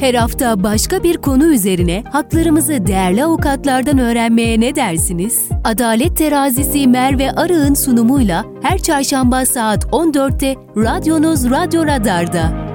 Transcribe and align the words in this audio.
Her 0.00 0.14
hafta 0.14 0.62
başka 0.62 1.02
bir 1.02 1.16
konu 1.16 1.54
üzerine 1.54 2.04
haklarımızı 2.12 2.86
değerli 2.86 3.24
avukatlardan 3.24 3.98
öğrenmeye 3.98 4.60
ne 4.60 4.74
dersiniz? 4.74 5.48
Adalet 5.64 6.16
Terazisi 6.16 6.88
Merve 6.88 7.32
Arı'nın 7.32 7.74
sunumuyla 7.74 8.44
her 8.62 8.78
çarşamba 8.78 9.46
saat 9.46 9.84
14'te 9.84 10.54
radyonuz 10.76 11.50
Radyo 11.50 11.86
Radar'da. 11.86 12.68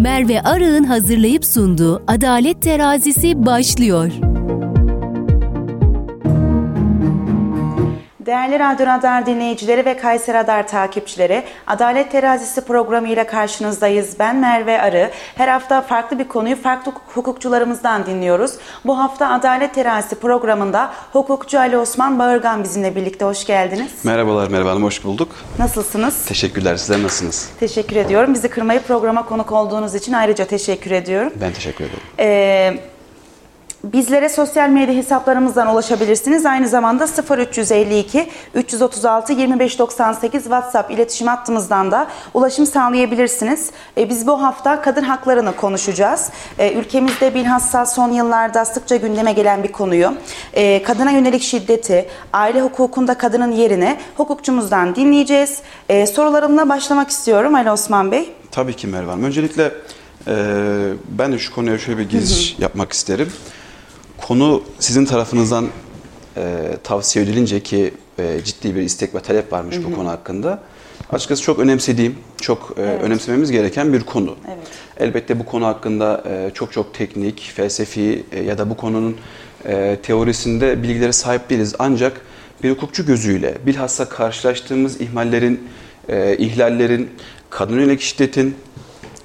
Merve 0.00 0.42
Arı'nın 0.42 0.84
hazırlayıp 0.84 1.44
sunduğu 1.44 2.02
Adalet 2.06 2.62
Terazisi 2.62 3.46
başlıyor. 3.46 4.12
Değerli 8.28 8.58
Radyo 8.58 8.86
Radar 8.86 9.26
dinleyicileri 9.26 9.84
ve 9.84 9.96
Kayser 9.96 10.34
Radar 10.34 10.68
takipçileri, 10.68 11.44
Adalet 11.66 12.12
Terazisi 12.12 12.60
programı 12.60 13.08
ile 13.08 13.26
karşınızdayız. 13.26 14.18
Ben 14.18 14.36
Merve 14.36 14.82
Arı. 14.82 15.10
Her 15.36 15.48
hafta 15.48 15.82
farklı 15.82 16.18
bir 16.18 16.28
konuyu 16.28 16.56
farklı 16.56 16.92
hukukçularımızdan 17.14 18.06
dinliyoruz. 18.06 18.52
Bu 18.84 18.98
hafta 18.98 19.28
Adalet 19.28 19.74
Terazisi 19.74 20.20
programında 20.20 20.90
hukukçu 21.12 21.58
Ali 21.58 21.78
Osman 21.78 22.18
Bağırgan 22.18 22.64
bizimle 22.64 22.96
birlikte. 22.96 23.24
Hoş 23.24 23.46
geldiniz. 23.46 24.04
Merhabalar 24.04 24.48
Merve 24.48 24.68
Hanım, 24.68 24.82
hoş 24.82 25.04
bulduk. 25.04 25.28
Nasılsınız? 25.58 26.24
Teşekkürler, 26.24 26.76
sizler 26.76 27.02
nasılsınız? 27.02 27.50
Teşekkür 27.60 27.96
ediyorum. 27.96 28.34
Bizi 28.34 28.48
kırmayı 28.48 28.80
programa 28.80 29.24
konuk 29.24 29.52
olduğunuz 29.52 29.94
için 29.94 30.12
ayrıca 30.12 30.44
teşekkür 30.44 30.90
ediyorum. 30.90 31.32
Ben 31.40 31.52
teşekkür 31.52 31.84
ederim. 31.84 32.02
Ee, 32.18 32.97
Bizlere 33.84 34.28
sosyal 34.28 34.68
medya 34.68 34.94
hesaplarımızdan 34.94 35.68
ulaşabilirsiniz. 35.68 36.46
Aynı 36.46 36.68
zamanda 36.68 37.08
0352 37.38 38.28
336 38.54 39.32
2598 39.32 40.42
WhatsApp 40.42 40.90
iletişim 40.90 41.26
hattımızdan 41.26 41.90
da 41.90 42.06
ulaşım 42.34 42.66
sağlayabilirsiniz. 42.66 43.70
E, 43.98 44.08
biz 44.08 44.26
bu 44.26 44.42
hafta 44.42 44.82
kadın 44.82 45.02
haklarını 45.02 45.56
konuşacağız. 45.56 46.30
E, 46.58 46.72
ülkemizde 46.72 47.34
bilhassa 47.34 47.86
son 47.86 48.12
yıllarda 48.12 48.64
sıkça 48.64 48.96
gündeme 48.96 49.32
gelen 49.32 49.62
bir 49.62 49.72
konuyu. 49.72 50.14
E, 50.52 50.82
kadına 50.82 51.10
yönelik 51.10 51.42
şiddeti, 51.42 52.08
aile 52.32 52.62
hukukunda 52.62 53.18
kadının 53.18 53.52
yerini 53.52 53.96
hukukçumuzdan 54.16 54.96
dinleyeceğiz. 54.96 55.58
E, 55.88 56.06
sorularımla 56.06 56.68
başlamak 56.68 57.10
istiyorum 57.10 57.54
Ali 57.54 57.70
Osman 57.70 58.12
Bey. 58.12 58.30
Tabii 58.50 58.76
ki 58.76 58.86
Merve 58.86 59.10
Hanım. 59.10 59.24
Öncelikle 59.24 59.72
e, 60.26 60.34
ben 61.08 61.32
de 61.32 61.38
şu 61.38 61.54
konuya 61.54 61.78
şöyle 61.78 61.98
bir 61.98 62.08
giriş 62.08 62.56
yapmak 62.58 62.92
isterim. 62.92 63.32
Konu 64.22 64.62
sizin 64.78 65.04
tarafınızdan 65.04 65.66
e, 66.36 66.42
tavsiye 66.84 67.24
edilince 67.24 67.60
ki 67.62 67.94
e, 68.18 68.40
ciddi 68.44 68.74
bir 68.74 68.80
istek 68.82 69.14
ve 69.14 69.20
talep 69.20 69.52
varmış 69.52 69.76
bu 69.84 69.94
konu 69.94 70.08
hakkında. 70.08 70.62
Açıkçası 71.12 71.42
çok 71.42 71.58
önemsediğim, 71.58 72.16
çok 72.40 72.74
e, 72.76 72.82
Evet. 72.82 73.02
önemsememiz 73.02 73.50
gereken 73.50 73.92
bir 73.92 74.00
konu. 74.02 74.36
Evet. 74.48 74.58
Elbette 74.96 75.38
bu 75.38 75.44
konu 75.46 75.66
hakkında 75.66 76.24
e, 76.30 76.50
çok 76.54 76.72
çok 76.72 76.94
teknik, 76.94 77.52
felsefi 77.56 78.24
e, 78.32 78.42
ya 78.42 78.58
da 78.58 78.70
bu 78.70 78.76
konunun 78.76 79.16
e, 79.64 79.98
teorisinde 80.02 80.82
bilgilere 80.82 81.12
sahip 81.12 81.50
değiliz. 81.50 81.74
Ancak 81.78 82.20
bir 82.62 82.70
hukukçu 82.70 83.06
gözüyle 83.06 83.54
bilhassa 83.66 84.08
karşılaştığımız 84.08 85.00
ihmallerin, 85.00 85.68
e, 86.08 86.36
ihlallerin, 86.36 87.10
kadın 87.50 87.74
yönelik 87.80 88.00
şiddetin 88.00 88.54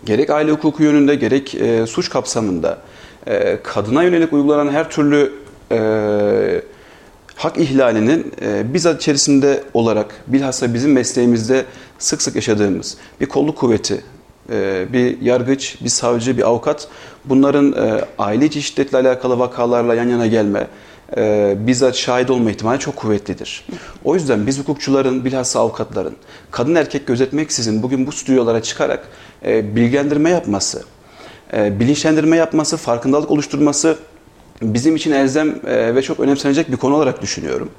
gerek 0.06 0.30
aile 0.30 0.52
hukuku 0.52 0.84
yönünde 0.84 1.16
gerek 1.16 1.56
e, 1.56 1.88
suç 1.88 2.10
kapsamında 2.10 2.78
e, 3.28 3.58
kadına 3.64 4.04
yönelik 4.04 4.34
uygulanan 4.34 4.72
her 4.72 4.90
türlü 4.90 5.34
e, 5.72 6.62
hak 7.36 7.58
ihlalinin 7.58 8.32
e, 8.42 8.74
bizzat 8.74 9.02
içerisinde 9.02 9.64
olarak 9.74 10.16
bilhassa 10.28 10.74
bizim 10.74 10.92
mesleğimizde 10.92 11.66
sık 12.00 12.22
sık 12.22 12.36
yaşadığımız 12.36 12.98
bir 13.22 13.26
kolluk 13.26 13.58
kuvveti, 13.58 14.04
e, 14.50 14.86
bir 14.94 15.22
yargıç, 15.22 15.78
bir 15.84 15.90
savcı, 15.90 16.38
bir 16.38 16.48
avukat 16.48 16.88
bunların 17.26 17.72
e, 17.72 18.06
aile 18.18 18.46
içi 18.46 18.62
şiddetle 18.62 18.98
alakalı 18.98 19.40
vakalarla 19.40 19.96
yan 19.96 20.08
yana 20.08 20.28
gelme, 20.28 20.68
e, 21.18 21.56
bizzat 21.60 21.96
şahit 21.96 22.30
olma 22.30 22.52
ihtimali 22.52 22.80
çok 22.80 22.96
kuvvetlidir. 22.96 23.66
O 24.04 24.16
yüzden 24.16 24.48
biz 24.48 24.60
hukukçuların, 24.60 25.26
bilhassa 25.26 25.60
avukatların 25.60 26.16
kadın 26.52 26.76
erkek 26.76 27.08
gözetmeksizin 27.08 27.84
bugün 27.84 28.08
bu 28.08 28.12
stüdyolara 28.12 28.62
çıkarak 28.62 29.08
e, 29.46 29.76
bilgilendirme 29.76 30.30
yapması, 30.30 30.84
bilinçlendirme 31.54 32.38
yapması, 32.38 32.78
farkındalık 32.78 33.32
oluşturması 33.32 33.98
bizim 34.62 34.96
için 34.96 35.12
elzem 35.12 35.56
e, 35.68 35.96
ve 35.96 36.02
çok 36.02 36.20
önemsenecek 36.20 36.72
bir 36.72 36.78
konu 36.78 36.96
olarak 36.96 37.22
düşünüyorum. 37.22 37.70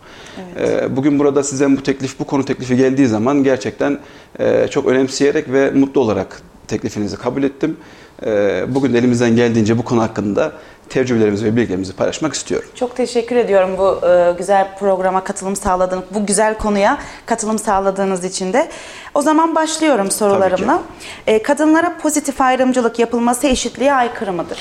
E, 0.60 0.96
Bugün 0.96 1.18
burada 1.18 1.42
size 1.42 1.76
bu 1.76 1.82
teklif, 1.82 2.18
bu 2.18 2.24
konu 2.24 2.44
teklifi 2.44 2.76
geldiği 2.76 3.06
zaman 3.06 3.44
gerçekten 3.44 3.98
e, 4.38 4.68
çok 4.70 4.86
önemseyerek 4.86 5.52
ve 5.52 5.70
mutlu 5.70 6.00
olarak 6.00 6.42
teklifinizi 6.68 7.16
kabul 7.16 7.42
ettim. 7.42 7.76
E, 8.22 8.64
Bugün 8.74 8.94
de 8.94 8.98
elimizden 8.98 9.36
geldiğince 9.36 9.78
bu 9.78 9.84
konu 9.84 10.02
hakkında 10.02 10.52
tecrübelerimizi 10.88 11.44
ve 11.44 11.56
bilgilerimizi 11.56 11.92
paylaşmak 11.92 12.34
istiyorum. 12.34 12.68
Çok 12.74 12.96
teşekkür 12.96 13.36
ediyorum 13.36 13.70
bu 13.78 14.06
e, 14.06 14.34
güzel 14.38 14.78
programa 14.78 15.24
katılım 15.24 15.56
sağladığınız, 15.56 16.04
bu 16.14 16.26
güzel 16.26 16.58
konuya 16.58 16.98
katılım 17.26 17.58
sağladığınız 17.58 18.24
için 18.24 18.52
de. 18.52 18.68
O 19.14 19.22
zaman 19.22 19.54
başlıyorum 19.54 20.10
sorularımla. 20.10 20.82
E, 21.26 21.42
kadınlara 21.42 21.98
pozitif 21.98 22.40
ayrımcılık 22.40 22.98
yapılması 22.98 23.46
eşitliğe 23.46 23.94
aykırı 23.94 24.32
mıdır? 24.32 24.58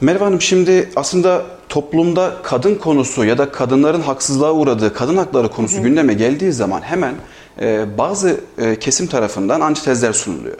Merve 0.00 0.24
Hanım 0.24 0.40
şimdi 0.40 0.90
aslında 0.96 1.42
toplumda 1.68 2.32
kadın 2.42 2.74
konusu 2.74 3.24
ya 3.24 3.38
da 3.38 3.52
kadınların 3.52 4.00
haksızlığa 4.00 4.52
uğradığı 4.52 4.94
kadın 4.94 5.16
hakları 5.16 5.48
konusu 5.48 5.82
gündeme 5.82 6.14
geldiği 6.14 6.52
zaman 6.52 6.80
hemen 6.80 7.14
e, 7.60 7.98
bazı 7.98 8.40
e, 8.58 8.78
kesim 8.78 9.06
tarafından 9.06 9.60
antitezler 9.60 10.12
sunuluyor. 10.12 10.56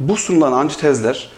Bu 0.00 0.16
sunulan 0.16 0.52
antitezler 0.52 1.30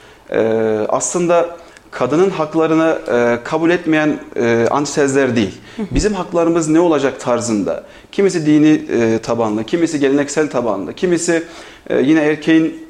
aslında 0.88 1.56
kadının 1.92 2.30
haklarını 2.30 2.98
e, 3.12 3.38
kabul 3.44 3.70
etmeyen 3.70 4.18
e, 4.36 4.66
antitezler 4.70 5.36
değil. 5.36 5.54
Bizim 5.90 6.14
haklarımız 6.14 6.68
ne 6.68 6.80
olacak 6.80 7.20
tarzında. 7.20 7.84
Kimisi 8.12 8.46
dini 8.46 8.82
e, 8.90 9.18
tabanlı, 9.18 9.64
kimisi 9.64 10.00
geleneksel 10.00 10.50
tabanlı, 10.50 10.94
kimisi 10.94 11.42
e, 11.90 12.00
yine 12.00 12.20
erkeğin 12.20 12.82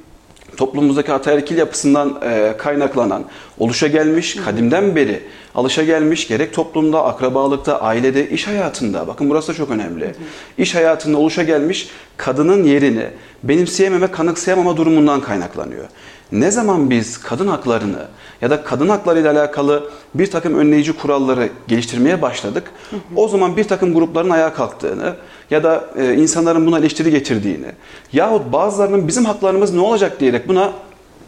toplumumuzdaki 0.56 1.12
ataerkil 1.12 1.58
yapısından 1.58 2.20
e, 2.24 2.54
kaynaklanan, 2.58 3.24
oluşa 3.58 3.86
gelmiş, 3.86 4.36
kadimden 4.44 4.96
beri 4.96 5.22
alışa 5.54 5.84
gelmiş 5.84 6.28
gerek 6.28 6.54
toplumda, 6.54 7.04
akrabalıkta, 7.04 7.80
ailede, 7.80 8.30
iş 8.30 8.46
hayatında, 8.46 9.06
bakın 9.06 9.30
burası 9.30 9.48
da 9.48 9.56
çok 9.56 9.70
önemli. 9.70 10.14
İş 10.58 10.74
hayatında 10.74 11.18
oluşa 11.18 11.42
gelmiş 11.42 11.88
kadının 12.16 12.64
yerini 12.64 13.06
benimseyememe, 13.42 14.06
kanıksayamama 14.06 14.76
durumundan 14.76 15.20
kaynaklanıyor. 15.20 15.84
Ne 16.32 16.50
zaman 16.50 16.90
biz 16.90 17.18
kadın 17.18 17.46
haklarını 17.46 18.06
ya 18.40 18.50
da 18.50 18.64
kadın 18.64 18.88
hakları 18.88 19.20
ile 19.20 19.30
alakalı 19.30 19.90
bir 20.14 20.30
takım 20.30 20.58
önleyici 20.58 20.92
kuralları 20.92 21.48
geliştirmeye 21.68 22.22
başladık, 22.22 22.70
o 23.16 23.28
zaman 23.28 23.56
bir 23.56 23.64
takım 23.64 23.94
grupların 23.94 24.30
ayağa 24.30 24.54
kalktığını 24.54 25.16
ya 25.50 25.62
da 25.62 25.84
e, 25.96 26.14
insanların 26.14 26.66
buna 26.66 26.78
eleştiri 26.78 27.10
getirdiğini 27.10 27.66
yahut 28.12 28.52
bazılarının 28.52 29.08
bizim 29.08 29.24
haklarımız 29.24 29.74
ne 29.74 29.80
olacak 29.80 30.20
diyerek 30.20 30.48
buna 30.48 30.72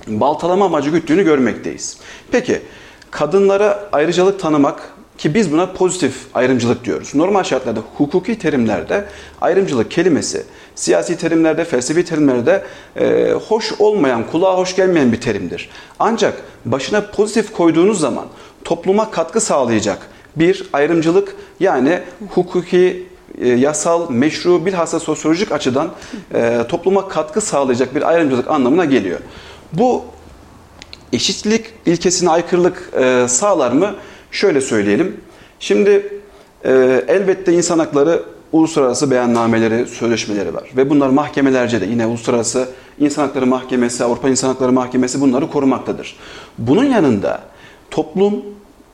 baltalama 0.07 0.65
amacı 0.65 0.91
güttüğünü 0.91 1.25
görmekteyiz. 1.25 1.99
Peki 2.31 2.63
kadınlara 3.11 3.89
ayrıcalık 3.93 4.41
tanımak 4.41 4.95
ki 5.19 5.35
biz 5.35 5.53
buna 5.53 5.73
pozitif 5.73 6.15
ayrımcılık 6.35 6.85
diyoruz. 6.85 7.15
Normal 7.15 7.43
şartlarda 7.43 7.81
hukuki 7.99 8.39
terimlerde 8.39 9.05
ayrımcılık 9.41 9.91
kelimesi 9.91 10.45
siyasi 10.75 11.19
terimlerde, 11.19 11.65
felsefi 11.65 12.05
terimlerde 12.05 12.65
e, 12.97 13.31
hoş 13.49 13.73
olmayan, 13.79 14.27
kulağa 14.31 14.57
hoş 14.57 14.77
gelmeyen 14.77 15.13
bir 15.13 15.21
terimdir. 15.21 15.71
Ancak 15.99 16.43
başına 16.65 17.01
pozitif 17.01 17.53
koyduğunuz 17.53 18.01
zaman 18.01 18.27
topluma 18.65 19.11
katkı 19.11 19.41
sağlayacak 19.41 19.99
bir 20.37 20.67
ayrımcılık 20.73 21.37
yani 21.61 22.01
hukuki 22.31 23.07
e, 23.41 23.49
yasal, 23.49 24.11
meşru, 24.11 24.67
bilhassa 24.67 25.01
sosyolojik 25.01 25.53
açıdan 25.53 25.91
e, 26.35 26.63
topluma 26.69 27.09
katkı 27.09 27.41
sağlayacak 27.41 27.95
bir 27.95 28.09
ayrımcılık 28.09 28.51
anlamına 28.51 28.85
geliyor. 28.85 29.21
Bu 29.73 30.05
eşitlik 31.13 31.67
ilkesine 31.87 32.31
aykırılık 32.31 32.91
e, 33.01 33.29
sağlar 33.29 33.73
mı? 33.73 33.95
Şöyle 34.31 34.61
söyleyelim. 34.61 35.21
Şimdi 35.61 36.21
e, 36.65 37.05
elbette 37.09 37.53
insan 37.53 37.79
hakları 37.79 38.23
uluslararası 38.55 39.11
beyannameleri, 39.11 39.87
sözleşmeleri 39.87 40.55
var. 40.55 40.71
Ve 40.77 40.91
bunlar 40.91 41.09
mahkemelerce 41.09 41.81
de 41.81 41.85
yine 41.85 42.07
Uluslararası 42.07 42.69
İnsan 43.01 43.23
Hakları 43.23 43.47
Mahkemesi, 43.47 44.05
Avrupa 44.05 44.29
İnsan 44.29 44.49
Hakları 44.49 44.73
Mahkemesi 44.73 45.21
bunları 45.21 45.51
korumaktadır. 45.51 46.17
Bunun 46.59 46.85
yanında 46.85 47.41
toplum, 47.91 48.35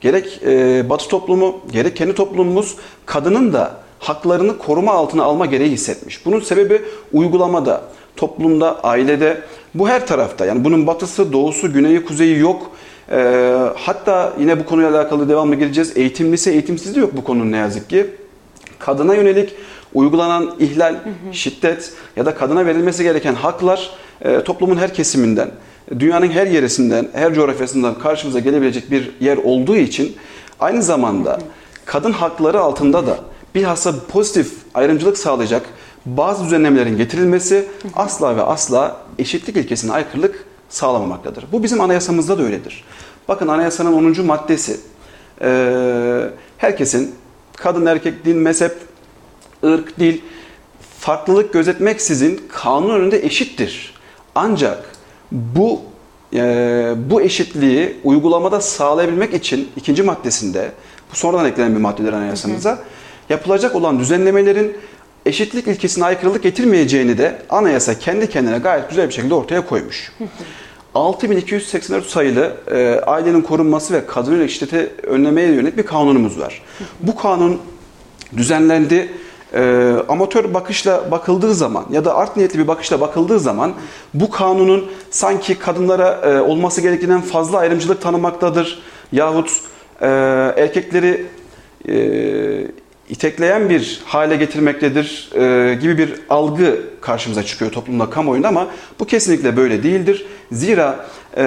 gerek 0.00 0.40
e, 0.46 0.84
Batı 0.90 1.08
toplumu, 1.08 1.60
gerek 1.72 1.96
kendi 1.96 2.14
toplumumuz 2.14 2.76
kadının 3.06 3.52
da 3.52 3.72
haklarını 3.98 4.58
koruma 4.58 4.92
altına 4.92 5.22
alma 5.22 5.46
gereği 5.46 5.70
hissetmiş. 5.70 6.26
Bunun 6.26 6.40
sebebi 6.40 6.82
uygulamada, 7.12 7.82
toplumda, 8.16 8.80
ailede, 8.84 9.42
bu 9.74 9.88
her 9.88 10.06
tarafta. 10.06 10.46
Yani 10.46 10.64
bunun 10.64 10.86
batısı, 10.86 11.32
doğusu, 11.32 11.72
güneyi, 11.72 12.04
kuzeyi 12.04 12.38
yok. 12.38 12.70
Ee, 13.10 13.54
hatta 13.74 14.32
yine 14.38 14.60
bu 14.60 14.66
konuyla 14.66 14.90
alakalı 14.90 15.28
devamlı 15.28 15.54
geleceğiz. 15.54 15.96
Eğitimlisi, 15.96 16.50
eğitimsiz 16.50 16.96
de 16.96 17.00
yok 17.00 17.16
bu 17.16 17.24
konunun 17.24 17.52
ne 17.52 17.56
yazık 17.56 17.90
ki. 17.90 18.06
Kadına 18.80 19.14
yönelik 19.14 19.54
uygulanan 19.94 20.54
ihlal, 20.58 20.94
şiddet 21.32 21.92
ya 22.16 22.26
da 22.26 22.34
kadına 22.34 22.66
verilmesi 22.66 23.02
gereken 23.02 23.34
haklar 23.34 23.90
e, 24.22 24.44
toplumun 24.44 24.76
her 24.76 24.94
kesiminden, 24.94 25.50
dünyanın 25.98 26.28
her 26.28 26.46
yerisinden, 26.46 27.08
her 27.12 27.34
coğrafyasından 27.34 27.98
karşımıza 27.98 28.38
gelebilecek 28.38 28.90
bir 28.90 29.10
yer 29.20 29.36
olduğu 29.36 29.76
için 29.76 30.16
aynı 30.60 30.82
zamanda 30.82 31.38
kadın 31.84 32.12
hakları 32.12 32.60
altında 32.60 33.06
da 33.06 33.18
bilhassa 33.54 33.94
pozitif 34.08 34.52
ayrımcılık 34.74 35.18
sağlayacak 35.18 35.66
bazı 36.06 36.44
düzenlemelerin 36.44 36.96
getirilmesi 36.96 37.68
asla 37.96 38.36
ve 38.36 38.42
asla 38.42 38.96
eşitlik 39.18 39.56
ilkesine 39.56 39.92
aykırılık 39.92 40.44
sağlamamaktadır. 40.68 41.44
Bu 41.52 41.62
bizim 41.62 41.80
anayasamızda 41.80 42.38
da 42.38 42.42
öyledir. 42.42 42.84
Bakın 43.28 43.48
anayasanın 43.48 43.92
10. 43.92 44.26
maddesi 44.26 44.80
e, 45.42 46.30
herkesin 46.58 47.14
kadın, 47.62 47.86
erkek, 47.86 48.24
din, 48.24 48.36
mezhep, 48.36 48.76
ırk, 49.64 50.00
dil 50.00 50.20
farklılık 50.98 51.52
gözetmeksizin 51.52 52.42
kanun 52.48 53.00
önünde 53.00 53.26
eşittir. 53.26 53.94
Ancak 54.34 54.84
bu 55.32 55.80
e, 56.34 56.94
bu 57.10 57.22
eşitliği 57.22 57.96
uygulamada 58.04 58.60
sağlayabilmek 58.60 59.34
için 59.34 59.68
ikinci 59.76 60.02
maddesinde 60.02 60.72
bu 61.12 61.16
sonradan 61.16 61.46
eklenen 61.46 61.74
bir 61.74 61.80
maddeler 61.80 62.12
anayasamıza 62.12 62.78
yapılacak 63.28 63.74
olan 63.74 63.98
düzenlemelerin 63.98 64.76
eşitlik 65.26 65.66
ilkesine 65.66 66.04
aykırılık 66.04 66.42
getirmeyeceğini 66.42 67.18
de 67.18 67.42
anayasa 67.50 67.98
kendi 67.98 68.30
kendine 68.30 68.58
gayet 68.58 68.88
güzel 68.88 69.08
bir 69.08 69.14
şekilde 69.14 69.34
ortaya 69.34 69.66
koymuş. 69.66 70.12
6284 70.94 72.06
sayılı 72.06 72.52
e, 72.70 73.00
ailenin 73.06 73.42
korunması 73.42 73.94
ve 73.94 74.06
kadın 74.06 74.32
yönelik 74.32 74.50
şiddeti 74.50 74.92
önlemeye 75.02 75.48
yönelik 75.48 75.76
bir 75.76 75.82
kanunumuz 75.82 76.40
var. 76.40 76.62
Bu 77.00 77.16
kanun 77.16 77.60
düzenlendi. 78.36 79.12
E, 79.54 79.92
amatör 80.08 80.54
bakışla 80.54 81.10
bakıldığı 81.10 81.54
zaman 81.54 81.86
ya 81.90 82.04
da 82.04 82.14
art 82.16 82.36
niyetli 82.36 82.58
bir 82.58 82.68
bakışla 82.68 83.00
bakıldığı 83.00 83.40
zaman 83.40 83.72
bu 84.14 84.30
kanunun 84.30 84.90
sanki 85.10 85.58
kadınlara 85.58 86.08
e, 86.08 86.40
olması 86.40 86.80
gerektiğinden 86.80 87.20
fazla 87.20 87.58
ayrımcılık 87.58 88.02
tanımaktadır. 88.02 88.82
Yahut 89.12 89.50
e, 90.00 90.06
erkekleri 90.56 91.26
e, 91.88 91.94
itekleyen 93.10 93.70
bir 93.70 94.02
hale 94.04 94.36
getirmektedir 94.36 95.30
e, 95.34 95.74
gibi 95.74 95.98
bir 95.98 96.14
algı 96.30 96.80
karşımıza 97.00 97.42
çıkıyor 97.42 97.72
toplumda 97.72 98.10
kamuoyunda 98.10 98.48
ama 98.48 98.66
bu 99.00 99.04
kesinlikle 99.04 99.56
böyle 99.56 99.82
değildir. 99.82 100.26
Zira 100.52 101.06
e, 101.36 101.42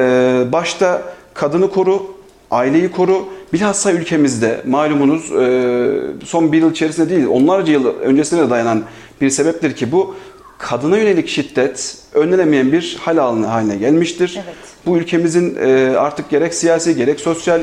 başta 0.51 1.01
kadını 1.33 1.71
koru, 1.71 2.15
aileyi 2.51 2.92
koru, 2.92 3.27
bilhassa 3.54 3.92
ülkemizde 3.92 4.62
malumunuz 4.68 5.31
e, 5.31 6.25
son 6.25 6.51
bir 6.51 6.57
yıl 6.57 6.71
içerisinde 6.71 7.10
değil 7.10 7.25
onlarca 7.25 7.74
yıl 7.74 7.86
öncesine 7.86 8.42
de 8.42 8.50
dayanan 8.50 8.83
bir 9.21 9.30
sebeptir 9.30 9.75
ki 9.75 9.92
bu 9.92 10.15
kadına 10.57 10.98
yönelik 10.98 11.27
şiddet 11.27 11.98
önlenemeyen 12.13 12.71
bir 12.71 12.98
hal 13.01 13.18
haline 13.18 13.75
gelmiştir. 13.75 14.39
Evet. 14.45 14.56
Bu 14.86 14.98
ülkemizin 14.98 15.57
e, 15.62 15.98
artık 15.98 16.30
gerek 16.30 16.54
siyasi 16.54 16.95
gerek 16.95 17.19
sosyal 17.19 17.62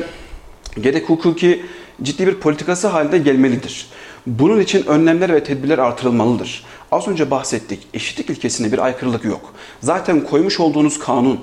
gerek 0.81 1.09
hukuki 1.09 1.61
ciddi 2.03 2.27
bir 2.27 2.35
politikası 2.35 2.87
halinde 2.87 3.17
gelmelidir. 3.17 3.87
Bunun 4.27 4.59
için 4.59 4.85
önlemler 4.85 5.33
ve 5.33 5.43
tedbirler 5.43 5.77
artırılmalıdır. 5.77 6.63
Az 6.91 7.07
önce 7.07 7.31
bahsettik. 7.31 7.87
Eşitlik 7.93 8.29
ilkesine 8.29 8.71
bir 8.71 8.79
aykırılık 8.79 9.25
yok. 9.25 9.53
Zaten 9.81 10.21
koymuş 10.21 10.59
olduğunuz 10.59 10.99
kanun 10.99 11.39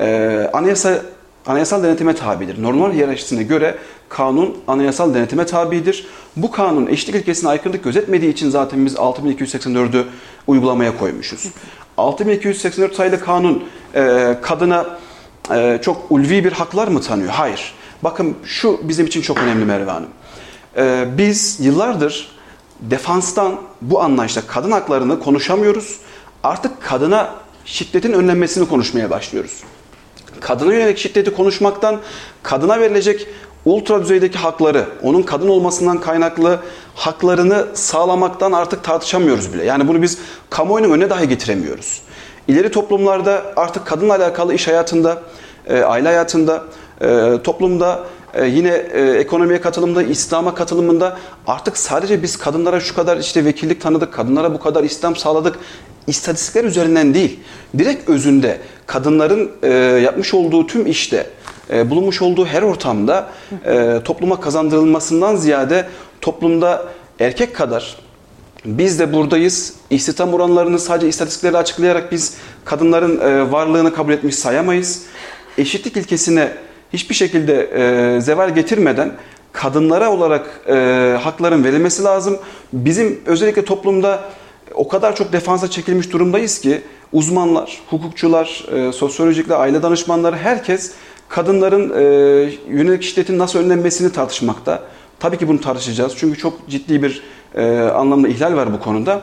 e, 0.00 0.50
anayasa 0.52 1.02
anayasal 1.46 1.82
denetime 1.82 2.14
tabidir. 2.14 2.62
Normal 2.62 2.92
hiyerarşisine 2.92 3.42
göre 3.42 3.78
kanun 4.08 4.56
anayasal 4.66 5.14
denetime 5.14 5.46
tabidir. 5.46 6.06
Bu 6.36 6.50
kanun 6.50 6.86
eşitlik 6.86 7.14
ilkesine 7.14 7.50
aykırılık 7.50 7.84
gözetmediği 7.84 8.32
için 8.32 8.50
zaten 8.50 8.86
biz 8.86 8.94
6284'ü 8.94 10.04
uygulamaya 10.46 10.98
koymuşuz. 10.98 11.46
6284 11.96 12.94
sayılı 12.94 13.20
kanun 13.20 13.64
e, 13.94 14.34
kadına 14.42 14.98
e, 15.54 15.78
çok 15.82 16.06
ulvi 16.10 16.44
bir 16.44 16.52
haklar 16.52 16.88
mı 16.88 17.00
tanıyor? 17.00 17.30
Hayır. 17.30 17.74
Bakın 18.02 18.36
şu 18.44 18.80
bizim 18.82 19.06
için 19.06 19.22
çok 19.22 19.38
önemli 19.38 19.64
Merve 19.64 19.90
Hanım. 19.90 20.08
Ee, 20.76 21.08
biz 21.18 21.60
yıllardır 21.60 22.28
defanstan 22.80 23.56
bu 23.80 24.02
anlayışla 24.02 24.42
kadın 24.46 24.70
haklarını 24.70 25.20
konuşamıyoruz. 25.20 25.98
Artık 26.44 26.82
kadına 26.82 27.34
şiddetin 27.64 28.12
önlenmesini 28.12 28.68
konuşmaya 28.68 29.10
başlıyoruz. 29.10 29.62
Kadına 30.40 30.74
yönelik 30.74 30.98
şiddeti 30.98 31.34
konuşmaktan 31.34 32.00
kadına 32.42 32.80
verilecek 32.80 33.26
ultra 33.64 34.02
düzeydeki 34.02 34.38
hakları, 34.38 34.86
onun 35.02 35.22
kadın 35.22 35.48
olmasından 35.48 36.00
kaynaklı 36.00 36.60
haklarını 36.94 37.66
sağlamaktan 37.74 38.52
artık 38.52 38.84
tartışamıyoruz 38.84 39.52
bile. 39.54 39.64
Yani 39.64 39.88
bunu 39.88 40.02
biz 40.02 40.18
kamuoyunun 40.50 40.90
önüne 40.90 41.10
dahi 41.10 41.28
getiremiyoruz. 41.28 42.02
İleri 42.48 42.70
toplumlarda 42.70 43.42
artık 43.56 43.86
kadınla 43.86 44.14
alakalı 44.14 44.54
iş 44.54 44.68
hayatında, 44.68 45.22
e, 45.66 45.82
aile 45.82 46.08
hayatında, 46.08 46.64
e, 47.02 47.38
toplumda 47.44 48.04
e, 48.34 48.46
yine 48.46 48.86
e, 48.92 49.00
ekonomiye 49.00 49.60
katılımda, 49.60 50.02
İslam'a 50.02 50.54
katılımında 50.54 51.18
artık 51.46 51.76
sadece 51.76 52.22
biz 52.22 52.36
kadınlara 52.36 52.80
şu 52.80 52.94
kadar 52.94 53.16
işte 53.16 53.44
vekillik 53.44 53.80
tanıdık, 53.80 54.12
kadınlara 54.12 54.54
bu 54.54 54.60
kadar 54.60 54.84
İslam 54.84 55.16
sağladık 55.16 55.58
istatistikler 56.06 56.64
üzerinden 56.64 57.14
değil, 57.14 57.40
direkt 57.78 58.08
özünde 58.08 58.60
kadınların 58.86 59.50
e, 59.62 59.68
yapmış 60.02 60.34
olduğu 60.34 60.66
tüm 60.66 60.86
işte, 60.86 61.26
e, 61.72 61.90
bulunmuş 61.90 62.22
olduğu 62.22 62.46
her 62.46 62.62
ortamda 62.62 63.28
topluma 64.04 64.40
kazandırılmasından 64.40 65.36
ziyade 65.36 65.88
toplumda 66.20 66.84
erkek 67.20 67.56
kadar 67.56 67.96
biz 68.64 68.98
de 68.98 69.12
buradayız. 69.12 69.74
İstihdam 69.90 70.34
oranlarını 70.34 70.78
sadece 70.78 71.08
istatistikleri 71.08 71.56
açıklayarak 71.56 72.12
biz 72.12 72.34
kadınların 72.64 73.20
varlığını 73.52 73.94
kabul 73.94 74.12
etmiş 74.12 74.34
sayamayız. 74.34 75.02
Eşitlik 75.58 75.96
ilkesine 75.96 76.52
hiçbir 76.92 77.14
şekilde 77.14 77.70
e, 78.16 78.20
zeval 78.20 78.54
getirmeden 78.54 79.12
kadınlara 79.52 80.12
olarak 80.12 80.60
e, 80.68 80.74
hakların 81.22 81.64
verilmesi 81.64 82.04
lazım. 82.04 82.38
Bizim 82.72 83.20
özellikle 83.26 83.64
toplumda 83.64 84.20
o 84.74 84.88
kadar 84.88 85.16
çok 85.16 85.32
defansa 85.32 85.70
çekilmiş 85.70 86.12
durumdayız 86.12 86.60
ki 86.60 86.82
uzmanlar, 87.12 87.78
hukukçular, 87.90 88.64
e, 88.72 88.92
sosyolojikler, 88.92 89.60
aile 89.60 89.82
danışmanları 89.82 90.36
herkes 90.36 90.92
kadınların 91.28 91.90
e, 91.90 92.02
yönelik 92.68 93.02
şiddetin 93.02 93.38
nasıl 93.38 93.58
önlenmesini 93.58 94.12
tartışmakta. 94.12 94.82
Tabii 95.20 95.38
ki 95.38 95.48
bunu 95.48 95.60
tartışacağız 95.60 96.12
çünkü 96.16 96.38
çok 96.38 96.68
ciddi 96.68 97.02
bir 97.02 97.22
e, 97.54 97.80
anlamda 97.80 98.28
ihlal 98.28 98.56
var 98.56 98.72
bu 98.72 98.80
konuda. 98.80 99.20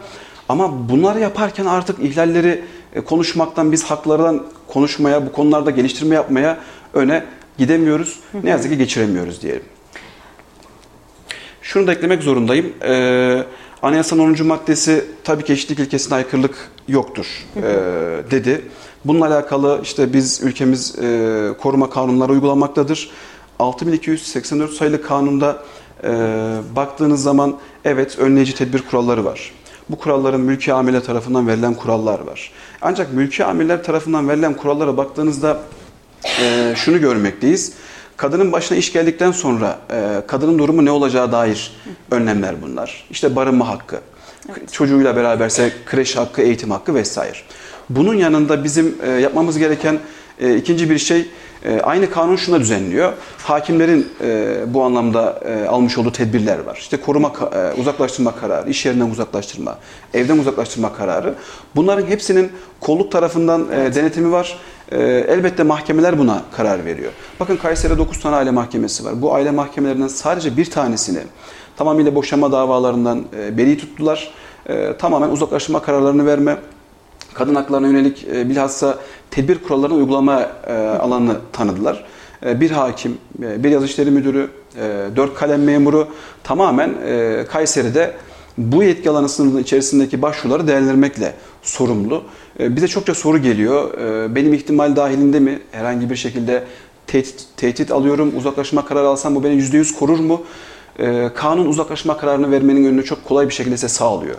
Ama 0.49 0.89
bunları 0.89 1.19
yaparken 1.19 1.65
artık 1.65 1.99
ihlalleri 1.99 2.63
e, 2.95 3.01
konuşmaktan, 3.01 3.71
biz 3.71 3.83
haklardan 3.83 4.45
konuşmaya, 4.67 5.25
bu 5.25 5.31
konularda 5.31 5.71
geliştirme 5.71 6.15
yapmaya 6.15 6.57
öne 6.93 7.23
gidemiyoruz. 7.59 8.19
Ne 8.43 8.49
yazık 8.49 8.71
ki 8.71 8.77
geçiremiyoruz 8.77 9.41
diyelim. 9.41 9.63
Şunu 11.61 11.87
da 11.87 11.93
eklemek 11.93 12.23
zorundayım. 12.23 12.73
Ee, 12.83 13.43
Anayasanın 13.81 14.35
10. 14.35 14.47
maddesi 14.47 15.05
tabii 15.23 15.43
ki 15.43 15.53
eşitlik 15.53 15.79
ilkesine 15.79 16.15
aykırılık 16.15 16.71
yoktur 16.87 17.25
e, 17.55 17.61
dedi. 18.31 18.61
Bununla 19.05 19.27
alakalı 19.27 19.79
işte 19.83 20.13
biz 20.13 20.43
ülkemiz 20.43 20.99
e, 20.99 21.49
koruma 21.61 21.89
kanunları 21.89 22.31
uygulamaktadır. 22.31 23.11
6284 23.59 24.71
sayılı 24.71 25.01
kanunda 25.01 25.63
e, 26.03 26.09
baktığınız 26.75 27.23
zaman 27.23 27.57
evet 27.85 28.19
önleyici 28.19 28.55
tedbir 28.55 28.81
kuralları 28.81 29.25
var. 29.25 29.51
Bu 29.89 29.95
kuralların 29.95 30.41
mülki 30.41 30.73
amirler 30.73 31.03
tarafından 31.03 31.47
verilen 31.47 31.73
kurallar 31.73 32.19
var. 32.19 32.51
Ancak 32.81 33.13
mülki 33.13 33.45
amirler 33.45 33.83
tarafından 33.83 34.29
verilen 34.29 34.53
kurallara 34.53 34.97
baktığınızda 34.97 35.59
e, 36.25 36.73
şunu 36.75 37.01
görmekteyiz. 37.01 37.73
Kadının 38.17 38.51
başına 38.51 38.77
iş 38.77 38.93
geldikten 38.93 39.31
sonra 39.31 39.79
e, 39.91 40.21
kadının 40.27 40.59
durumu 40.59 40.85
ne 40.85 40.91
olacağı 40.91 41.31
dair 41.31 41.71
önlemler 42.11 42.61
bunlar. 42.61 43.07
İşte 43.09 43.35
barınma 43.35 43.67
hakkı, 43.67 43.99
evet. 44.49 44.71
çocuğuyla 44.73 45.15
beraberse 45.15 45.73
kreş 45.85 46.15
hakkı, 46.15 46.41
eğitim 46.41 46.71
hakkı 46.71 46.95
vesaire. 46.95 47.37
Bunun 47.89 48.13
yanında 48.13 48.63
bizim 48.63 48.95
e, 49.03 49.09
yapmamız 49.09 49.57
gereken 49.57 49.99
e, 50.39 50.55
ikinci 50.55 50.89
bir 50.89 50.97
şey 50.97 51.27
e, 51.65 51.81
aynı 51.81 52.09
kanun 52.09 52.35
şuna 52.35 52.59
düzenliyor. 52.59 53.13
Hakimlerin 53.43 54.07
e, 54.21 54.57
bu 54.67 54.83
anlamda 54.83 55.39
e, 55.45 55.67
almış 55.67 55.97
olduğu 55.97 56.11
tedbirler 56.11 56.59
var. 56.59 56.77
İşte 56.81 56.97
koruma, 56.97 57.31
e, 57.53 57.79
uzaklaştırma 57.81 58.35
kararı, 58.35 58.69
iş 58.69 58.85
yerinden 58.85 59.09
uzaklaştırma, 59.09 59.77
evden 60.13 60.37
uzaklaştırma 60.37 60.93
kararı. 60.93 61.35
Bunların 61.75 62.07
hepsinin 62.07 62.51
kolluk 62.79 63.11
tarafından 63.11 63.67
e, 63.71 63.95
denetimi 63.95 64.31
var. 64.31 64.57
E, 64.91 65.25
elbette 65.27 65.63
mahkemeler 65.63 66.19
buna 66.19 66.43
karar 66.51 66.85
veriyor. 66.85 67.11
Bakın 67.39 67.57
Kayseri'de 67.57 67.97
9 67.97 68.19
tane 68.19 68.35
aile 68.35 68.51
mahkemesi 68.51 69.05
var. 69.05 69.21
Bu 69.21 69.33
aile 69.33 69.51
mahkemelerinden 69.51 70.07
sadece 70.07 70.57
bir 70.57 70.65
tanesini 70.65 71.19
tamamıyla 71.77 72.15
boşanma 72.15 72.51
davalarından 72.51 73.23
e, 73.37 73.57
beri 73.57 73.77
tuttular. 73.77 74.31
E, 74.69 74.97
tamamen 74.97 75.29
uzaklaştırma 75.29 75.81
kararlarını 75.81 76.25
verme, 76.25 76.57
kadın 77.33 77.55
haklarına 77.55 77.87
yönelik 77.87 78.27
e, 78.33 78.49
bilhassa 78.49 78.97
tedbir 79.31 79.63
kurallarını 79.63 79.95
uygulama 79.95 80.49
e, 80.67 80.73
alanını 80.73 81.37
tanıdılar. 81.53 82.05
E, 82.45 82.61
bir 82.61 82.71
hakim, 82.71 83.17
e, 83.43 83.63
bir 83.63 83.69
yazı 83.69 83.85
işleri 83.85 84.11
müdürü, 84.11 84.49
e, 84.75 85.05
dört 85.15 85.35
kalem 85.35 85.63
memuru 85.63 86.07
tamamen 86.43 86.93
e, 87.05 87.45
Kayseri'de 87.51 88.13
bu 88.57 88.83
yetki 88.83 89.09
alanı 89.09 89.29
sınırının 89.29 89.61
içerisindeki 89.61 90.21
başvuruları 90.21 90.67
değerlendirmekle 90.67 91.33
sorumlu. 91.61 92.23
E, 92.59 92.75
bize 92.75 92.87
çokça 92.87 93.15
soru 93.15 93.37
geliyor. 93.37 93.97
E, 93.97 94.35
benim 94.35 94.53
ihtimal 94.53 94.95
dahilinde 94.95 95.39
mi 95.39 95.59
herhangi 95.71 96.09
bir 96.09 96.15
şekilde 96.15 96.63
tehdit, 97.07 97.45
tehdit 97.57 97.91
alıyorum, 97.91 98.33
uzaklaşma 98.37 98.85
kararı 98.85 99.07
alsam 99.07 99.35
bu 99.35 99.43
beni 99.43 99.61
%100 99.61 99.95
korur 99.99 100.19
mu? 100.19 100.43
E, 100.99 101.29
kanun 101.35 101.65
uzaklaşma 101.65 102.17
kararını 102.17 102.51
vermenin 102.51 102.85
önünü 102.85 103.05
çok 103.05 103.25
kolay 103.25 103.49
bir 103.49 103.53
şekilde 103.53 103.77
size 103.77 103.87
sağlıyor. 103.87 104.35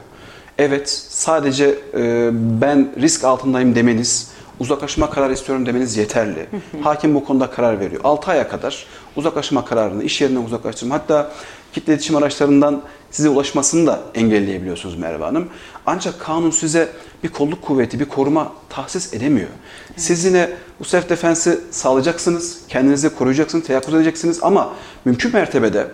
Evet, 0.59 0.89
sadece 1.09 1.75
e, 1.95 2.31
ben 2.33 2.93
risk 3.01 3.25
altındayım 3.25 3.75
demeniz, 3.75 4.31
uzaklaşma 4.61 5.11
kararı 5.11 5.33
istiyorum 5.33 5.67
demeniz 5.67 5.97
yeterli. 5.97 6.47
Hakim 6.83 7.15
bu 7.15 7.25
konuda 7.25 7.51
karar 7.51 7.81
veriyor. 7.81 8.01
6 8.05 8.31
aya 8.31 8.49
kadar 8.49 8.87
uzaklaşma 9.17 9.65
kararını 9.65 10.03
iş 10.03 10.21
yerinden 10.21 10.45
uzaklaştırma 10.45 10.95
hatta 10.95 11.33
kitle 11.73 11.93
iletişim 11.93 12.17
araçlarından 12.17 12.83
size 13.11 13.29
ulaşmasını 13.29 13.87
da 13.87 14.01
engelleyebiliyorsunuz 14.15 14.99
Merve 14.99 15.25
Hanım. 15.25 15.49
Ancak 15.87 16.21
kanun 16.21 16.51
size 16.51 16.89
bir 17.25 17.29
kolluk 17.29 17.63
kuvveti, 17.63 18.01
bir 18.01 18.05
koruma 18.05 18.53
tahsis 18.69 19.15
edemiyor. 19.15 19.49
Siz 19.97 20.25
yine 20.25 20.51
bu 20.81 20.85
self 20.85 21.09
defense'i 21.09 21.59
sağlayacaksınız, 21.71 22.59
kendinizi 22.69 23.15
koruyacaksınız, 23.15 23.67
teyakkuz 23.67 23.95
edeceksiniz 23.95 24.39
ama 24.43 24.73
mümkün 25.05 25.33
mertebede 25.33 25.87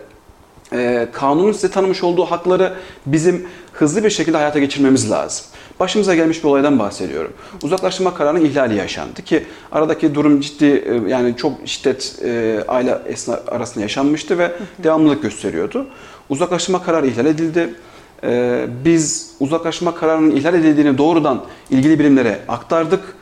e, 0.72 1.08
kanunun 1.12 1.52
size 1.52 1.70
tanımış 1.70 2.02
olduğu 2.02 2.24
hakları 2.24 2.74
bizim 3.06 3.48
hızlı 3.72 4.04
bir 4.04 4.10
şekilde 4.10 4.36
hayata 4.36 4.58
geçirmemiz 4.58 5.10
lazım. 5.10 5.46
Başımıza 5.80 6.14
gelmiş 6.14 6.44
bir 6.44 6.48
olaydan 6.48 6.78
bahsediyorum. 6.78 7.32
Uzaklaştırma 7.62 8.14
kararının 8.14 8.44
ihlali 8.44 8.76
yaşandı 8.76 9.22
ki 9.22 9.44
aradaki 9.72 10.14
durum 10.14 10.40
ciddi 10.40 10.64
e, 10.64 11.08
yani 11.08 11.36
çok 11.36 11.52
şiddet 11.64 12.18
e, 12.24 12.60
aile 12.68 12.98
esna 13.06 13.40
arasında 13.46 13.80
yaşanmıştı 13.80 14.38
ve 14.38 14.52
devamlılık 14.78 15.22
gösteriyordu. 15.22 15.86
Uzaklaştırma 16.28 16.82
kararı 16.82 17.06
ihlal 17.06 17.26
edildi. 17.26 17.74
E, 18.22 18.66
biz 18.84 19.30
uzaklaştırma 19.40 19.94
kararının 19.94 20.36
ihlal 20.36 20.54
edildiğini 20.54 20.98
doğrudan 20.98 21.44
ilgili 21.70 21.98
birimlere 21.98 22.38
aktardık. 22.48 23.16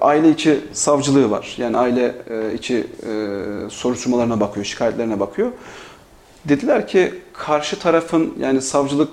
Aile 0.00 0.30
içi 0.30 0.60
savcılığı 0.72 1.30
var. 1.30 1.54
Yani 1.58 1.76
aile 1.76 2.14
içi 2.54 2.86
soruşturmalarına 3.68 4.40
bakıyor, 4.40 4.66
şikayetlerine 4.66 5.20
bakıyor. 5.20 5.50
Dediler 6.44 6.88
ki 6.88 7.14
karşı 7.32 7.78
tarafın 7.78 8.34
yani 8.40 8.62
savcılık 8.62 9.10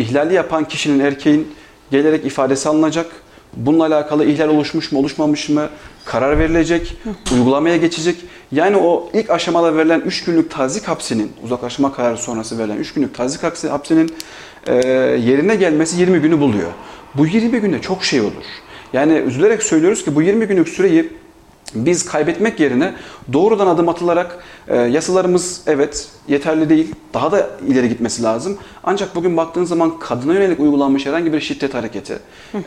ihlali 0.00 0.34
yapan 0.34 0.64
kişinin 0.68 1.00
erkeğin 1.00 1.48
gelerek 1.90 2.24
ifadesi 2.26 2.68
alınacak. 2.68 3.06
Bununla 3.56 3.86
alakalı 3.86 4.24
ihlal 4.24 4.48
oluşmuş 4.48 4.92
mu 4.92 4.98
oluşmamış 4.98 5.48
mı 5.48 5.68
karar 6.04 6.38
verilecek, 6.38 6.96
uygulamaya 7.32 7.76
geçecek. 7.76 8.16
Yani 8.52 8.76
o 8.76 9.10
ilk 9.14 9.30
aşamada 9.30 9.76
verilen 9.76 10.00
3 10.00 10.24
günlük 10.24 10.50
tazik 10.50 10.88
hapsinin, 10.88 11.32
uzaklaşma 11.44 11.92
kararı 11.92 12.18
sonrası 12.18 12.58
verilen 12.58 12.76
3 12.76 12.92
günlük 12.92 13.14
tazik 13.14 13.42
hapsinin 13.70 14.14
e, 14.66 14.74
yerine 15.26 15.54
gelmesi 15.54 16.00
20 16.00 16.18
günü 16.18 16.40
buluyor. 16.40 16.70
Bu 17.14 17.26
20 17.26 17.60
günde 17.60 17.80
çok 17.80 18.04
şey 18.04 18.20
olur. 18.20 18.44
Yani 18.92 19.12
üzülerek 19.12 19.62
söylüyoruz 19.62 20.04
ki 20.04 20.14
bu 20.14 20.22
20 20.22 20.46
günlük 20.46 20.68
süreyi 20.68 21.12
biz 21.74 22.04
kaybetmek 22.04 22.60
yerine 22.60 22.94
doğrudan 23.32 23.66
adım 23.66 23.88
atılarak 23.88 24.38
e, 24.68 24.76
yasalarımız 24.76 25.62
evet 25.66 26.08
yeterli 26.28 26.68
değil, 26.68 26.94
daha 27.14 27.32
da 27.32 27.50
ileri 27.68 27.88
gitmesi 27.88 28.22
lazım. 28.22 28.58
Ancak 28.84 29.14
bugün 29.14 29.36
baktığın 29.36 29.64
zaman 29.64 29.98
kadına 29.98 30.34
yönelik 30.34 30.60
uygulanmış 30.60 31.06
herhangi 31.06 31.32
bir 31.32 31.40
şiddet 31.40 31.74
hareketi, 31.74 32.18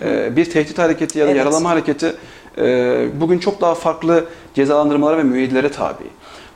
e, 0.02 0.36
bir 0.36 0.46
tehdit 0.46 0.80
hareketi 0.80 1.20
ya 1.20 1.26
da 1.26 1.30
evet. 1.30 1.40
yaralama 1.40 1.70
hareketi 1.70 2.16
e, 2.58 3.08
bugün 3.22 3.40
çok 3.40 3.62
daha 3.62 3.76
farklı 3.76 4.26
cezalandırmalara 4.56 5.18
ve 5.18 5.24
müeyyidelere 5.24 5.72
tabi. 5.72 6.04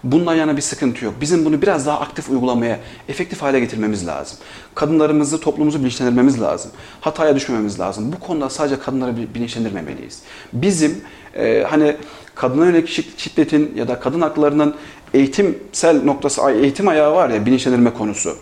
Bununla 0.03 0.35
yana 0.35 0.57
bir 0.57 0.61
sıkıntı 0.61 1.05
yok. 1.05 1.13
Bizim 1.21 1.45
bunu 1.45 1.61
biraz 1.61 1.85
daha 1.85 1.99
aktif 1.99 2.29
uygulamaya, 2.29 2.79
efektif 3.09 3.41
hale 3.41 3.59
getirmemiz 3.59 4.07
lazım. 4.07 4.37
Kadınlarımızı, 4.75 5.39
toplumumuzu 5.39 5.79
bilinçlendirmemiz 5.79 6.41
lazım. 6.41 6.71
Hataya 7.01 7.35
düşmememiz 7.35 7.79
lazım. 7.79 8.13
Bu 8.13 8.19
konuda 8.27 8.49
sadece 8.49 8.79
kadınları 8.79 9.15
bilinçlendirmemeliyiz. 9.35 10.21
Bizim 10.53 11.01
e, 11.35 11.63
hani 11.69 11.97
kadına 12.37 12.65
yönelik 12.65 12.87
şiddetin 13.17 13.73
ya 13.75 13.87
da 13.87 13.99
kadın 13.99 14.21
haklarının 14.21 14.75
eğitimsel 15.13 16.03
noktası, 16.03 16.41
eğitim 16.51 16.87
ayağı 16.87 17.15
var 17.15 17.29
ya 17.29 17.45
bilinçlendirme 17.45 17.93
konusu. 17.93 18.35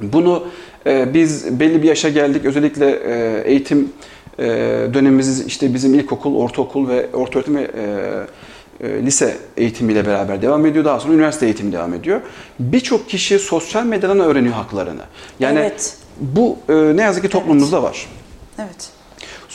Bunu 0.00 0.46
e, 0.86 1.14
biz 1.14 1.60
belli 1.60 1.82
bir 1.82 1.88
yaşa 1.88 2.08
geldik. 2.08 2.44
Özellikle 2.44 2.90
e, 2.90 3.42
eğitim 3.50 3.92
e, 4.38 4.46
dönemimiz 4.94 5.46
işte 5.46 5.74
bizim 5.74 5.94
ilkokul, 5.94 6.36
ortaokul 6.36 6.88
ve 6.88 7.06
orta 7.12 7.38
öğretim 7.38 7.56
ve 7.56 7.70
e, 7.76 8.86
e, 8.86 9.02
lise 9.06 9.36
eğitimiyle 9.56 10.06
beraber 10.06 10.42
devam 10.42 10.66
ediyor. 10.66 10.84
Daha 10.84 11.00
sonra 11.00 11.14
üniversite 11.14 11.46
eğitimi 11.46 11.72
devam 11.72 11.94
ediyor. 11.94 12.20
Birçok 12.58 13.08
kişi 13.08 13.38
sosyal 13.38 13.84
medyadan 13.84 14.20
öğreniyor 14.20 14.54
haklarını. 14.54 15.02
Yani 15.40 15.58
evet. 15.58 15.96
bu 16.20 16.58
e, 16.68 16.74
ne 16.96 17.02
yazık 17.02 17.22
ki 17.22 17.28
toplumumuzda 17.28 17.76
evet. 17.76 17.88
var. 17.88 18.06
Evet 18.58 18.97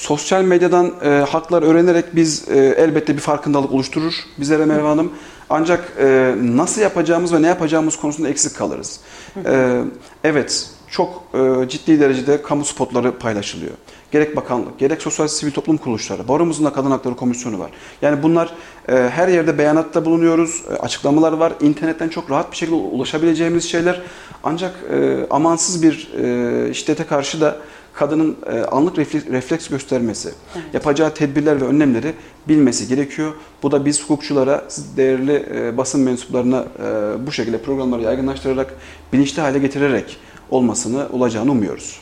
sosyal 0.03 0.43
medyadan 0.43 0.93
e, 1.03 1.09
haklar 1.09 1.63
öğrenerek 1.63 2.15
biz 2.15 2.49
e, 2.49 2.57
elbette 2.77 3.13
bir 3.13 3.21
farkındalık 3.21 3.71
oluşturur 3.71 4.13
bizlere 4.39 4.65
Merve 4.65 4.87
Hanım. 4.87 5.11
Ancak 5.49 5.93
e, 5.99 6.35
nasıl 6.41 6.81
yapacağımız 6.81 7.33
ve 7.33 7.41
ne 7.41 7.47
yapacağımız 7.47 7.97
konusunda 7.97 8.29
eksik 8.29 8.55
kalırız. 8.55 8.99
E, 9.45 9.81
evet, 10.23 10.69
çok 10.89 11.23
e, 11.33 11.69
ciddi 11.69 11.99
derecede 11.99 12.41
kamu 12.41 12.65
spotları 12.65 13.17
paylaşılıyor. 13.17 13.71
Gerek 14.11 14.35
bakanlık, 14.35 14.79
gerek 14.79 15.01
sosyal 15.01 15.27
sivil 15.27 15.51
toplum 15.51 15.77
kuruluşları, 15.77 16.27
Baromuzun 16.27 16.65
da 16.65 16.73
Kadın 16.73 16.91
Hakları 16.91 17.15
Komisyonu 17.15 17.59
var. 17.59 17.71
Yani 18.01 18.23
bunlar 18.23 18.53
e, 18.89 18.95
her 18.95 19.27
yerde 19.27 19.57
beyanatta 19.57 20.05
bulunuyoruz, 20.05 20.63
e, 20.71 20.73
açıklamalar 20.73 21.33
var. 21.33 21.53
İnternetten 21.61 22.09
çok 22.09 22.31
rahat 22.31 22.51
bir 22.51 22.57
şekilde 22.57 22.75
ulaşabileceğimiz 22.75 23.63
şeyler. 23.63 24.01
Ancak 24.43 24.75
e, 24.93 25.27
amansız 25.29 25.83
bir 25.83 26.13
e, 26.13 26.73
şiddete 26.73 27.03
karşı 27.03 27.41
da 27.41 27.57
kadının 27.93 28.37
e, 28.45 28.59
anlık 28.61 28.97
refleks 28.97 29.67
göstermesi, 29.67 30.29
evet. 30.55 30.65
yapacağı 30.73 31.13
tedbirler 31.13 31.61
ve 31.61 31.65
önlemleri 31.65 32.13
bilmesi 32.47 32.87
gerekiyor. 32.87 33.33
Bu 33.63 33.71
da 33.71 33.85
biz 33.85 34.03
hukukçulara, 34.03 34.63
siz 34.67 34.97
değerli 34.97 35.45
e, 35.55 35.77
basın 35.77 36.01
mensuplarına 36.01 36.65
e, 36.79 37.27
bu 37.27 37.31
şekilde 37.31 37.57
programları 37.57 38.01
yaygınlaştırarak, 38.01 38.73
bilinçli 39.13 39.41
hale 39.41 39.59
getirerek 39.59 40.17
olmasını, 40.51 41.07
olacağını 41.11 41.51
umuyoruz. 41.51 41.99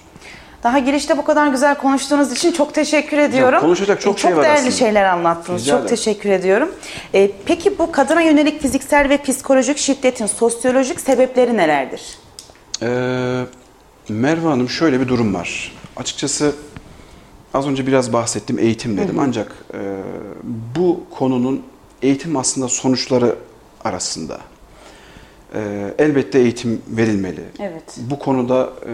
Daha 0.63 0.79
girişte 0.79 1.17
bu 1.17 1.24
kadar 1.24 1.48
güzel 1.48 1.75
konuştuğunuz 1.75 2.31
için 2.31 2.51
çok 2.51 2.74
teşekkür 2.74 3.17
ediyorum. 3.17 3.60
Konuşacak 3.60 4.01
çok, 4.01 4.17
çok 4.17 4.19
şey 4.19 4.38
var 4.38 4.43
değerli 4.43 4.57
aslında. 4.57 4.71
şeyler 4.71 5.05
anlattınız. 5.05 5.62
Rica 5.62 5.71
çok 5.71 5.79
ederim. 5.79 5.95
teşekkür 5.95 6.29
ediyorum. 6.29 6.71
Ee, 7.13 7.31
peki 7.45 7.79
bu 7.79 7.91
kadına 7.91 8.21
yönelik 8.21 8.62
fiziksel 8.62 9.10
ve 9.10 9.17
psikolojik 9.17 9.77
şiddetin 9.77 10.25
sosyolojik 10.25 11.01
sebepleri 11.01 11.57
nelerdir? 11.57 12.01
Ee, 12.81 13.45
Merve 14.10 14.48
Hanım 14.48 14.69
şöyle 14.69 15.00
bir 15.00 15.07
durum 15.07 15.33
var 15.33 15.80
açıkçası 15.95 16.55
az 17.53 17.67
önce 17.67 17.88
biraz 17.88 18.13
bahsettim 18.13 18.60
eğitim 18.60 18.98
dedim. 18.98 19.15
Hı 19.15 19.19
hı. 19.19 19.25
Ancak 19.27 19.55
e, 19.74 19.98
bu 20.75 21.03
konunun 21.12 21.63
eğitim 22.01 22.38
aslında 22.38 22.67
sonuçları 22.67 23.36
arasında. 23.83 24.39
E, 25.55 25.93
elbette 25.98 26.39
eğitim 26.39 26.81
verilmeli. 26.88 27.43
Evet. 27.60 27.83
Bu 27.98 28.19
konuda 28.19 28.74
e, 28.86 28.93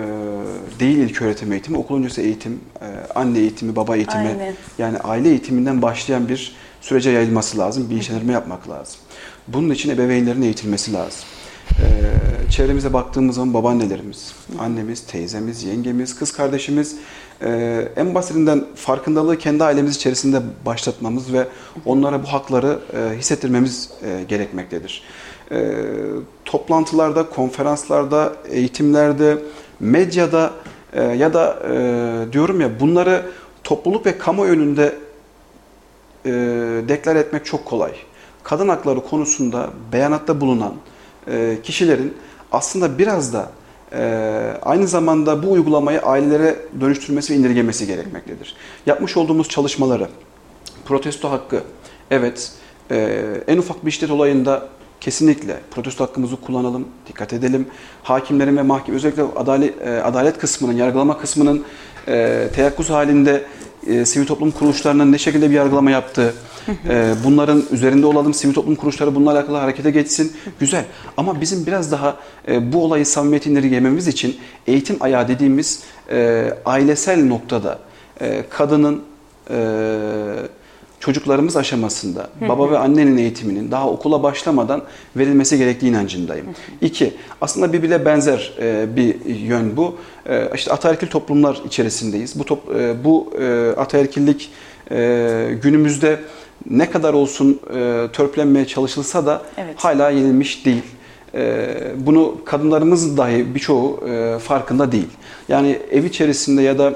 değil 0.80 0.98
ilk 0.98 1.22
öğretim 1.22 1.52
eğitimi, 1.52 1.78
okul 1.78 1.98
öncesi 1.98 2.22
eğitim, 2.22 2.60
e, 2.82 2.86
anne 3.16 3.40
eğitimi, 3.40 3.76
baba 3.76 3.96
eğitimi, 3.96 4.28
Aynen. 4.28 4.54
yani 4.78 4.98
aile 4.98 5.30
eğitiminden 5.30 5.82
başlayan 5.82 6.30
bir 6.30 6.56
sürece 6.82 7.10
yayılması 7.10 7.58
lazım, 7.58 7.90
bilinçlendirme 7.90 8.34
yapmak 8.34 8.70
lazım. 8.70 9.00
Bunun 9.48 9.70
için 9.70 9.90
ebeveynlerin 9.90 10.42
eğitilmesi 10.42 10.94
lazım. 10.94 11.20
Ee, 11.80 12.52
çevremize 12.52 12.94
baktığımız 12.94 13.36
zaman 13.36 13.54
babaannelerimiz, 13.54 14.36
annemiz, 14.60 15.06
teyzemiz, 15.06 15.64
yengemiz, 15.64 16.16
kız 16.16 16.32
kardeşimiz 16.32 16.96
e, 17.42 17.88
en 17.96 18.16
basitinden 18.16 18.66
farkındalığı 18.76 19.38
kendi 19.38 19.64
ailemiz 19.64 19.96
içerisinde 19.96 20.42
başlatmamız 20.66 21.34
ve 21.34 21.48
onlara 21.86 22.24
bu 22.24 22.28
hakları 22.28 22.80
e, 22.94 23.18
hissettirmemiz 23.18 23.90
e, 24.04 24.24
gerekmektedir. 24.28 25.04
E, 25.52 25.76
toplantılarda, 26.46 27.30
konferanslarda, 27.30 28.34
eğitimlerde, 28.50 29.38
medyada 29.80 30.52
e, 30.94 31.04
ya 31.04 31.34
da 31.34 31.60
e, 31.70 32.34
diyorum 32.34 32.62
ya 32.62 32.80
bunları 32.80 33.26
topluluk 33.64 34.06
ve 34.06 34.18
kamu 34.18 34.46
önünde 34.46 34.96
e, 36.26 36.32
deklar 36.88 37.16
etmek 37.16 37.46
çok 37.46 37.66
kolay. 37.66 37.92
Kadın 38.44 38.70
hakları 38.70 39.02
konusunda 39.02 39.70
beyanatta 39.92 40.42
bulunan, 40.42 40.74
e, 41.32 41.58
kişilerin 41.64 42.14
aslında 42.52 42.98
biraz 42.98 43.34
da 43.34 43.52
e, 43.94 44.54
aynı 44.62 44.88
zamanda 44.88 45.44
bu 45.44 45.52
uygulamayı 45.52 46.02
ailelere 46.02 46.56
dönüştürmesi 46.82 47.34
ve 47.34 47.38
indirgemesi 47.38 47.88
gerekmektedir. 47.88 48.56
Yapmış 48.86 49.18
olduğumuz 49.18 49.50
çalışmaları, 49.50 50.08
protesto 50.86 51.32
hakkı, 51.32 51.64
evet 52.12 52.52
e, 52.92 53.24
en 53.48 53.58
ufak 53.58 53.86
bir 53.86 53.92
şiddet 53.92 54.12
olayında 54.12 54.68
kesinlikle 55.02 55.60
protesto 55.72 56.04
hakkımızı 56.04 56.42
kullanalım, 56.42 56.88
dikkat 57.08 57.34
edelim. 57.34 57.68
Hakimlerin 58.04 58.58
ve 58.58 58.62
mahkeme 58.62 58.98
özellikle 58.98 59.24
adalet, 60.04 60.38
kısmının, 60.38 60.74
yargılama 60.74 61.18
kısmının 61.18 61.64
teyakkuz 62.56 62.90
halinde 62.90 63.44
e, 63.88 64.06
sivil 64.06 64.26
toplum 64.26 64.52
kuruluşlarının 64.52 65.12
ne 65.12 65.18
şekilde 65.18 65.50
bir 65.50 65.56
yargılama 65.56 65.92
yaptığı, 65.92 66.34
e, 66.90 67.14
bunların 67.24 67.64
üzerinde 67.72 68.06
olalım, 68.06 68.34
sivil 68.34 68.54
toplum 68.54 68.76
kuruluşları 68.76 69.16
bununla 69.16 69.32
alakalı 69.32 69.58
harekete 69.58 69.92
geçsin. 69.92 70.34
Güzel. 70.60 70.86
Ama 71.18 71.42
bizim 71.42 71.66
biraz 71.66 71.92
daha 71.92 72.18
e, 72.48 72.74
bu 72.74 72.84
olayı 72.84 73.06
samimiyet 73.06 73.46
indirgememiz 73.46 74.08
için 74.08 74.38
eğitim 74.68 74.98
ayağı 75.00 75.28
dediğimiz 75.28 75.84
e, 76.12 76.54
ailesel 76.66 77.26
noktada 77.26 77.80
e, 78.22 78.44
kadının 78.50 79.04
e, 79.50 79.58
çocuklarımız 81.08 81.58
aşamasında 81.58 82.30
baba 82.42 82.72
ve 82.72 82.78
annenin 82.78 83.18
eğitiminin 83.18 83.72
daha 83.72 83.90
okula 83.90 84.24
başlamadan 84.24 84.82
verilmesi 85.16 85.58
gerektiği 85.58 85.88
inancındayım. 85.88 86.46
İki, 86.82 87.14
aslında 87.42 87.74
birbirine 87.74 88.06
benzer 88.06 88.54
e, 88.62 88.96
bir 88.96 89.26
yön 89.26 89.78
bu. 89.78 89.96
E, 90.30 90.50
işte 90.56 90.72
ataerkil 90.72 91.08
toplumlar 91.08 91.62
içerisindeyiz. 91.66 92.40
Bu 92.40 92.46
top, 92.46 92.76
e, 92.76 93.04
bu 93.04 93.34
ataerkillik 93.78 94.52
günümüzde 95.62 96.20
ne 96.70 96.90
kadar 96.90 97.14
olsun 97.14 97.60
e, 97.76 98.08
törpülenmeye 98.14 98.68
çalışılsa 98.68 99.26
da 99.26 99.42
Evet. 99.58 99.76
hala 99.78 100.10
yenilmiş 100.10 100.66
değil. 100.66 100.84
Bunu 101.96 102.38
kadınlarımız 102.46 103.18
dahi 103.18 103.56
birçoğu 103.56 104.04
farkında 104.40 104.92
değil. 104.92 105.10
Yani 105.50 105.80
ev 105.92 106.04
içerisinde 106.04 106.62
ya 106.62 106.78
da 106.78 106.94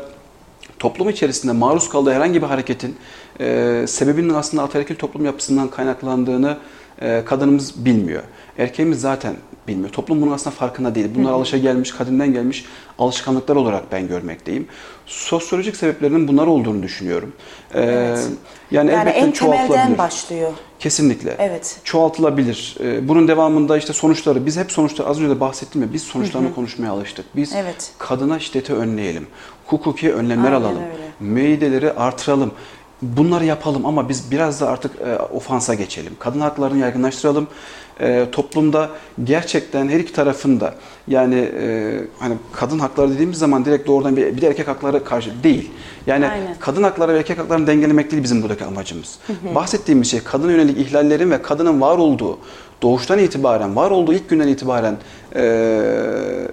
toplum 0.79 1.09
içerisinde 1.09 1.51
maruz 1.51 1.89
kaldığı 1.89 2.13
herhangi 2.13 2.41
bir 2.41 2.47
hareketin 2.47 2.95
e, 3.41 3.83
sebebinin 3.87 4.33
aslında 4.33 4.63
ataerkil 4.63 4.95
toplum 4.95 5.25
yapısından 5.25 5.67
kaynaklandığını 5.67 6.57
e, 7.01 7.21
kadınımız 7.25 7.85
bilmiyor. 7.85 8.23
Erkeğimiz 8.57 9.01
zaten 9.01 9.35
bilmiyor. 9.67 9.89
Toplum 9.89 10.21
bunun 10.21 10.31
aslında 10.31 10.55
farkında 10.55 10.95
değil. 10.95 11.07
Bunlar 11.15 11.31
alışa 11.31 11.57
gelmiş, 11.57 11.91
kadından 11.91 12.33
gelmiş 12.33 12.65
alışkanlıklar 12.99 13.55
olarak 13.55 13.91
ben 13.91 14.07
görmekteyim. 14.07 14.67
Sosyolojik 15.05 15.75
sebeplerinin 15.75 16.27
bunlar 16.27 16.47
olduğunu 16.47 16.83
düşünüyorum. 16.83 17.33
E, 17.73 17.81
Evet. 17.81 18.27
Yani, 18.71 18.91
Yani 18.91 19.01
elbette 19.01 19.19
en 19.19 19.31
temelden 19.31 19.97
başlıyor. 19.97 20.51
Kesinlikle. 20.79 21.35
Evet. 21.39 21.79
Çoğaltılabilir. 21.83 22.77
Ee, 22.83 23.07
Bunun 23.07 23.27
devamında 23.27 23.77
işte 23.77 23.93
sonuçları, 23.93 24.45
biz 24.45 24.57
hep 24.57 24.71
sonuçları, 24.71 25.09
az 25.09 25.19
önce 25.21 25.29
de 25.29 25.39
bahsettim 25.39 25.81
ya, 25.81 25.93
biz 25.93 26.03
sonuçlarını 26.03 26.55
konuşmaya 26.55 26.89
alıştık. 26.91 27.25
Biz 27.35 27.55
Evet. 27.55 27.91
kadına 27.97 28.39
şiddeti 28.39 28.73
önleyelim, 28.73 29.27
hukuki 29.67 30.13
önlemler 30.13 30.51
Aynen 30.51 30.61
alalım, 30.65 30.77
öyle. 30.83 31.31
müeyyideleri 31.33 31.91
artıralım. 31.93 32.51
Bunları 33.01 33.45
yapalım 33.45 33.85
ama 33.85 34.09
biz 34.09 34.31
biraz 34.31 34.61
da 34.61 34.69
artık 34.69 34.91
e, 35.01 35.17
ofansa 35.17 35.73
geçelim. 35.73 36.13
Kadın 36.19 36.39
haklarını 36.39 36.77
yaygınlaştıralım. 36.77 37.47
E, 37.99 38.25
toplumda 38.31 38.89
gerçekten 39.23 39.89
her 39.89 39.99
iki 39.99 40.13
tarafında 40.13 40.73
yani 41.07 41.35
e, 41.35 41.97
hani 42.19 42.35
kadın 42.51 42.79
hakları 42.79 43.11
dediğimiz 43.11 43.37
zaman 43.37 43.65
direkt 43.65 43.87
doğrudan 43.87 44.15
bir, 44.17 44.37
bir 44.37 44.41
de 44.41 44.47
erkek 44.47 44.67
hakları 44.67 45.03
karşı 45.03 45.43
değil. 45.43 45.71
Yani 46.07 46.27
Aynen. 46.27 46.55
kadın 46.59 46.83
hakları 46.83 47.13
ve 47.13 47.17
erkek 47.17 47.39
haklarını 47.39 47.67
dengelemek 47.67 48.11
değil 48.11 48.23
bizim 48.23 48.41
buradaki 48.41 48.65
amacımız. 48.65 49.19
Bahsettiğimiz 49.55 50.11
şey 50.11 50.19
kadına 50.19 50.51
yönelik 50.51 50.77
ihlallerin 50.77 51.31
ve 51.31 51.41
kadının 51.41 51.81
var 51.81 51.97
olduğu, 51.97 52.39
doğuştan 52.81 53.19
itibaren, 53.19 53.75
var 53.75 53.91
olduğu 53.91 54.13
ilk 54.13 54.29
günden 54.29 54.47
itibaren 54.47 54.97
e, 55.35 55.41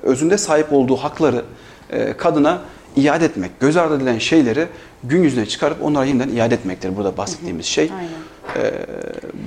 özünde 0.03 0.39
sahip 0.39 0.73
olduğu 0.73 0.97
hakları 0.97 1.45
e, 1.91 2.13
kadına 2.13 2.61
iade 3.03 3.25
etmek, 3.25 3.61
göz 3.61 3.77
ardı 3.77 3.97
edilen 3.97 4.19
şeyleri 4.19 4.67
gün 5.05 5.23
yüzüne 5.23 5.47
çıkarıp 5.47 5.83
onlara 5.83 6.05
yeniden 6.05 6.29
iade 6.29 6.55
etmektir 6.55 6.97
burada 6.97 7.17
bahsettiğimiz 7.17 7.67
şey. 7.67 7.91
Aynen. 7.99 8.65
E, 8.67 8.73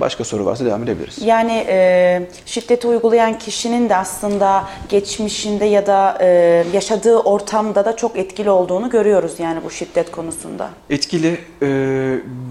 başka 0.00 0.24
soru 0.24 0.44
varsa 0.44 0.64
devam 0.64 0.82
edebiliriz. 0.82 1.18
Yani 1.22 1.64
e, 1.68 2.28
şiddeti 2.46 2.86
uygulayan 2.86 3.38
kişinin 3.38 3.88
de 3.88 3.96
aslında 3.96 4.68
geçmişinde 4.88 5.64
ya 5.64 5.86
da 5.86 6.18
e, 6.20 6.26
yaşadığı 6.72 7.18
ortamda 7.18 7.84
da 7.84 7.96
çok 7.96 8.18
etkili 8.18 8.50
olduğunu 8.50 8.90
görüyoruz 8.90 9.32
yani 9.38 9.60
bu 9.64 9.70
şiddet 9.70 10.10
konusunda. 10.10 10.70
Etkili, 10.90 11.38
e, 11.62 11.68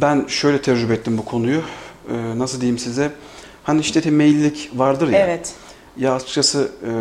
ben 0.01 0.25
şöyle 0.27 0.61
tecrübe 0.61 0.93
ettim 0.93 1.17
bu 1.17 1.25
konuyu. 1.25 1.61
E, 2.09 2.39
nasıl 2.39 2.61
diyeyim 2.61 2.79
size? 2.79 3.11
Hani 3.63 3.83
şiddete 3.83 4.09
meyillilik 4.09 4.71
vardır 4.75 5.07
ya. 5.07 5.19
Evet. 5.19 5.53
Ya 6.01 6.15
açıkçası 6.15 6.71
e, 6.85 6.91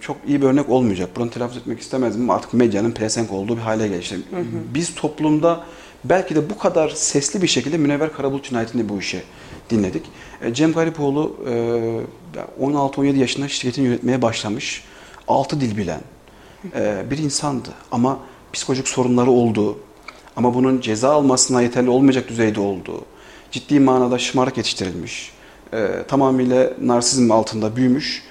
çok 0.00 0.16
iyi 0.26 0.42
bir 0.42 0.46
örnek 0.46 0.68
olmayacak. 0.68 1.10
Bunu 1.16 1.30
telaffuz 1.30 1.56
etmek 1.56 1.80
istemezdim 1.80 2.22
ama 2.22 2.34
artık 2.34 2.54
medyanın 2.54 2.92
pelesenk 2.92 3.32
olduğu 3.32 3.56
bir 3.56 3.62
hale 3.62 3.88
gelişti. 3.88 4.18
Biz 4.74 4.94
toplumda 4.94 5.64
belki 6.04 6.34
de 6.34 6.50
bu 6.50 6.58
kadar 6.58 6.88
sesli 6.88 7.42
bir 7.42 7.46
şekilde 7.46 7.78
Münevver 7.78 8.12
Karabulut 8.12 8.44
cinayetinde 8.44 8.88
bu 8.88 8.98
işi 8.98 9.22
dinledik. 9.70 10.06
E, 10.42 10.54
Cem 10.54 10.72
Garipoğlu 10.72 11.36
e, 12.60 12.64
16-17 12.64 13.16
yaşında 13.16 13.48
şirketini 13.48 13.86
yönetmeye 13.86 14.22
başlamış. 14.22 14.84
6 15.28 15.60
dil 15.60 15.76
bilen 15.76 16.00
e, 16.76 17.04
bir 17.10 17.18
insandı. 17.18 17.68
Ama 17.92 18.18
psikolojik 18.52 18.88
sorunları 18.88 19.30
olduğu, 19.30 19.78
ama 20.36 20.54
bunun 20.54 20.80
ceza 20.80 21.10
almasına 21.10 21.62
yeterli 21.62 21.90
olmayacak 21.90 22.28
düzeyde 22.28 22.60
olduğu, 22.60 23.04
ciddi 23.50 23.80
manada 23.80 24.18
şımarık 24.18 24.56
yetiştirilmiş, 24.56 25.32
e, 25.72 25.88
tamamıyla 26.08 26.72
narsizm 26.80 27.32
altında 27.32 27.76
büyümüş 27.76 28.25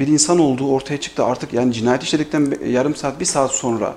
bir 0.00 0.06
insan 0.06 0.38
olduğu 0.38 0.68
ortaya 0.68 1.00
çıktı. 1.00 1.24
Artık 1.24 1.52
yani 1.52 1.72
cinayet 1.72 2.02
işledikten 2.02 2.54
yarım 2.68 2.94
saat, 2.94 3.20
bir 3.20 3.24
saat 3.24 3.50
sonra 3.50 3.94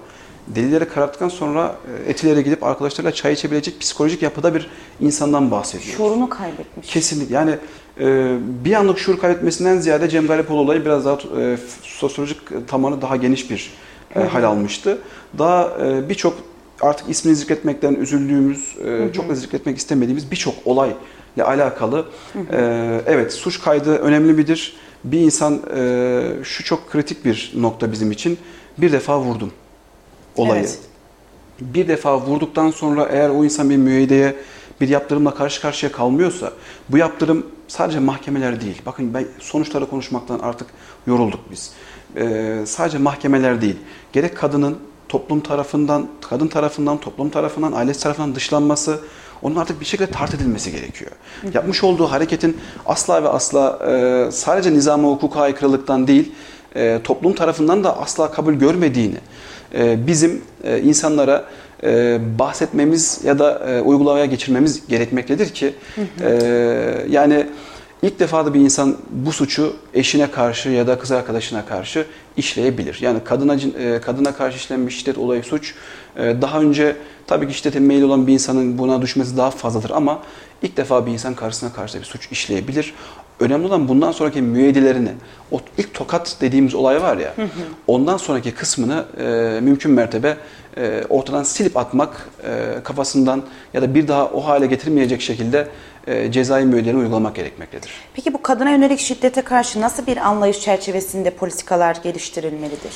delilleri 0.48 0.90
kararttıktan 0.90 1.30
sonra 1.30 1.76
e, 2.06 2.10
etilere 2.10 2.42
gidip 2.42 2.64
arkadaşlarıyla 2.64 3.12
çay 3.12 3.34
içebilecek 3.34 3.80
psikolojik 3.80 4.22
yapıda 4.22 4.56
bir 4.56 4.70
insandan 5.02 5.52
bahsediyoruz. 5.52 5.98
Şuurunu 5.98 6.30
kaybetmiş. 6.30 6.88
Kesinlikle. 6.88 7.36
Yani 7.36 7.56
e, 8.00 8.38
bir 8.66 8.74
anlık 8.74 9.00
şuur 9.00 9.20
kaybetmesinden 9.20 9.78
ziyade 9.78 10.10
Cem 10.10 10.28
Garipoğlu 10.28 10.60
olayı 10.60 10.86
biraz 10.86 11.06
daha 11.06 11.18
e, 11.42 11.58
sosyolojik 11.82 12.68
tabanı 12.68 13.02
daha 13.02 13.16
geniş 13.16 13.52
bir 13.52 13.74
e, 14.16 14.20
hal 14.20 14.44
almıştı. 14.44 14.98
Daha 15.38 15.78
e, 15.86 16.10
birçok 16.10 16.34
artık 16.82 17.10
ismini 17.10 17.36
zikretmekten 17.36 17.94
üzüldüğümüz, 17.94 18.76
e, 18.86 19.14
çok 19.14 19.30
da 19.30 19.36
zikretmek 19.36 19.78
istemediğimiz 19.78 20.32
birçok 20.32 20.54
olay 20.66 20.94
ile 21.36 21.44
alakalı 21.44 22.06
e, 22.52 23.02
evet 23.06 23.34
suç 23.34 23.62
kaydı 23.62 23.98
önemli 23.98 24.34
midir? 24.34 24.76
Bir 25.04 25.20
insan 25.20 25.62
e, 25.76 26.44
şu 26.44 26.64
çok 26.64 26.92
kritik 26.92 27.26
bir 27.26 27.52
nokta 27.56 27.92
bizim 27.92 28.12
için. 28.12 28.38
Bir 28.78 28.92
defa 28.92 29.20
vurdum 29.20 29.52
olayı 30.36 30.62
Evet. 30.62 30.80
bir 31.62 31.88
defa 31.88 32.22
vurduktan 32.22 32.72
sonra 32.72 33.08
eğer 33.12 33.30
o 33.30 33.44
insan 33.44 33.70
bir 33.70 33.78
müeyyideye 33.78 34.36
bir 34.82 34.90
yaptırımla 34.90 35.36
karşı 35.36 35.62
karşıya 35.62 35.92
kalmıyorsa 35.92 36.54
bu 36.90 36.98
yaptırım 36.98 37.46
sadece 37.68 38.00
mahkemeler 38.00 38.62
değil. 38.62 38.82
Bakın 38.86 39.14
ben 39.14 39.26
sonuçları 39.40 39.90
konuşmaktan 39.90 40.40
artık 40.40 40.68
yorulduk 41.08 41.40
biz. 41.52 41.72
Ee, 42.16 42.64
sadece 42.66 42.98
mahkemeler 42.98 43.62
değil. 43.62 43.76
Gerek 44.14 44.38
kadının 44.38 44.78
toplum 45.10 45.40
tarafından, 45.40 46.08
kadın 46.22 46.48
tarafından, 46.48 46.98
toplum 46.98 47.30
tarafından, 47.30 47.72
ailesi 47.72 48.04
tarafından 48.04 48.36
dışlanması, 48.36 49.00
onun 49.42 49.56
artık 49.56 49.80
bir 49.80 49.86
şekilde 49.86 50.12
tart 50.12 50.34
edilmesi 50.34 50.72
gerekiyor. 50.72 51.12
Yapmış 51.54 51.84
olduğu 51.84 52.06
hareketin 52.06 52.58
asla 52.86 53.24
ve 53.24 53.30
asla 53.30 53.80
e, 53.92 54.32
sadece 54.32 54.74
nizama 54.74 55.10
hukuka 55.10 55.42
aykırılıktan 55.42 56.08
değil, 56.08 56.32
e, 56.76 57.00
toplum 57.04 57.34
tarafından 57.34 57.84
da 57.84 57.98
asla 58.00 58.32
kabul 58.32 58.54
görmediğini 58.54 59.18
e, 59.76 60.08
bizim 60.08 60.42
e, 60.64 60.80
insanlara 60.80 61.46
e, 61.84 62.20
bahsetmemiz 62.40 63.20
ya 63.24 63.40
da 63.40 63.60
e, 63.70 63.82
uygulamaya 63.82 64.26
geçirmemiz 64.26 64.88
gerekmektedir 64.88 65.50
ki 65.50 65.74
e, 66.22 66.30
yani 67.10 67.48
ilk 68.02 68.20
defa 68.20 68.46
da 68.46 68.54
bir 68.54 68.60
insan 68.60 68.96
bu 69.10 69.32
suçu 69.32 69.76
eşine 69.94 70.32
karşı 70.32 70.70
ya 70.70 70.88
da 70.88 71.00
kız 71.00 71.12
arkadaşına 71.12 71.66
karşı 71.66 72.06
işleyebilir. 72.38 72.98
Yani 73.02 73.24
kadına 73.24 73.56
e, 73.56 74.02
kadına 74.02 74.36
karşı 74.36 74.58
işlenmiş 74.58 75.00
şiddet 75.00 75.18
olayı 75.18 75.44
suç 75.44 75.76
e, 76.16 76.42
daha 76.42 76.60
önce 76.60 76.96
tabii 77.28 77.48
ki 77.48 77.54
şiddete 77.54 77.80
meyil 77.80 78.04
olan 78.04 78.28
bir 78.28 78.34
insanın 78.34 78.78
buna 78.78 79.02
düşmesi 79.02 79.38
daha 79.38 79.52
fazladır 79.52 79.90
ama 79.90 80.22
ilk 80.62 80.78
defa 80.78 81.06
bir 81.06 81.12
insan 81.12 81.34
karşısına 81.34 81.74
karşı 81.74 82.00
bir 82.00 82.06
suç 82.06 82.32
işleyebilir. 82.32 82.94
Önemli 83.40 83.68
olan 83.68 83.88
bundan 83.88 84.12
sonraki 84.12 84.42
müeyyidelerini, 84.42 85.12
o 85.52 85.62
ilk 85.78 85.94
tokat 85.94 86.38
dediğimiz 86.42 86.76
olay 86.76 87.02
var 87.02 87.18
ya, 87.18 87.34
ondan 87.88 88.18
sonraki 88.18 88.52
kısmını 88.52 89.06
e, 89.18 89.24
mümkün 89.62 89.92
mertebe 89.92 90.38
e, 90.78 91.04
ortadan 91.10 91.44
silip 91.44 91.78
atmak, 91.78 92.30
e, 92.44 92.84
kafasından 92.84 93.44
ya 93.74 93.82
da 93.82 93.96
bir 93.96 94.08
daha 94.08 94.26
o 94.26 94.46
hale 94.46 94.66
getirmeyecek 94.66 95.22
şekilde 95.22 95.68
e, 96.08 96.32
cezai 96.32 96.66
müeyyidelerini 96.66 97.00
uygulamak 97.00 97.36
gerekmektedir. 97.36 97.92
Peki 98.14 98.34
bu 98.34 98.42
kadına 98.42 98.70
yönelik 98.70 99.00
şiddete 99.00 99.42
karşı 99.42 99.82
nasıl 99.82 100.08
bir 100.08 100.18
anlayış 100.18 100.60
çerçevesinde 100.60 101.30
politikalar 101.30 101.96
geliştirilmelidir? 102.04 102.94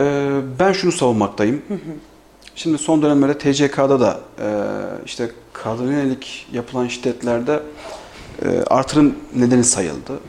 Ee, 0.00 0.30
ben 0.58 0.72
şunu 0.72 0.92
savunmaktayım. 0.92 1.62
Şimdi 2.54 2.78
son 2.78 3.02
dönemlerde 3.02 3.38
TCK'da 3.38 4.00
da 4.00 4.20
e, 4.38 4.48
işte 5.04 5.30
kadına 5.52 5.92
yönelik 5.92 6.46
yapılan 6.52 6.88
şiddetlerde 6.88 7.62
e, 8.42 8.48
artırım 8.66 9.14
nedeni 9.34 9.64
sayıldı. 9.64 10.20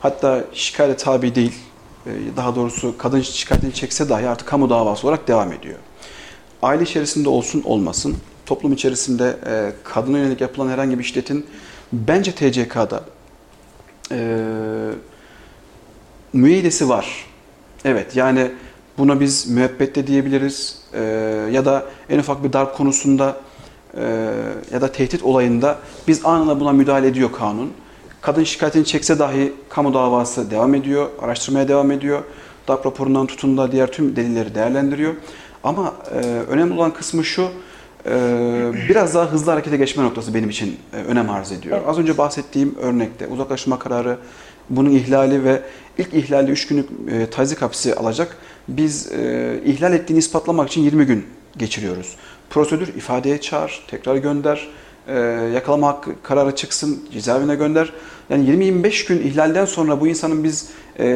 Hatta 0.00 0.44
şikayete 0.52 0.96
tabi 0.96 1.34
değil, 1.34 1.54
e, 2.06 2.10
daha 2.36 2.56
doğrusu 2.56 2.98
kadın 2.98 3.20
şikayetini 3.20 3.74
çekse 3.74 4.08
dahi 4.08 4.28
artık 4.28 4.48
kamu 4.48 4.70
davası 4.70 5.06
olarak 5.06 5.28
devam 5.28 5.52
ediyor. 5.52 5.78
Aile 6.62 6.82
içerisinde 6.82 7.28
olsun 7.28 7.62
olmasın, 7.64 8.16
toplum 8.50 8.72
içerisinde 8.72 9.36
e, 9.46 9.72
kadına 9.84 10.18
yönelik 10.18 10.40
yapılan 10.40 10.68
herhangi 10.68 10.98
bir 10.98 11.04
şiddetin 11.04 11.46
bence 11.92 12.32
TCK'da 12.32 13.04
e, 14.12 14.18
müeyyidesi 16.32 16.88
var. 16.88 17.26
Evet 17.84 18.16
yani 18.16 18.50
buna 18.98 19.20
biz 19.20 19.48
müebbet 19.50 19.94
de 19.94 20.06
diyebiliriz 20.06 20.80
Ee, 20.94 21.00
ya 21.52 21.64
da 21.64 21.84
en 22.08 22.18
ufak 22.18 22.44
bir 22.44 22.52
darp 22.52 22.76
konusunda 22.76 23.36
ya 24.72 24.80
da 24.80 24.92
tehdit 24.92 25.22
olayında 25.22 25.78
biz 26.08 26.26
anında 26.26 26.60
buna 26.60 26.72
müdahale 26.72 27.06
ediyor 27.06 27.32
kanun. 27.32 27.72
Kadın 28.20 28.44
şikayetini 28.44 28.84
çekse 28.84 29.18
dahi 29.18 29.52
kamu 29.68 29.94
davası 29.94 30.50
devam 30.50 30.74
ediyor, 30.74 31.08
araştırmaya 31.22 31.68
devam 31.68 31.90
ediyor. 31.90 32.22
DAP 32.68 32.86
raporundan 32.86 33.26
tutun 33.26 33.58
da 33.58 33.72
diğer 33.72 33.92
tüm 33.92 34.16
delilleri 34.16 34.54
değerlendiriyor. 34.54 35.14
Ama 35.64 35.94
e, 36.14 36.16
önemli 36.48 36.74
olan 36.74 36.94
kısmı 36.94 37.24
şu, 37.24 37.42
e, 37.42 37.48
biraz 38.88 39.14
daha 39.14 39.32
hızlı 39.32 39.50
harekete 39.50 39.76
geçme 39.76 40.04
noktası 40.04 40.34
benim 40.34 40.50
için 40.50 40.76
e, 40.92 40.96
önem 40.96 41.30
arz 41.30 41.52
ediyor. 41.52 41.76
Evet. 41.78 41.88
Az 41.88 41.98
önce 41.98 42.18
bahsettiğim 42.18 42.74
örnekte 42.82 43.26
uzaklaşma 43.26 43.78
kararı, 43.78 44.18
bunun 44.70 44.90
ihlali 44.90 45.44
ve 45.44 45.62
ilk 45.98 46.14
ihlalde 46.14 46.50
3 46.50 46.66
günlük 46.66 46.88
e, 47.10 47.30
tazik 47.30 47.62
hapsi 47.62 47.94
alacak. 47.94 48.36
Biz 48.68 49.12
e, 49.12 49.60
ihlal 49.64 49.92
ettiğini 49.92 50.18
ispatlamak 50.18 50.68
için 50.68 50.80
20 50.80 51.06
gün 51.06 51.26
geçiriyoruz. 51.56 52.16
Prosedür 52.50 52.88
ifadeye 52.88 53.40
çağır, 53.40 53.84
tekrar 53.88 54.16
gönder, 54.16 54.68
yakalama 55.54 55.88
hakkı 55.88 56.10
kararı 56.22 56.56
çıksın, 56.56 57.04
cezaevine 57.12 57.54
gönder. 57.54 57.92
Yani 58.30 58.50
20-25 58.50 59.08
gün 59.08 59.18
ihlalden 59.18 59.64
sonra 59.64 60.00
bu 60.00 60.06
insanın 60.06 60.44
biz 60.44 60.68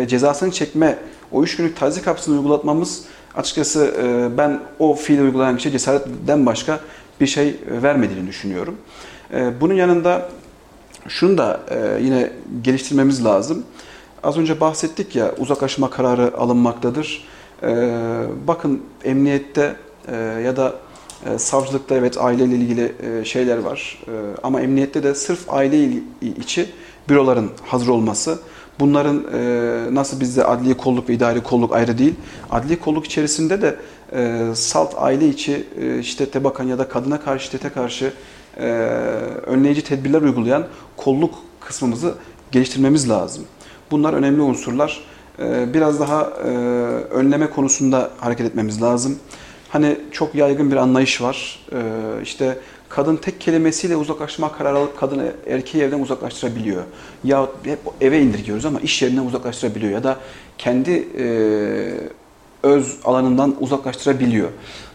cezasını 0.07 0.51
çekme, 0.53 0.99
o 1.33 1.43
3 1.43 1.57
günlük 1.57 1.77
tazik 1.77 2.07
hapsini 2.07 2.39
uygulatmamız 2.39 3.05
açıkçası 3.37 3.95
e, 4.03 4.39
ben 4.39 4.61
o 4.79 4.95
fiil 4.95 5.21
uygulayan 5.21 5.57
kişiye 5.57 5.73
cesaretten 5.73 6.47
başka 6.47 6.81
bir 7.21 7.27
şey 7.27 7.57
vermediğini 7.83 8.29
düşünüyorum. 8.29 8.77
E, 9.35 9.61
bunun 9.61 9.75
yanında 9.75 10.29
şunu 11.09 11.39
da 11.39 11.61
e, 11.71 12.03
yine 12.03 12.33
geliştirmemiz 12.63 13.25
lazım. 13.25 13.65
Az 14.23 14.39
önce 14.39 14.61
bahsettik 14.61 15.17
ya 15.17 15.35
uzaklaşma 15.39 15.91
kararı 15.91 16.37
alınmaktadır. 16.37 17.29
Bakın 18.47 18.83
emniyette 19.05 19.77
ya 20.45 20.57
da 20.57 20.75
savcılıkta 21.37 21.95
evet 21.95 22.19
aileyle 22.19 22.55
ilgili 22.55 22.93
şeyler 23.27 23.59
var. 23.59 24.03
Ama 24.43 24.61
emniyette 24.61 25.03
de 25.03 25.15
sırf 25.15 25.53
aile 25.53 25.89
içi 26.41 26.67
büroların 27.09 27.51
hazır 27.67 27.89
olması 27.89 28.39
Bunların 28.81 29.25
e, 29.35 29.95
nasıl 29.95 30.21
bizde 30.21 30.45
adli 30.45 30.77
kolluk 30.77 31.09
ve 31.09 31.15
idari 31.15 31.43
kolluk 31.43 31.73
ayrı 31.73 31.99
değil. 31.99 32.15
Adli 32.51 32.81
kolluk 32.81 33.07
içerisinde 33.07 33.63
de 33.63 33.77
e, 34.13 34.43
salt 34.55 34.95
aile 34.97 35.29
içi 35.29 35.67
e, 35.81 36.03
şiddete 36.03 36.45
bakan 36.45 36.65
ya 36.65 36.79
da 36.79 36.89
kadına 36.89 37.21
karşı 37.21 37.47
şiddete 37.47 37.69
karşı 37.69 38.13
e, 38.57 38.65
önleyici 39.47 39.85
tedbirler 39.85 40.23
uygulayan 40.23 40.67
kolluk 40.97 41.35
kısmımızı 41.61 42.15
geliştirmemiz 42.53 43.11
lazım. 43.11 43.45
Bunlar 43.91 44.13
önemli 44.13 44.43
unsurlar. 44.43 45.01
E, 45.39 45.75
biraz 45.75 46.01
daha 46.01 46.23
e, 46.23 46.49
önleme 47.11 47.51
konusunda 47.51 48.11
hareket 48.19 48.47
etmemiz 48.47 48.83
lazım. 48.83 49.19
Hani 49.69 49.99
çok 50.13 50.35
yaygın 50.35 50.71
bir 50.71 50.77
anlayış 50.77 51.23
var. 51.23 51.61
E, 51.73 51.79
işte 52.23 52.59
kadın 52.95 53.17
tek 53.17 53.41
kelimesiyle 53.41 53.97
uzaklaşma 53.97 54.53
kararı 54.53 54.79
alıp 54.79 55.01
kadını 55.01 55.33
erkeği 55.47 55.85
evden 55.85 56.01
uzaklaştırabiliyor. 56.01 56.83
Ya 57.25 57.49
hep 57.65 57.79
eve 58.01 58.21
indirgiyoruz 58.21 58.65
ama 58.65 58.81
iş 58.81 59.03
yerinden 59.03 59.25
uzaklaştırabiliyor 59.25 59.93
ya 59.93 60.05
da 60.05 60.17
kendi 60.59 61.09
e, 61.19 61.27
öz 62.63 62.97
alanından 63.05 63.57
uzaklaştırabiliyor. 63.61 64.49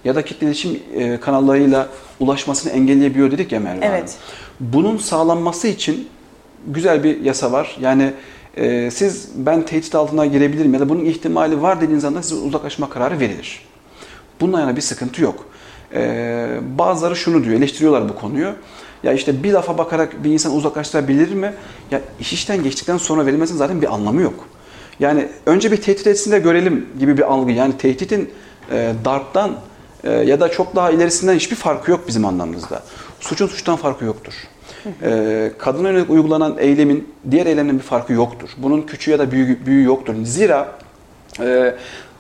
Ya 0.05 0.15
da 0.15 0.25
kitle 0.25 0.47
iletişim 0.47 0.79
e, 0.95 1.19
kanallarıyla 1.19 1.87
ulaşmasını 2.19 2.71
engelleyebiliyor 2.71 3.31
dedik 3.31 3.51
ya 3.51 3.59
Merve 3.59 3.85
Evet. 3.85 4.17
Bunun 4.59 4.97
sağlanması 4.97 5.67
için 5.67 6.07
güzel 6.67 7.03
bir 7.03 7.21
yasa 7.21 7.51
var. 7.51 7.77
Yani 7.81 8.13
e, 8.57 8.91
siz 8.91 9.29
ben 9.35 9.65
tehdit 9.65 9.95
altına 9.95 10.25
girebilirim 10.25 10.73
ya 10.73 10.79
da 10.79 10.89
bunun 10.89 11.05
ihtimali 11.05 11.61
var 11.61 11.81
dediğiniz 11.81 12.05
anda 12.05 12.23
size 12.23 12.41
uzaklaşma 12.41 12.89
kararı 12.89 13.19
verilir. 13.19 13.61
Bununla 14.41 14.59
yana 14.59 14.75
bir 14.75 14.81
sıkıntı 14.81 15.21
yok. 15.21 15.48
Ee, 15.93 16.47
bazıları 16.77 17.15
şunu 17.15 17.43
diyor, 17.43 17.55
eleştiriyorlar 17.55 18.09
bu 18.09 18.15
konuyu. 18.15 18.53
Ya 19.03 19.13
işte 19.13 19.43
bir 19.43 19.53
lafa 19.53 19.77
bakarak 19.77 20.23
bir 20.23 20.31
insan 20.31 20.55
uzaklaştırabilir 20.55 21.33
mi? 21.33 21.53
Ya 21.91 22.01
iş 22.19 22.33
işten 22.33 22.63
geçtikten 22.63 22.97
sonra 22.97 23.25
verilmesinin 23.25 23.57
zaten 23.57 23.81
bir 23.81 23.93
anlamı 23.93 24.21
yok. 24.21 24.45
Yani 24.99 25.27
önce 25.45 25.71
bir 25.71 25.77
tehdit 25.77 26.07
etsin 26.07 26.31
de 26.31 26.39
görelim 26.39 26.85
gibi 26.99 27.17
bir 27.17 27.31
algı. 27.31 27.51
Yani 27.51 27.77
tehditin 27.77 28.29
e, 28.71 28.93
darptan 29.05 29.51
e, 30.03 30.11
ya 30.11 30.39
da 30.39 30.51
çok 30.51 30.75
daha 30.75 30.91
ilerisinden 30.91 31.35
hiçbir 31.35 31.55
farkı 31.55 31.91
yok 31.91 32.07
bizim 32.07 32.25
anlamımızda. 32.25 32.83
Suçun 33.19 33.47
suçtan 33.47 33.75
farkı 33.75 34.05
yoktur. 34.05 34.33
E, 35.03 35.51
kadına 35.57 35.89
yönelik 35.89 36.09
uygulanan 36.09 36.55
eylemin 36.57 37.13
diğer 37.31 37.45
eylemden 37.45 37.77
bir 37.77 37.83
farkı 37.83 38.13
yoktur. 38.13 38.49
Bunun 38.57 38.81
küçüğü 38.81 39.11
ya 39.11 39.19
da 39.19 39.31
büyüğü, 39.31 39.65
büyüğü 39.65 39.83
yoktur. 39.83 40.15
Zira 40.23 40.71
e, 41.39 41.75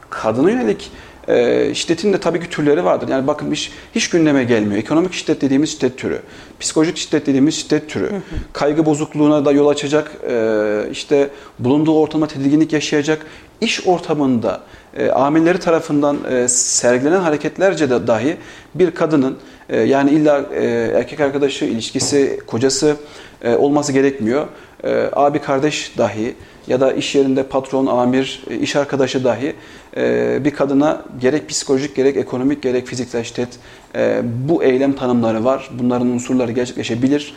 kadına 0.09 0.51
yönelik 0.51 0.91
e, 1.29 1.71
şiddetin 1.75 2.13
de 2.13 2.19
tabii 2.19 2.39
ki 2.39 2.49
türleri 2.49 2.85
vardır. 2.85 3.07
Yani 3.07 3.27
bakın 3.27 3.51
hiç, 3.51 3.71
hiç 3.95 4.09
gündeme 4.09 4.43
gelmiyor. 4.43 4.81
Ekonomik 4.81 5.13
şiddet 5.13 5.41
dediğimiz 5.41 5.71
şiddet 5.71 5.97
türü, 5.97 6.19
psikolojik 6.59 6.97
şiddet 6.97 7.25
dediğimiz 7.27 7.55
şiddet 7.55 7.89
türü, 7.89 8.11
kaygı 8.53 8.85
bozukluğuna 8.85 9.45
da 9.45 9.51
yol 9.51 9.67
açacak, 9.67 10.11
e, 10.29 10.83
işte 10.91 11.29
bulunduğu 11.59 11.99
ortama 11.99 12.27
tedirginlik 12.27 12.73
yaşayacak, 12.73 13.25
iş 13.61 13.87
ortamında 13.87 14.61
e, 14.97 15.09
amirleri 15.09 15.59
tarafından 15.59 16.17
e, 16.31 16.47
sergilenen 16.47 17.19
hareketlerce 17.19 17.89
de 17.89 18.07
dahi 18.07 18.37
bir 18.75 18.91
kadının 18.91 19.37
e, 19.69 19.79
yani 19.79 20.11
illa 20.11 20.45
e, 20.53 20.65
erkek 20.95 21.19
arkadaşı, 21.19 21.65
ilişkisi, 21.65 22.39
kocası 22.47 22.95
e, 23.43 23.55
olması 23.55 23.93
gerekmiyor. 23.93 24.47
E, 24.83 25.09
abi 25.13 25.39
kardeş 25.39 25.97
dahi 25.97 26.35
ya 26.69 26.81
da 26.81 26.93
iş 26.93 27.15
yerinde 27.15 27.43
patron, 27.43 27.85
amir, 27.85 28.43
e, 28.49 28.57
iş 28.57 28.75
arkadaşı 28.75 29.23
dahi 29.23 29.55
e, 29.97 30.37
bir 30.45 30.51
kadına 30.51 31.01
gerek 31.21 31.49
psikolojik 31.49 31.95
gerek 31.95 32.17
ekonomik 32.17 32.61
gerek 32.61 32.87
fiziksel 32.87 33.23
şiddet 33.23 33.49
e, 33.95 34.21
bu 34.23 34.63
eylem 34.63 34.93
tanımları 34.93 35.45
var. 35.45 35.69
Bunların 35.79 36.07
unsurları 36.07 36.51
gerçekleşebilir. 36.51 37.33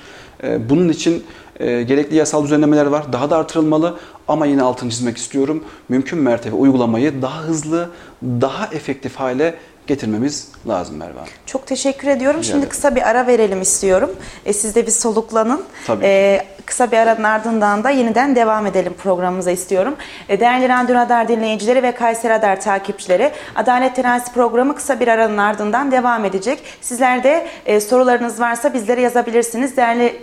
Bunun 0.68 0.88
için 0.88 1.24
gerekli 1.60 2.16
yasal 2.16 2.44
düzenlemeler 2.44 2.86
var. 2.86 3.12
Daha 3.12 3.30
da 3.30 3.36
artırılmalı 3.36 3.98
ama 4.28 4.46
yine 4.46 4.62
altını 4.62 4.90
çizmek 4.90 5.16
istiyorum. 5.16 5.64
Mümkün 5.88 6.18
mertebe 6.18 6.54
uygulamayı 6.54 7.22
daha 7.22 7.42
hızlı, 7.42 7.90
daha 8.22 8.66
efektif 8.66 9.16
hale 9.16 9.54
getirmemiz 9.86 10.48
lazım 10.68 10.96
Merve 10.96 11.18
Hanım. 11.18 11.28
Çok 11.46 11.66
teşekkür 11.66 12.08
ediyorum. 12.08 12.40
Rica 12.40 12.52
Şimdi 12.52 12.68
kısa 12.68 12.94
bir 12.94 13.08
ara 13.08 13.26
verelim 13.26 13.62
istiyorum. 13.62 14.10
E, 14.44 14.52
siz 14.52 14.74
de 14.74 14.86
bir 14.86 14.90
soluklanın. 14.90 15.64
Tabii. 15.86 16.04
E, 16.04 16.46
kısa 16.66 16.92
bir 16.92 16.96
aranın 16.96 17.24
ardından 17.24 17.84
da 17.84 17.90
yeniden 17.90 18.36
devam 18.36 18.66
edelim 18.66 18.94
programımıza 19.02 19.50
istiyorum. 19.50 19.96
E, 20.28 20.40
değerli 20.40 20.68
Radyo 20.68 20.94
Radar 20.94 21.28
dinleyicileri 21.28 21.82
ve 21.82 21.92
Kayseri 21.92 22.32
Radar 22.32 22.60
takipçileri 22.60 23.32
Adalet 23.54 23.96
Terazisi 23.96 24.32
programı 24.32 24.74
kısa 24.74 25.00
bir 25.00 25.08
aranın 25.08 25.38
ardından 25.38 25.90
devam 25.90 26.24
edecek. 26.24 26.62
Sizler 26.80 27.24
de 27.24 27.48
e, 27.66 27.80
sorularınız 27.80 28.40
varsa 28.40 28.74
bizlere 28.74 29.00
yazabilirsiniz. 29.00 29.76
Değerli 29.76 30.16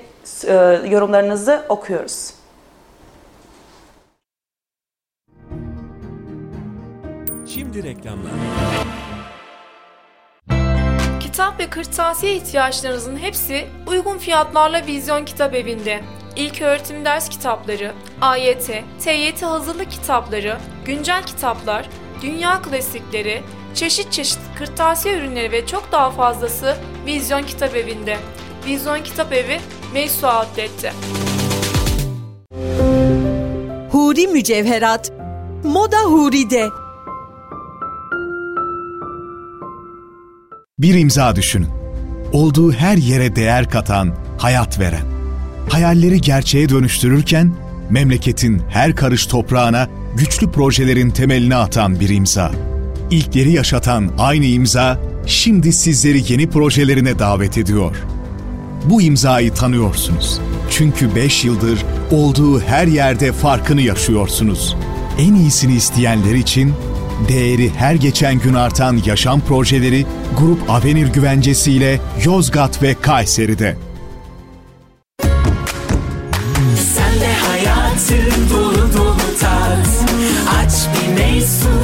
e, 0.47 0.53
yorumlarınızı 0.89 1.65
okuyoruz. 1.69 2.33
Şimdi 7.47 7.83
reklamlar. 7.83 8.31
Kitap 11.31 11.59
ve 11.59 11.69
kırtasiye 11.69 12.35
ihtiyaçlarınızın 12.35 13.17
hepsi 13.17 13.67
uygun 13.87 14.17
fiyatlarla 14.17 14.85
Vizyon 14.85 15.25
Kitap 15.25 15.55
Evi'nde. 15.55 15.99
İlk 16.35 16.61
öğretim 16.61 17.05
ders 17.05 17.29
kitapları, 17.29 17.91
AYT, 18.21 18.71
TYT 18.99 19.43
hazırlık 19.43 19.91
kitapları, 19.91 20.57
güncel 20.85 21.23
kitaplar, 21.23 21.89
dünya 22.21 22.61
klasikleri, 22.61 23.43
çeşit 23.75 24.11
çeşit 24.11 24.39
kırtasiye 24.57 25.17
ürünleri 25.17 25.51
ve 25.51 25.65
çok 25.65 25.91
daha 25.91 26.11
fazlası 26.11 26.77
Vizyon 27.05 27.43
Kitap 27.43 27.75
Evi'nde. 27.75 28.17
Vizyon 28.65 29.03
Kitap 29.03 29.33
Evi, 29.33 29.59
Meysu 29.93 30.27
Outlet'te. 30.27 30.93
Huri 33.91 34.27
Mücevherat 34.27 35.11
Moda 35.63 35.99
Huri'de 35.99 36.69
Bir 40.79 40.93
imza 40.93 41.35
düşünün. 41.35 41.67
Olduğu 42.31 42.71
her 42.71 42.97
yere 42.97 43.35
değer 43.35 43.69
katan, 43.69 44.15
hayat 44.37 44.79
veren. 44.79 45.05
Hayalleri 45.69 46.21
gerçeğe 46.21 46.69
dönüştürürken 46.69 47.53
memleketin 47.89 48.61
her 48.69 48.95
karış 48.95 49.25
toprağına 49.25 49.87
güçlü 50.17 50.51
projelerin 50.51 51.09
temelini 51.09 51.55
atan 51.55 51.99
bir 51.99 52.09
imza. 52.09 52.51
İlkleri 53.11 53.51
yaşatan 53.51 54.11
aynı 54.17 54.45
imza 54.45 54.99
şimdi 55.25 55.73
sizleri 55.73 56.31
yeni 56.33 56.49
projelerine 56.49 57.19
davet 57.19 57.57
ediyor. 57.57 57.95
Bu 58.85 59.01
imzayı 59.01 59.53
tanıyorsunuz. 59.53 60.41
Çünkü 60.69 61.15
5 61.15 61.45
yıldır 61.45 61.85
olduğu 62.11 62.61
her 62.61 62.87
yerde 62.87 63.31
farkını 63.31 63.81
yaşıyorsunuz. 63.81 64.75
En 65.17 65.33
iyisini 65.33 65.73
isteyenler 65.73 66.35
için 66.35 66.73
değeri 67.27 67.69
her 67.69 67.95
geçen 67.95 68.39
gün 68.39 68.53
artan 68.53 69.01
yaşam 69.05 69.41
projeleri 69.41 70.05
Grup 70.37 70.69
Avenir 70.69 71.07
güvencesiyle 71.07 71.99
Yozgat 72.25 72.83
ve 72.83 72.95
Kayseri'de. 73.01 73.77
Sen 76.95 77.19
de 77.21 77.33
hayatı 77.47 78.49
dolu 78.53 78.93
dolu 78.97 79.39
tat. 79.39 79.87
Aç 80.59 80.73
bir 80.93 81.21
meysu 81.21 81.78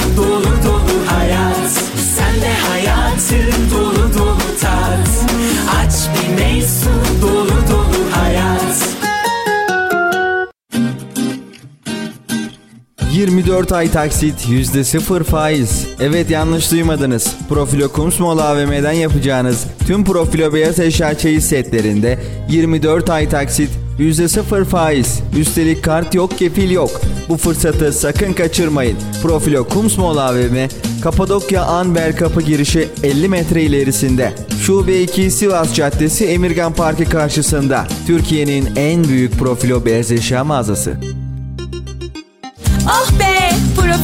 24 13.26 13.72
ay 13.72 13.92
taksit 13.92 14.48
%0 14.48 15.24
faiz. 15.24 15.88
Evet 16.00 16.30
yanlış 16.30 16.72
duymadınız. 16.72 17.36
Profilo 17.50 17.90
Kumsmol 17.90 18.38
AVM'den 18.38 18.92
yapacağınız 18.92 19.66
tüm 19.88 20.04
Profilo 20.04 20.54
beyaz 20.54 20.80
eşya 20.80 21.18
çeyiz 21.18 21.46
setlerinde 21.46 22.20
24 22.50 23.10
ay 23.10 23.30
taksit 23.30 23.70
%0 24.00 24.66
faiz. 24.66 25.20
Üstelik 25.38 25.84
kart 25.84 26.16
yok, 26.16 26.38
kefil 26.38 26.72
yok. 26.72 27.02
Bu 27.30 27.38
fırsatı 27.38 27.94
sakın 27.94 28.34
kaçırmayın. 28.34 28.98
Profilo 29.22 29.64
Kumsmol 29.64 30.18
AVM, 30.18 30.68
Kapadokya 31.04 31.64
Anber 31.64 32.16
Kapı 32.16 32.42
girişi 32.42 32.88
50 33.04 33.30
metre 33.30 33.64
ilerisinde. 33.64 34.34
Şube 34.62 35.02
2 35.02 35.32
Sivas 35.32 35.74
Caddesi 35.74 36.26
Emirgan 36.26 36.74
Parkı 36.74 37.06
karşısında. 37.06 37.88
Türkiye'nin 38.08 38.76
en 38.76 39.04
büyük 39.04 39.34
profilo 39.34 39.86
beyaz 39.86 40.12
eşya 40.12 40.44
mağazası. 40.44 41.15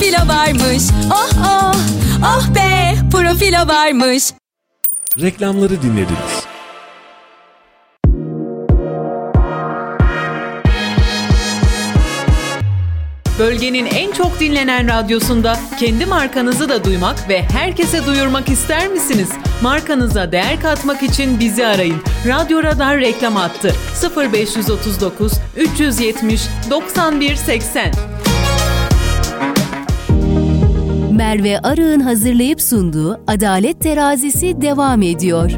Profilo 0.01 0.27
varmış. 0.27 0.83
Oh 1.11 1.29
oh. 1.45 1.75
Oh 2.23 2.55
be 2.55 2.95
profilo 3.11 3.67
varmış. 3.67 4.23
Reklamları 5.21 5.81
dinlediniz. 5.81 6.45
Bölgenin 13.39 13.85
en 13.85 14.11
çok 14.11 14.39
dinlenen 14.39 14.87
radyosunda 14.87 15.59
kendi 15.79 16.05
markanızı 16.05 16.69
da 16.69 16.83
duymak 16.83 17.29
ve 17.29 17.41
herkese 17.41 18.05
duyurmak 18.05 18.49
ister 18.49 18.87
misiniz? 18.87 19.29
Markanıza 19.61 20.31
değer 20.31 20.61
katmak 20.61 21.03
için 21.03 21.39
bizi 21.39 21.65
arayın. 21.65 22.01
Radyo 22.27 22.63
Radar 22.63 22.97
reklam 22.97 23.35
hattı 23.35 23.75
0539 24.15 25.33
370 25.57 26.41
91 26.69 27.35
80. 27.35 27.91
Merve 31.21 31.59
Arı'nın 31.59 31.99
hazırlayıp 31.99 32.61
sunduğu 32.61 33.21
Adalet 33.27 33.81
Terazisi 33.81 34.61
devam 34.61 35.01
ediyor. 35.01 35.51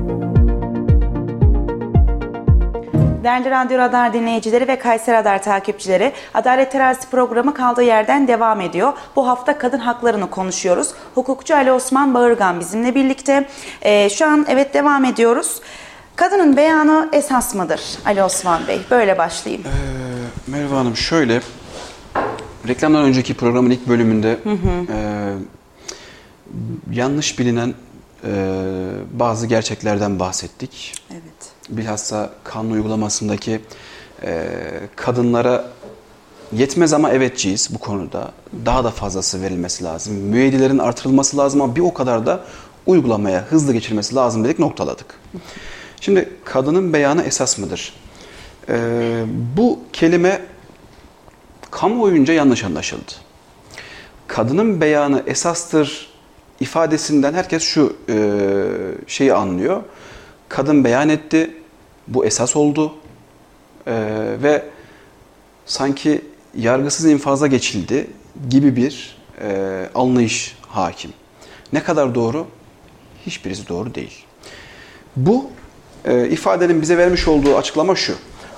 Değerli 3.24 3.50
Radyo 3.50 3.78
Radar 3.78 4.14
dinleyicileri 4.14 4.68
ve 4.68 4.80
Kayseri 4.80 5.16
Radar 5.16 5.44
takipçileri, 5.44 6.14
Adalet 6.34 6.72
Terazisi 6.72 7.10
programı 7.10 7.54
kaldığı 7.54 7.84
yerden 7.84 8.28
devam 8.28 8.62
ediyor. 8.62 8.94
Bu 9.16 9.28
hafta 9.28 9.58
kadın 9.58 9.80
haklarını 9.80 10.30
konuşuyoruz. 10.30 10.94
Hukukçu 11.16 11.56
Ali 11.56 11.72
Osman 11.72 12.14
Bağırgan 12.14 12.60
bizimle 12.60 12.96
birlikte. 12.96 13.48
Ee, 13.82 14.10
şu 14.10 14.26
an 14.26 14.46
evet 14.50 14.74
devam 14.74 15.06
ediyoruz. 15.06 15.62
Kadının 16.16 16.58
beyanı 16.58 17.10
esas 17.14 17.56
mıdır 17.56 17.82
Ali 18.06 18.24
Osman 18.24 18.68
Bey? 18.68 18.82
Böyle 18.92 19.18
başlayayım. 19.18 19.66
Ee, 19.68 20.52
Merve 20.52 20.76
Hanım 20.76 20.96
şöyle, 20.96 21.42
reklamdan 22.68 23.04
önceki 23.04 23.34
programın 23.34 23.70
ilk 23.70 23.88
bölümünde 23.88 24.40
Hı 24.44 24.50
hı. 24.50 24.94
e, 24.94 25.34
yanlış 26.92 27.40
bilinen 27.40 27.74
e, 28.26 28.32
bazı 29.14 29.48
gerçeklerden 29.48 30.20
bahsettik. 30.20 30.94
Evet. 31.12 31.52
Bilhassa 31.70 32.30
kanun 32.44 32.72
uygulamasındaki 32.72 33.62
e, 34.24 34.50
kadınlara 34.96 35.66
yetmez 36.54 36.94
ama 36.94 37.12
evetçiyiz 37.12 37.70
bu 37.74 37.78
konuda. 37.78 38.32
Daha 38.66 38.84
da 38.84 38.92
fazlası 38.92 39.42
verilmesi 39.42 39.84
lazım. 39.84 40.14
Müeyyidilerin 40.14 40.78
artırılması 40.78 41.38
lazım 41.38 41.62
ama 41.62 41.76
bir 41.76 41.82
o 41.82 41.94
kadar 41.94 42.26
da 42.26 42.44
uygulamaya 42.86 43.46
hızlı 43.50 43.74
geçirmesi 43.74 44.16
lazım 44.16 44.44
dedik 44.44 44.60
noktaladık. 44.60 45.20
Şimdi 46.02 46.30
kadının 46.46 46.94
beyanı 46.94 47.24
esas 47.24 47.58
mıdır? 47.58 47.94
E, 48.70 48.76
bu 49.58 49.80
kelime 49.94 50.42
kamuoyunca 51.74 52.34
yanlış 52.34 52.64
anlaşıldı. 52.64 53.12
Kadının 54.28 54.82
beyanı 54.82 55.24
esastır 55.28 56.10
ifadesinden 56.60 57.34
herkes 57.34 57.64
şu 57.64 57.96
e, 58.10 58.18
şeyi 59.08 59.34
anlıyor. 59.34 59.84
Kadın 60.50 60.84
beyan 60.84 61.10
etti, 61.10 61.58
bu 62.08 62.26
esas 62.26 62.56
oldu 62.56 62.94
e, 63.88 63.94
ve 64.44 64.66
sanki 65.66 66.22
yargısız 66.58 67.06
infaza 67.06 67.48
geçildi 67.48 68.08
gibi 68.50 68.76
bir 68.76 69.18
e, 69.42 69.90
anlayış 69.96 70.58
hakim. 70.68 71.14
Ne 71.74 71.84
kadar 71.84 72.16
doğru? 72.16 72.48
Hiçbirisi 73.26 73.68
doğru 73.68 73.96
değil. 73.96 74.26
Bu 75.16 75.50
e, 76.06 76.30
ifadenin 76.30 76.82
bize 76.82 76.98
vermiş 76.98 77.28
olduğu 77.28 77.58
açıklama 77.58 77.96
şu. 77.96 78.14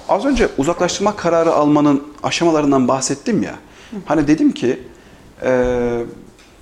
Az 0.09 0.25
önce 0.25 0.49
uzaklaştırma 0.57 1.15
kararı 1.15 1.53
almanın 1.53 2.03
aşamalarından 2.23 2.87
bahsettim 2.87 3.43
ya. 3.43 3.55
Hani 4.05 4.27
dedim 4.27 4.51
ki 4.51 4.79
e, 5.43 6.01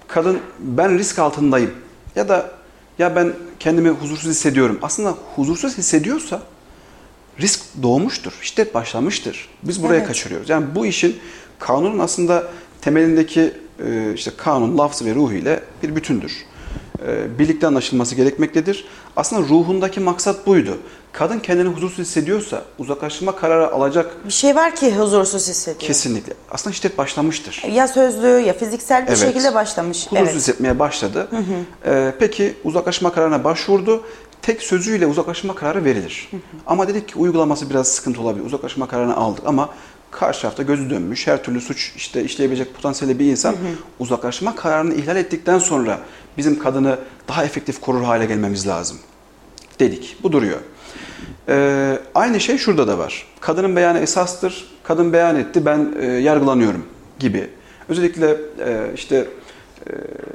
kadın 0.07 0.39
ben 0.59 0.97
risk 0.97 1.19
altındayım 1.19 1.71
ya 2.15 2.29
da 2.29 2.51
ya 2.99 3.15
ben 3.15 3.33
kendimi 3.59 3.89
huzursuz 3.89 4.29
hissediyorum. 4.29 4.79
Aslında 4.81 5.15
huzursuz 5.35 5.77
hissediyorsa 5.77 6.41
risk 7.39 7.61
doğmuştur, 7.83 8.33
şiddet 8.41 8.73
başlamıştır. 8.73 9.49
Biz 9.63 9.83
buraya 9.83 9.97
Evet. 9.97 10.07
kaçırıyoruz. 10.07 10.49
Yani 10.49 10.65
bu 10.75 10.85
işin 10.85 11.17
kanunun 11.59 11.99
aslında 11.99 12.43
temelindeki 12.81 13.53
e, 13.85 14.13
işte 14.13 14.31
kanun, 14.37 14.77
lafzı 14.77 15.05
ve 15.05 15.15
ruhu 15.15 15.33
ile 15.33 15.63
bir 15.83 15.95
bütündür. 15.95 16.33
E, 17.01 17.39
Birlikte 17.39 17.67
anlaşılması 17.67 18.15
gerekmektedir. 18.15 18.85
Aslında 19.15 19.41
ruhundaki 19.49 19.99
maksat 19.99 20.47
buydu. 20.47 20.77
Kadın 21.11 21.39
kendini 21.39 21.69
huzursuz 21.69 21.99
hissediyorsa 21.99 22.61
uzaklaştırma 22.79 23.35
kararı 23.35 23.71
alacak 23.73 24.25
Bir 24.25 24.31
şey 24.31 24.55
var 24.55 24.75
ki 24.75 24.95
huzursuz 24.95 25.47
hissediyor. 25.49 25.79
kesinlikle. 25.87 26.33
Aslında 26.51 26.73
şiddet 26.75 26.97
başlamıştır. 26.97 27.63
Ya 27.71 27.87
sözlü 27.87 28.27
ya 28.27 28.53
fiziksel 28.53 29.03
bir 29.03 29.07
Evet. 29.07 29.17
şekilde 29.19 29.53
başlamış. 29.55 29.97
Huzursuz 29.97 30.17
Evet. 30.27 30.35
hissetmeye 30.35 30.79
başladı. 30.79 31.27
Hı 31.29 31.37
hı. 31.37 31.43
Ee, 31.85 32.13
peki 32.19 32.53
uzaklaşma 32.63 33.13
kararına 33.13 33.43
başvurdu. 33.43 34.03
Tek 34.41 34.61
sözüyle 34.63 35.07
uzaklaşma 35.07 35.55
kararı 35.55 35.85
verilir. 35.85 36.29
Ama 36.65 36.87
dedik 36.87 37.07
ki 37.07 37.19
uygulaması 37.19 37.69
biraz 37.69 37.87
sıkıntı 37.87 38.21
olabilir. 38.21 38.45
Uzaklaşma 38.45 38.87
kararını 38.87 39.15
aldık 39.15 39.43
ama 39.47 39.69
karşı 40.13 40.41
tarafta 40.41 40.63
gözü 40.63 40.89
dönmüş, 40.89 41.27
her 41.27 41.43
türlü 41.43 41.61
suç 41.61 41.93
işte 41.95 42.23
işleyebilecek 42.23 42.75
potansiyeli 42.75 43.19
bir 43.19 43.25
insan 43.25 43.55
uzaklaşma 43.99 44.55
kararını 44.55 44.93
ihlal 44.93 45.15
ettikten 45.15 45.59
sonra 45.59 45.99
bizim 46.37 46.59
kadını 46.59 46.99
daha 47.27 47.45
efektif 47.45 47.81
korur 47.81 48.03
hale 48.03 48.25
gelmemiz 48.25 48.67
lazım. 48.67 48.97
Dedik. 49.79 50.17
Bu 50.23 50.31
duruyor. 50.31 50.59
Ee, 51.49 51.99
aynı 52.15 52.39
şey 52.39 52.57
şurada 52.57 52.87
da 52.87 52.97
var. 52.97 53.27
Kadının 53.39 53.75
beyanı 53.75 53.99
esastır. 53.99 54.67
Kadın 54.83 55.13
beyan 55.13 55.35
etti, 55.35 55.65
ben 55.65 55.95
e, 55.99 56.05
yargılanıyorum 56.05 56.85
gibi. 57.19 57.49
Özellikle 57.89 58.37
e, 58.65 58.91
işte 58.95 59.27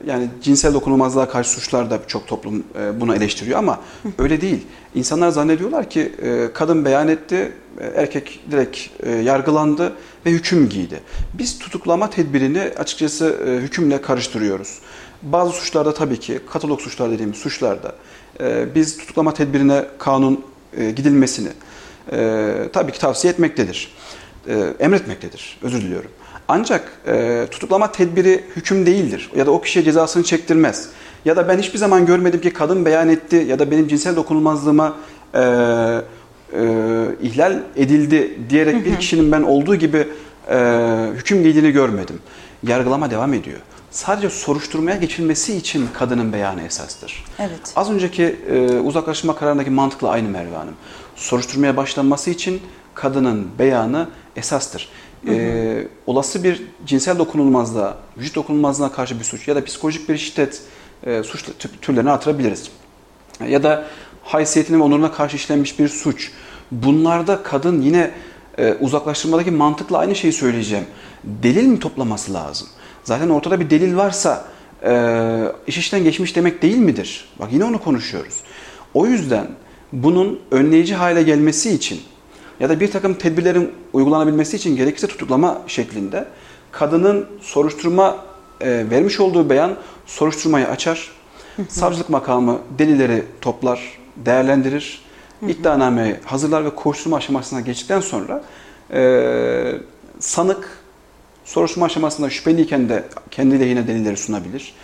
yani 0.06 0.28
cinsel 0.42 0.74
dokunulmazlığa 0.74 1.28
karşı 1.28 1.50
suçlar 1.50 1.90
da 1.90 2.00
çok 2.06 2.26
toplum 2.26 2.64
e, 2.80 3.00
bunu 3.00 3.16
eleştiriyor 3.16 3.58
ama 3.58 3.80
öyle 4.18 4.40
değil. 4.40 4.66
İnsanlar 4.94 5.30
zannediyorlar 5.30 5.90
ki 5.90 6.12
e, 6.22 6.52
kadın 6.54 6.84
beyan 6.84 7.08
etti, 7.08 7.52
e, 7.80 7.86
erkek 7.86 8.40
direkt 8.50 8.78
yargılandı 9.24 9.92
ve 10.26 10.30
hüküm 10.30 10.68
giydi. 10.68 11.00
Biz 11.34 11.58
tutuklama 11.58 12.10
tedbirini 12.10 12.60
açıkçası 12.60 13.36
hükümle 13.62 14.02
karıştırıyoruz. 14.02 14.78
Bazı 15.22 15.52
suçlarda 15.52 15.94
tabii 15.94 16.20
ki 16.20 16.40
katalog 16.50 16.80
suçlar 16.80 17.10
dediğimiz 17.10 17.36
suçlarda 17.36 17.94
biz 18.74 18.98
tutuklama 18.98 19.34
tedbirine 19.34 19.84
kanun 19.98 20.44
gidilmesini 20.76 21.48
tabii 22.72 22.92
ki 22.92 22.98
tavsiye 23.00 23.32
etmektedir. 23.32 23.94
Emretmektedir. 24.80 25.58
Özür 25.62 25.80
diliyorum. 25.80 26.10
Ancak 26.48 26.92
e, 27.06 27.46
tutuklama 27.50 27.92
tedbiri 27.92 28.44
hüküm 28.56 28.86
değildir. 28.86 29.30
Ya 29.36 29.46
da 29.46 29.50
o 29.50 29.60
kişiye 29.60 29.84
cezasını 29.84 30.22
çektirmez. 30.22 30.88
Ya 31.24 31.36
da 31.36 31.48
ben 31.48 31.58
hiçbir 31.58 31.78
zaman 31.78 32.06
görmedim 32.06 32.40
ki 32.40 32.52
kadın 32.52 32.84
beyan 32.84 33.08
etti 33.08 33.36
ya 33.48 33.58
da 33.58 33.70
benim 33.70 33.88
cinsel 33.88 34.16
dokunulmazlığıma 34.16 34.96
e, 35.34 35.40
e, 35.40 36.64
ihlal 37.22 37.60
edildi 37.76 38.38
diyerek 38.50 38.84
bir 38.84 38.96
kişinin 38.96 39.32
ben 39.32 39.42
olduğu 39.42 39.76
gibi 39.76 40.08
e, 40.50 40.56
hüküm 41.14 41.42
giydiğini 41.42 41.70
görmedim. 41.70 42.20
Yargılama 42.62 43.10
devam 43.10 43.34
ediyor. 43.34 43.58
Sadece 43.90 44.30
soruşturmaya 44.30 44.96
geçilmesi 44.96 45.56
için 45.56 45.88
kadının 45.94 46.32
beyanı 46.32 46.62
esastır. 46.62 47.24
Evet. 47.38 47.72
Az 47.76 47.90
önceki 47.90 48.36
e, 48.50 48.78
uzaklaşma 48.78 49.36
kararındaki 49.36 49.70
mantıkla 49.70 50.08
aynı 50.08 50.28
Merve 50.28 50.56
Hanım. 50.56 50.74
Soruşturmaya 51.16 51.76
başlanması 51.76 52.30
için 52.30 52.62
kadının 52.94 53.48
beyanı 53.58 54.08
esastır. 54.36 54.88
E, 55.28 55.86
olası 56.06 56.44
bir 56.44 56.62
cinsel 56.86 57.18
dokunulmazlığa, 57.18 57.96
vücut 58.18 58.34
dokunulmazlığına 58.34 58.92
karşı 58.92 59.18
bir 59.18 59.24
suç 59.24 59.48
ya 59.48 59.56
da 59.56 59.64
psikolojik 59.64 60.08
bir 60.08 60.18
şiddet 60.18 60.62
e, 61.06 61.22
suç 61.22 61.42
tü- 61.42 61.80
türlerine 61.82 62.10
artırabiliriz. 62.10 62.70
Ya 63.48 63.62
da 63.62 63.84
haysiyetine 64.22 64.78
ve 64.78 64.82
onuruna 64.82 65.12
karşı 65.12 65.36
işlenmiş 65.36 65.78
bir 65.78 65.88
suç. 65.88 66.30
Bunlarda 66.70 67.42
kadın 67.42 67.82
yine 67.82 68.10
e, 68.58 68.74
uzaklaştırmadaki 68.80 69.50
mantıkla 69.50 69.98
aynı 69.98 70.14
şeyi 70.14 70.32
söyleyeceğim. 70.32 70.84
Delil 71.24 71.66
mi 71.66 71.78
toplaması 71.78 72.34
lazım? 72.34 72.68
Zaten 73.04 73.28
ortada 73.28 73.60
bir 73.60 73.70
delil 73.70 73.96
varsa 73.96 74.44
e, 74.84 75.52
iş 75.66 75.78
işten 75.78 76.04
geçmiş 76.04 76.36
demek 76.36 76.62
değil 76.62 76.76
midir? 76.78 77.28
Bak 77.38 77.48
yine 77.52 77.64
onu 77.64 77.80
konuşuyoruz. 77.80 78.34
O 78.94 79.06
yüzden 79.06 79.46
bunun 79.92 80.40
önleyici 80.50 80.94
hale 80.94 81.22
gelmesi 81.22 81.70
için 81.70 82.00
ya 82.60 82.68
da 82.68 82.80
bir 82.80 82.90
takım 82.90 83.14
tedbirlerin 83.14 83.72
uygulanabilmesi 83.92 84.56
için 84.56 84.76
gerekirse 84.76 85.06
tutuklama 85.06 85.62
şeklinde 85.66 86.24
kadının 86.72 87.26
soruşturma 87.40 88.16
e, 88.60 88.90
vermiş 88.90 89.20
olduğu 89.20 89.50
beyan 89.50 89.76
soruşturmayı 90.06 90.68
açar. 90.68 91.10
Savcılık 91.68 92.10
makamı 92.10 92.58
delilleri 92.78 93.24
toplar, 93.40 93.98
değerlendirir. 94.16 95.02
iddianameyi 95.48 96.16
hazırlar 96.24 96.64
ve 96.64 96.74
kovuşturma 96.74 97.16
aşamasına 97.16 97.60
geçtikten 97.60 98.00
sonra 98.00 98.44
e, 98.92 99.72
sanık 100.18 100.78
soruşturma 101.44 101.86
aşamasında 101.86 102.30
şüpheliyken 102.30 102.88
de 102.88 103.04
kendi 103.30 103.60
lehine 103.60 103.86
delilleri 103.86 104.16
sunabilir. 104.16 104.74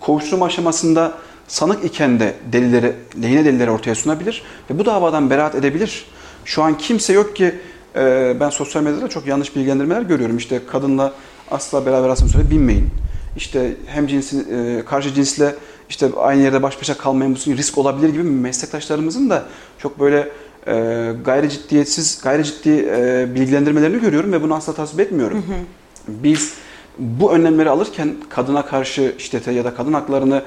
Kovuşturma 0.00 0.46
aşamasında 0.46 1.12
sanık 1.48 1.84
iken 1.84 2.20
de 2.20 2.34
delilleri, 2.52 2.92
lehine 3.22 3.44
delilleri 3.44 3.70
ortaya 3.70 3.94
sunabilir 3.94 4.42
ve 4.70 4.78
bu 4.78 4.86
davadan 4.86 5.30
beraat 5.30 5.54
edebilir. 5.54 6.04
Şu 6.44 6.62
an 6.62 6.78
kimse 6.78 7.12
yok 7.12 7.36
ki 7.36 7.54
e, 7.96 8.36
ben 8.40 8.50
sosyal 8.50 8.82
medyada 8.82 9.08
çok 9.08 9.26
yanlış 9.26 9.56
bilgilendirmeler 9.56 10.02
görüyorum. 10.02 10.36
İşte 10.36 10.60
kadınla 10.66 11.12
asla 11.50 11.86
beraber 11.86 12.08
asansöre 12.08 12.50
binmeyin. 12.50 12.88
İşte 13.36 13.76
hem 13.86 14.06
cinsin, 14.06 14.46
e, 14.50 14.84
karşı 14.84 15.14
cinsle 15.14 15.54
işte 15.88 16.08
aynı 16.16 16.42
yerde 16.42 16.62
baş 16.62 16.80
başa 16.80 16.98
kalmayın 16.98 17.34
bu 17.34 17.56
risk 17.56 17.78
olabilir 17.78 18.08
gibi 18.08 18.22
meslektaşlarımızın 18.22 19.30
da 19.30 19.44
çok 19.78 20.00
böyle 20.00 20.28
e, 20.66 20.72
gayri 21.24 21.50
ciddiyetsiz, 21.50 22.20
gayri 22.22 22.44
ciddi 22.44 22.70
e, 22.70 23.26
bilgilendirmelerini 23.34 24.00
görüyorum 24.00 24.32
ve 24.32 24.42
bunu 24.42 24.54
asla 24.54 24.74
tasvip 24.74 25.00
etmiyorum. 25.00 25.44
Biz 26.08 26.54
bu 26.98 27.32
önlemleri 27.32 27.70
alırken 27.70 28.14
kadına 28.28 28.66
karşı 28.66 29.14
şiddete 29.18 29.52
ya 29.52 29.64
da 29.64 29.74
kadın 29.74 29.92
haklarını 29.92 30.42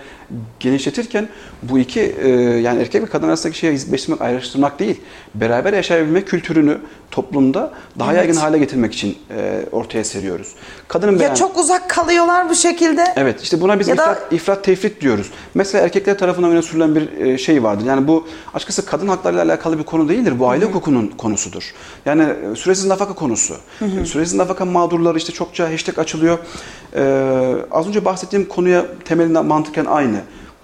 genişletirken 0.60 1.30
bu 1.64 1.80
iki 1.80 2.02
e, 2.02 2.30
yani 2.40 2.82
erkek 2.82 3.04
ve 3.04 3.06
kadın 3.06 3.28
arasındaki 3.28 3.58
şeyi 3.58 3.74
hizmetleştirmek, 3.74 4.22
ayrıştırmak 4.22 4.80
değil. 4.80 5.02
Beraber 5.36 5.74
yaşayabilme 5.74 6.22
kültürünü 6.22 6.78
toplumda 7.16 7.72
daha 8.00 8.12
Evet. 8.14 8.18
yaygın 8.24 8.40
hale 8.40 8.58
getirmek 8.58 8.94
için 8.94 9.18
e, 9.38 9.66
ortaya 9.72 10.04
seriyoruz. 10.04 10.56
Kadının 10.88 11.20
Ya 11.20 11.36
çok 11.36 11.58
uzak 11.58 11.90
kalıyorlar 11.90 12.50
bu 12.50 12.56
şekilde. 12.56 13.04
Evet 13.16 13.42
işte 13.42 13.62
buna 13.62 13.80
biz 13.80 13.88
Ya 13.88 13.98
da- 13.98 14.02
ifrat, 14.04 14.34
ifrat 14.34 14.64
tefrit 14.64 15.02
diyoruz. 15.02 15.32
Mesela 15.54 15.84
erkekler 15.84 16.18
tarafından 16.18 16.52
öne 16.52 16.62
sürülen 16.62 16.96
bir 16.96 17.12
e, 17.20 17.38
şey 17.38 17.64
vardır. 17.64 17.86
Yani 17.86 18.08
bu 18.08 18.28
açıkçası 18.54 18.86
kadın 18.86 19.08
haklarıyla 19.08 19.44
alakalı 19.46 19.80
bir 19.80 19.84
konu 19.84 20.10
değildir. 20.10 20.40
Bu 20.40 20.50
aile 20.50 20.66
hukukunun 20.66 21.08
konusudur. 21.08 21.74
Yani 22.06 22.24
e, 22.24 22.56
süresiz 22.56 22.86
nafaka 22.86 23.14
konusu. 23.16 23.56
Hı 23.80 23.86
hı. 23.86 24.00
E, 24.02 24.06
Süresiz 24.06 24.34
nafaka 24.34 24.66
mağdurları 24.66 25.18
işte 25.18 25.32
çokça 25.34 25.72
hashtag 25.72 26.00
açılıyor. 26.00 26.38
Ee, 26.96 27.56
az 27.72 27.88
önce 27.88 28.06
bahsettiğim 28.06 28.48
konuya 28.48 28.86
temelinden 29.06 29.46
mantıken 29.46 29.86
aynı. 29.86 30.18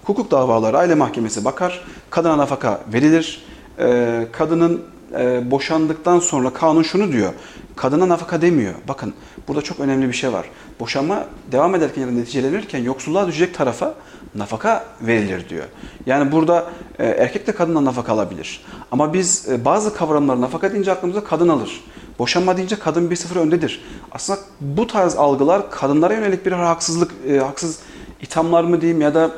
Hukuk 0.04 0.32
davaları 0.32 0.78
aile 0.78 0.96
mahkemesi 0.96 1.46
bakar. 1.46 1.84
Kadına 2.10 2.38
nafaka 2.38 2.82
verilir. 2.94 3.44
Ee, 3.80 4.28
kadının 4.32 4.82
e, 5.20 5.52
boşandıktan 5.52 6.20
sonra 6.20 6.54
kanun 6.54 6.84
şunu 6.84 7.12
diyor. 7.12 7.34
Kadına 7.76 8.10
nafaka 8.10 8.42
demiyor. 8.42 8.74
Bakın 8.88 9.14
burada 9.48 9.62
çok 9.62 9.80
önemli 9.80 10.08
bir 10.08 10.14
şey 10.14 10.34
var. 10.34 10.46
Boşanma 10.80 11.26
devam 11.52 11.76
ederken 11.76 12.02
ya 12.02 12.08
da 12.08 12.12
neticelenirken 12.12 12.80
yoksulluğa 12.80 13.28
düşecek 13.28 13.54
tarafa 13.54 13.94
nafaka 14.36 14.86
verilir 15.02 15.50
diyor. 15.50 15.66
Yani 16.06 16.32
burada 16.32 16.66
e, 17.00 17.06
erkek 17.06 17.48
de 17.48 17.52
kadından 17.52 17.86
nafaka 17.86 18.14
alabilir. 18.14 18.66
Ama 18.92 19.14
biz 19.14 19.50
e, 19.50 19.66
bazı 19.66 19.96
kavramları 19.96 20.42
nafaka 20.42 20.72
deyince 20.72 20.92
aklımıza 20.92 21.24
kadın 21.24 21.50
alır. 21.50 21.84
Boşanma 22.20 22.58
deyince 22.58 22.80
kadın 22.80 23.10
bir 23.10 23.16
sıfır 23.16 23.36
öndedir. 23.36 23.86
Aslında 24.12 24.40
bu 24.62 24.88
tarz 24.88 25.16
algılar 25.16 25.72
kadınlara 25.72 26.14
yönelik 26.14 26.46
bir 26.46 26.52
haksızlık, 26.52 27.12
e, 27.28 27.38
haksız 27.38 27.80
ithamlar 28.22 28.64
mı 28.64 28.82
diyeyim 28.82 29.02
ya 29.02 29.14
da 29.14 29.32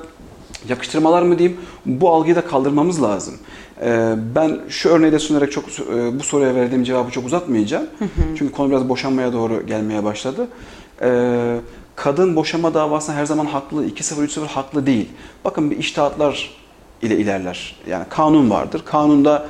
yakıştırmalar 0.69 1.21
mı 1.21 1.39
diyeyim 1.39 1.59
bu 1.86 2.09
algıyı 2.09 2.36
da 2.36 2.47
kaldırmamız 2.47 3.03
lazım. 3.03 3.33
E, 3.84 4.15
ben 4.36 4.60
şu 4.69 4.89
örneği 4.89 5.12
de 5.12 5.19
sunarak 5.19 5.52
çok 5.52 5.65
e, 5.80 6.19
bu 6.19 6.24
soruya 6.24 6.56
verdiğim 6.56 6.84
cevabı 6.84 7.12
çok 7.12 7.26
uzatmayacağım. 7.26 7.88
Çünkü 8.38 8.52
konu 8.52 8.69
biraz 8.69 8.89
boşanmaya 8.89 9.34
doğru 9.34 9.65
gelmeye 9.65 10.04
başladı. 10.04 10.48
E, 11.02 11.10
kadın 11.96 12.36
boşanma 12.36 12.74
davasında 12.74 13.15
her 13.15 13.26
zaman 13.26 13.46
haklı, 13.46 13.86
2-0, 13.86 14.28
3-0 14.28 14.46
haklı 14.48 14.86
değil. 14.86 15.10
Bakın 15.46 15.72
bir 15.72 15.78
iştahatlar 15.78 16.52
ile 17.02 17.17
ilerler. 17.17 17.76
Yani 17.88 18.06
kanun 18.10 18.50
vardır. 18.50 18.82
Kanunda 18.86 19.48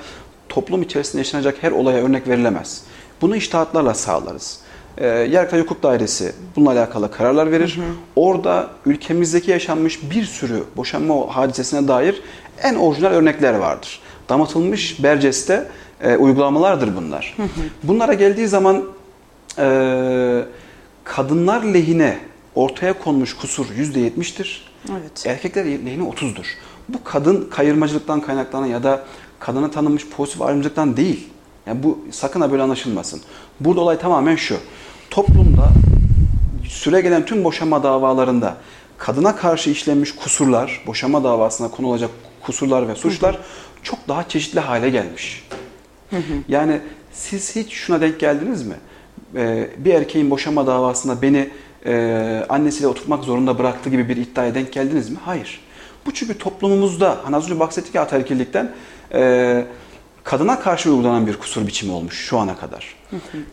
toplum 0.50 0.82
içerisinde 0.82 1.18
yaşanacak 1.18 1.58
her 1.62 1.72
olaya 1.72 2.04
örnek 2.04 2.28
verilemez. 2.28 2.84
Bunu 3.22 3.36
iştahatlarla 3.36 3.94
sağlarız. 3.94 4.60
Ee, 4.98 5.08
Yargıtay 5.08 5.62
Hukuk 5.62 5.84
Dairesi 5.84 6.36
bununla 6.56 6.72
alakalı 6.72 7.12
kararlar 7.12 7.52
verir. 7.52 7.80
Orada 8.16 8.70
ülkemizdeki 8.86 9.52
yaşanmış 9.52 10.00
bir 10.12 10.24
sürü 10.24 10.64
boşanma 10.78 11.36
hadisesine 11.36 11.88
dair 11.88 12.22
en 12.64 12.76
orijinal 12.76 13.12
örnekler 13.12 13.54
vardır. 13.54 14.00
Damatılmış 14.30 15.04
Berces'te 15.04 15.68
e, 16.02 16.16
uygulamalardır 16.16 16.96
bunlar. 16.96 17.38
Bunlara 17.84 18.14
geldiği 18.14 18.48
zaman 18.48 18.84
e, 19.58 20.46
kadınlar 21.04 21.64
lehine 21.64 22.20
ortaya 22.56 23.00
konmuş 23.00 23.38
kusur 23.38 23.66
%70'tir. 23.66 24.62
Evet. 24.92 25.26
Erkekler 25.26 25.66
lehine 25.66 26.04
30'dur. 26.04 26.46
Bu 26.90 27.04
kadın 27.04 27.50
kayırmacılıktan 27.52 28.22
kaynaklanan 28.22 28.66
ya 28.66 28.84
da 28.84 29.04
kadına 29.40 29.72
tanınmış 29.72 30.08
pozitif 30.08 30.42
ayrımcılıktan 30.42 30.98
değil. 30.98 31.28
Yani 31.68 31.84
bu 31.84 32.00
sakın 32.12 32.42
ha 32.42 32.52
böyle 32.52 32.64
anlaşılmasın. 32.64 33.22
Burada 33.60 33.82
olay 33.82 33.98
tamamen 33.98 34.36
şu. 34.36 34.58
Toplumda 35.10 35.70
süre 36.70 37.02
gelen 37.02 37.26
tüm 37.26 37.44
boşanma 37.44 37.84
davalarında 37.84 38.58
kadına 38.98 39.36
karşı 39.36 39.70
işlenmiş 39.70 40.16
kusurlar, 40.16 40.84
boşanma 40.88 41.24
davasına 41.24 41.72
konu 41.72 41.88
olacak 41.88 42.10
kusurlar 42.42 42.88
ve 42.88 42.96
suçlar 42.96 43.38
çok 43.84 44.08
daha 44.08 44.28
çeşitli 44.28 44.60
hale 44.60 44.90
gelmiş. 44.90 45.48
Yani 46.48 46.80
siz 47.12 47.56
hiç 47.56 47.74
şuna 47.74 48.02
denk 48.02 48.20
geldiniz 48.20 48.68
mi? 48.68 48.76
Ee, 49.36 49.70
bir 49.78 49.94
erkeğin 49.94 50.30
boşanma 50.30 50.68
davasında 50.68 51.22
beni 51.22 51.50
e, 51.86 52.46
annesiyle 52.50 52.88
oturtmak 52.88 53.24
zorunda 53.24 53.60
bıraktı 53.60 53.90
gibi 53.90 54.10
bir 54.10 54.18
iddiaya 54.18 54.56
denk 54.56 54.74
geldiniz 54.74 55.10
mi? 55.10 55.18
Hayır. 55.26 55.62
Bu 56.06 56.14
çünkü 56.14 56.38
toplumumuzda, 56.38 57.18
hani 57.24 57.36
az 57.36 57.44
önce 57.46 57.60
bahsettik 57.60 57.96
ya 57.96 58.02
ataerkillikten, 58.02 58.72
e, 59.14 59.66
kadına 60.24 60.60
karşı 60.60 60.92
uygulanan 60.92 61.28
bir 61.28 61.38
kusur 61.38 61.68
biçimi 61.68 61.92
olmuş 61.92 62.18
şu 62.18 62.38
ana 62.38 62.58
kadar. 62.58 62.96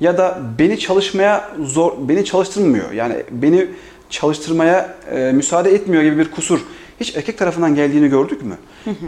Ya 0.00 0.18
da 0.18 0.40
beni 0.58 0.78
çalışmaya 0.78 1.50
zor, 1.62 1.92
beni 2.08 2.24
çalıştırmıyor. 2.24 2.92
Yani 2.92 3.22
beni 3.30 3.68
çalıştırmaya 4.10 4.96
e, 5.12 5.32
müsaade 5.32 5.70
etmiyor 5.70 6.02
gibi 6.02 6.18
bir 6.18 6.30
kusur 6.30 6.60
hiç 7.00 7.16
erkek 7.16 7.38
tarafından 7.38 7.74
geldiğini 7.74 8.08
gördük 8.08 8.42
mü? 8.42 8.58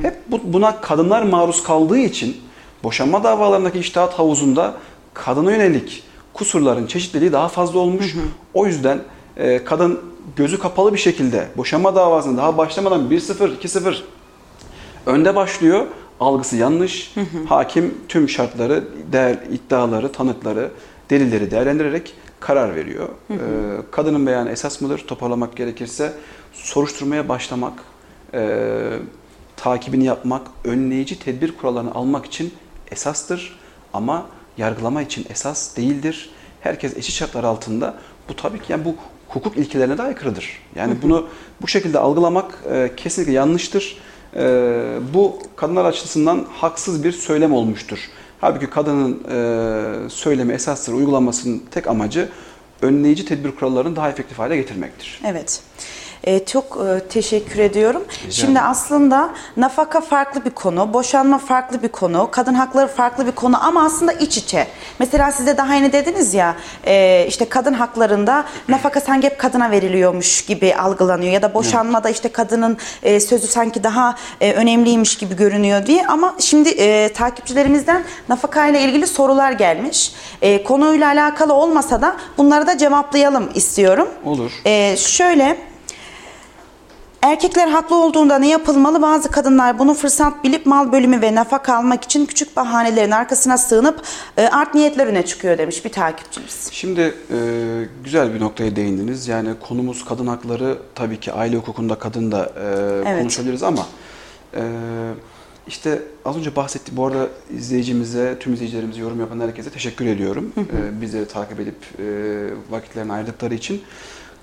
Hep 0.02 0.16
bu, 0.28 0.40
buna 0.44 0.80
kadınlar 0.80 1.22
maruz 1.22 1.62
kaldığı 1.62 1.98
için 1.98 2.36
boşanma 2.84 3.24
davalarındaki 3.24 3.78
iştahat 3.78 4.18
havuzunda 4.18 4.74
kadına 5.14 5.52
yönelik 5.52 6.02
kusurların 6.32 6.86
çeşitliliği 6.86 7.32
daha 7.32 7.48
fazla 7.48 7.78
olmuş. 7.78 8.14
O 8.54 8.66
yüzden 8.66 9.00
e, 9.36 9.64
kadın 9.64 10.00
gözü 10.36 10.58
kapalı 10.58 10.92
bir 10.92 10.98
şekilde 10.98 11.48
boşanma 11.56 11.94
davasında 11.94 12.36
daha 12.36 12.58
başlamadan 12.58 13.10
1-0, 13.10 13.58
2-0 13.58 13.96
önde 15.06 15.36
başlıyor. 15.36 15.86
Algısı 16.20 16.56
yanlış. 16.56 17.14
Hakim 17.48 17.94
tüm 18.08 18.28
şartları, 18.28 18.84
değer, 19.12 19.38
iddiaları, 19.52 20.12
tanıkları, 20.12 20.70
delilleri 21.10 21.50
değerlendirerek 21.50 22.14
karar 22.40 22.74
veriyor. 22.74 23.08
Hı 23.28 23.34
hı. 23.34 23.38
Ee, 23.38 23.80
kadının 23.90 24.26
beyanı 24.26 24.50
esas 24.50 24.80
mıdır? 24.80 25.04
Toparlamak 25.06 25.56
gerekirse 25.56 26.12
soruşturmaya 26.52 27.28
başlamak, 27.28 27.72
e, 28.34 28.98
takibini 29.56 30.04
yapmak, 30.04 30.46
önleyici 30.64 31.18
tedbir 31.18 31.56
kurallarını 31.56 31.94
almak 31.94 32.26
için 32.26 32.54
esastır. 32.90 33.58
Ama 33.92 34.26
yargılama 34.58 35.02
için 35.02 35.26
esas 35.30 35.76
değildir. 35.76 36.30
Herkes 36.60 36.96
eşit 36.96 37.14
şartlar 37.14 37.44
altında. 37.44 37.94
Bu 38.28 38.36
tabii 38.36 38.58
ki 38.58 38.72
yani 38.72 38.84
bu 38.84 38.94
hukuk 39.28 39.56
ilkelerine 39.56 39.98
de 39.98 40.02
aykırıdır. 40.02 40.58
Yani 40.74 40.94
bunu 41.02 41.28
bu 41.62 41.68
şekilde 41.68 41.98
algılamak 41.98 42.58
e, 42.72 42.90
kesinlikle 42.96 43.32
yanlıştır. 43.32 43.98
E, 44.36 44.42
bu 45.14 45.38
kadınlar 45.56 45.84
açısından 45.84 46.46
haksız 46.52 47.04
bir 47.04 47.12
söylem 47.12 47.52
olmuştur. 47.52 47.98
Halbuki 48.40 48.70
kadının 48.70 49.24
e, 49.30 50.10
söylemi 50.10 50.52
esastır, 50.52 50.92
uygulamasının 50.92 51.62
tek 51.70 51.86
amacı 51.86 52.28
önleyici 52.82 53.24
tedbir 53.24 53.50
kurallarını 53.50 53.96
daha 53.96 54.10
efektif 54.10 54.38
hale 54.38 54.56
getirmektir. 54.56 55.20
Evet. 55.26 55.62
Ee, 56.24 56.44
çok 56.44 56.64
e, 56.64 57.08
teşekkür 57.08 57.58
ediyorum. 57.58 58.04
Rica 58.22 58.32
Şimdi 58.32 58.60
aslında 58.60 59.30
nafaka 59.56 60.00
farklı 60.00 60.44
bir 60.44 60.50
konu, 60.50 60.94
boşanma 60.94 61.38
farklı 61.38 61.82
bir 61.82 61.88
konu, 61.88 62.28
kadın 62.30 62.54
hakları 62.54 62.88
farklı 62.88 63.26
bir 63.26 63.32
konu 63.32 63.64
ama 63.64 63.84
aslında 63.84 64.12
iç 64.12 64.36
içe. 64.36 64.66
Mesela 64.98 65.32
size 65.32 65.56
daha 65.56 65.74
yeni 65.74 65.92
dediniz 65.92 66.34
ya 66.34 66.56
e, 66.86 67.24
işte 67.28 67.48
kadın 67.48 67.72
haklarında 67.72 68.44
nafaka 68.68 69.00
sanki 69.00 69.26
hep 69.26 69.38
kadına 69.38 69.70
veriliyormuş 69.70 70.44
gibi 70.44 70.74
algılanıyor 70.74 71.32
ya 71.32 71.42
da 71.42 71.54
boşanmada 71.54 72.10
işte 72.10 72.28
kadının 72.28 72.76
e, 73.02 73.20
sözü 73.20 73.46
sanki 73.46 73.84
daha 73.84 74.14
e, 74.40 74.52
önemliymiş 74.52 75.16
gibi 75.16 75.36
görünüyor 75.36 75.86
diye 75.86 76.06
ama 76.06 76.34
şimdi 76.38 76.68
e, 76.68 77.12
takipçilerimizden 77.12 78.04
nafaka 78.28 78.66
ile 78.66 78.82
ilgili 78.82 79.06
sorular 79.06 79.52
gelmiş. 79.52 80.12
E, 80.42 80.64
konuyla 80.64 81.06
alakalı 81.08 81.52
olmasa 81.54 82.02
da 82.02 82.16
bunları 82.38 82.66
da 82.66 82.78
cevaplayalım 82.78 83.50
istiyorum. 83.54 84.08
Olur. 84.24 84.50
Ee, 84.66 84.96
şöyle 84.96 85.71
Erkekler 87.22 87.68
haklı 87.68 87.96
olduğunda 87.96 88.38
ne 88.38 88.48
yapılmalı? 88.48 89.02
Bazı 89.02 89.30
kadınlar 89.30 89.78
bunu 89.78 89.94
fırsat 89.94 90.44
bilip 90.44 90.66
mal 90.66 90.92
bölümü 90.92 91.22
ve 91.22 91.34
nafaka 91.34 91.76
almak 91.76 92.04
için 92.04 92.26
küçük 92.26 92.56
bahanelerin 92.56 93.10
arkasına 93.10 93.58
sığınıp 93.58 94.02
e, 94.36 94.46
art 94.48 94.74
niyetler 94.74 95.06
öne 95.06 95.26
çıkıyor 95.26 95.58
demiş 95.58 95.84
bir 95.84 95.90
takipçimiz. 95.92 96.68
Şimdi 96.72 97.00
e, 97.00 97.38
güzel 98.04 98.34
bir 98.34 98.40
noktaya 98.40 98.76
değindiniz. 98.76 99.28
Yani 99.28 99.50
konumuz 99.68 100.04
kadın 100.04 100.26
hakları 100.26 100.78
tabii 100.94 101.20
ki 101.20 101.32
aile 101.32 101.56
hukukunda 101.56 101.94
kadın 101.94 102.32
da 102.32 102.52
e, 102.56 102.62
Evet. 103.10 103.18
konuşabiliriz 103.20 103.62
ama 103.62 103.86
e, 104.54 104.62
işte 105.66 106.02
az 106.24 106.36
önce 106.36 106.56
bahsettiğim 106.56 106.96
bu 106.96 107.06
arada 107.06 107.28
izleyicimize, 107.56 108.36
tüm 108.40 108.52
izleyicilerimize 108.54 109.00
yorum 109.00 109.20
yapan 109.20 109.40
herkese 109.40 109.70
teşekkür 109.70 110.06
ediyorum. 110.06 110.52
E, 110.58 111.00
bizi 111.00 111.28
takip 111.28 111.60
edip 111.60 111.76
e, 111.98 112.04
vakitlerini 112.70 113.12
ayırdıkları 113.12 113.54
için. 113.54 113.82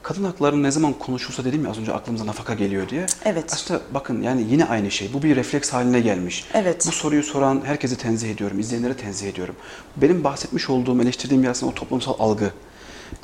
Kadın 0.03 0.23
hakları 0.23 0.63
ne 0.63 0.71
zaman 0.71 0.93
konuşulsa 0.93 1.45
dedim 1.45 1.65
ya 1.65 1.71
az 1.71 1.79
önce 1.79 1.93
aklımıza 1.93 2.25
nafaka 2.25 2.53
geliyor 2.53 2.89
diye. 2.89 3.05
Evet. 3.25 3.53
Aslında 3.53 3.81
bakın 3.93 4.21
yani 4.21 4.45
yine 4.49 4.65
aynı 4.65 4.91
şey. 4.91 5.13
Bu 5.13 5.23
bir 5.23 5.35
refleks 5.35 5.69
haline 5.69 5.99
gelmiş. 5.99 6.45
Evet. 6.53 6.85
Bu 6.87 6.91
soruyu 6.91 7.23
soran 7.23 7.61
herkese 7.65 7.95
tenzih 7.95 8.31
ediyorum, 8.31 8.59
izleyenlere 8.59 8.93
tenzih 8.93 9.29
ediyorum. 9.29 9.55
Benim 9.97 10.23
bahsetmiş 10.23 10.69
olduğum, 10.69 11.01
eleştirdiğim 11.01 11.43
yer 11.43 11.49
aslında 11.49 11.71
o 11.71 11.75
toplumsal 11.75 12.13
algı. 12.19 12.51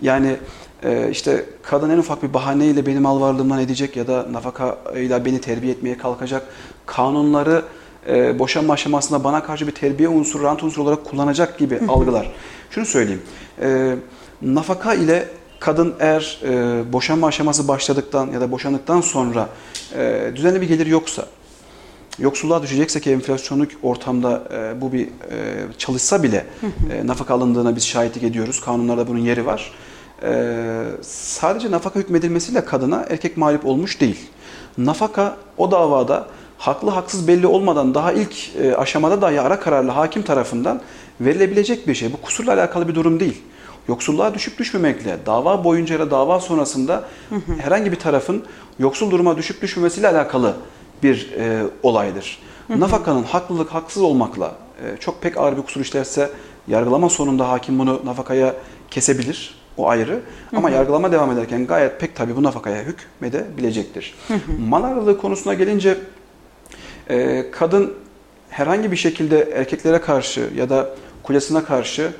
Yani 0.01 0.37
e, 0.83 1.09
işte 1.11 1.45
kadın 1.63 1.89
en 1.89 1.97
ufak 1.97 2.23
bir 2.23 2.33
bahaneyle 2.33 2.85
benim 2.85 3.01
mal 3.01 3.21
varlığımdan 3.21 3.59
edecek 3.59 3.95
ya 3.95 4.07
da 4.07 4.27
nafakayla 4.31 5.25
beni 5.25 5.41
terbiye 5.41 5.73
etmeye 5.73 5.97
kalkacak. 5.97 6.47
Kanunları 6.85 7.63
e, 8.07 8.39
boşanma 8.39 8.73
aşamasında 8.73 9.23
bana 9.23 9.43
karşı 9.43 9.67
bir 9.67 9.71
terbiye 9.71 10.09
unsuru, 10.09 10.43
rant 10.43 10.63
unsuru 10.63 10.83
olarak 10.83 11.05
kullanacak 11.05 11.57
gibi 11.57 11.79
algılar. 11.87 12.31
Şunu 12.71 12.85
söyleyeyim. 12.85 13.21
E, 13.61 13.95
nafaka 14.41 14.93
ile 14.93 15.27
kadın 15.65 15.93
eğer 15.99 16.39
e, 16.43 16.93
boşanma 16.93 17.27
aşaması 17.27 17.67
başladıktan 17.67 18.31
ya 18.31 18.41
da 18.41 18.51
boşandıktan 18.51 19.01
sonra 19.01 19.49
e, 19.95 20.31
düzenli 20.35 20.61
bir 20.61 20.67
gelir 20.67 20.85
yoksa, 20.85 21.25
yoksulluğa 22.19 22.63
düşecekse 22.63 22.99
ki 22.99 23.11
enflasyonluk 23.11 23.71
ortamda 23.83 24.43
e, 24.53 24.81
bu 24.81 24.93
bir 24.93 25.07
e, 25.07 25.09
çalışsa 25.77 26.23
bile 26.23 26.45
e, 26.91 27.07
nafaka 27.07 27.33
alındığına 27.33 27.75
biz 27.75 27.87
şahitlik 27.87 28.23
ediyoruz. 28.23 28.61
Kanunlarda 28.61 29.07
bunun 29.07 29.19
yeri 29.19 29.45
var. 29.45 29.71
E, 30.23 30.83
sadece 31.01 31.71
nafaka 31.71 31.99
hükmedilmesiyle 31.99 32.65
kadına 32.65 33.05
erkek 33.09 33.37
mağlup 33.37 33.65
olmuş 33.65 34.01
değil. 34.01 34.19
Nafaka 34.77 35.37
o 35.57 35.71
davada 35.71 36.27
haklı 36.57 36.89
haksız 36.89 37.27
belli 37.27 37.47
olmadan 37.47 37.93
daha 37.93 38.11
ilk 38.11 38.55
e, 38.61 38.75
aşamada 38.75 39.21
dahi 39.21 39.41
ara 39.41 39.59
kararlı 39.59 39.91
hakim 39.91 40.21
tarafından 40.21 40.81
verilebilecek 41.21 41.87
bir 41.87 41.95
şey. 41.95 42.13
Bu 42.13 42.21
kusurla 42.21 42.53
alakalı 42.53 42.87
bir 42.87 42.95
durum 42.95 43.19
değil. 43.19 43.41
Yoksulluğa 43.87 44.33
düşüp 44.33 44.59
düşmemekle 44.59 45.17
dava 45.25 45.63
boyunca 45.63 45.93
ya 45.93 45.99
da 45.99 46.11
dava 46.11 46.39
sonrasında 46.39 47.03
herhangi 47.57 47.91
bir 47.91 47.99
tarafın 47.99 48.43
yoksul 48.79 49.11
duruma 49.11 49.37
düşüp 49.37 49.61
düşmemesiyle 49.61 50.07
alakalı 50.07 50.55
bir 51.03 51.31
e, 51.39 51.63
olaydır. 51.83 52.39
Nafakanın 52.69 53.23
haklılık 53.23 53.73
haksız 53.73 54.03
olmakla 54.03 54.55
e, 54.83 54.97
çok 54.97 55.21
pek 55.21 55.37
ağır 55.37 55.57
bir 55.57 55.61
kusur 55.61 55.81
işlerse 55.81 56.29
yargılama 56.67 57.09
sonunda 57.09 57.49
hakim 57.49 57.79
bunu 57.79 58.01
nafakaya 58.05 58.55
kesebilir. 58.91 59.55
O 59.77 59.87
ayrı. 59.87 60.21
Ama 60.55 60.69
yargılama 60.69 61.11
devam 61.11 61.31
ederken 61.31 61.67
gayet 61.67 61.99
pek 61.99 62.15
tabii 62.15 62.35
bu 62.35 62.43
nafakaya 62.43 62.83
hükmedebilecektir. 62.83 64.15
Mal 64.59 64.83
ağırlığı 64.83 65.17
konusuna 65.17 65.53
gelince 65.53 65.97
e, 67.09 67.45
kadın 67.51 67.93
herhangi 68.49 68.91
bir 68.91 68.97
şekilde 68.97 69.41
erkeklere 69.55 70.01
karşı 70.01 70.49
ya 70.55 70.69
da 70.69 70.89
kocasına 71.23 71.63
karşı 71.63 72.11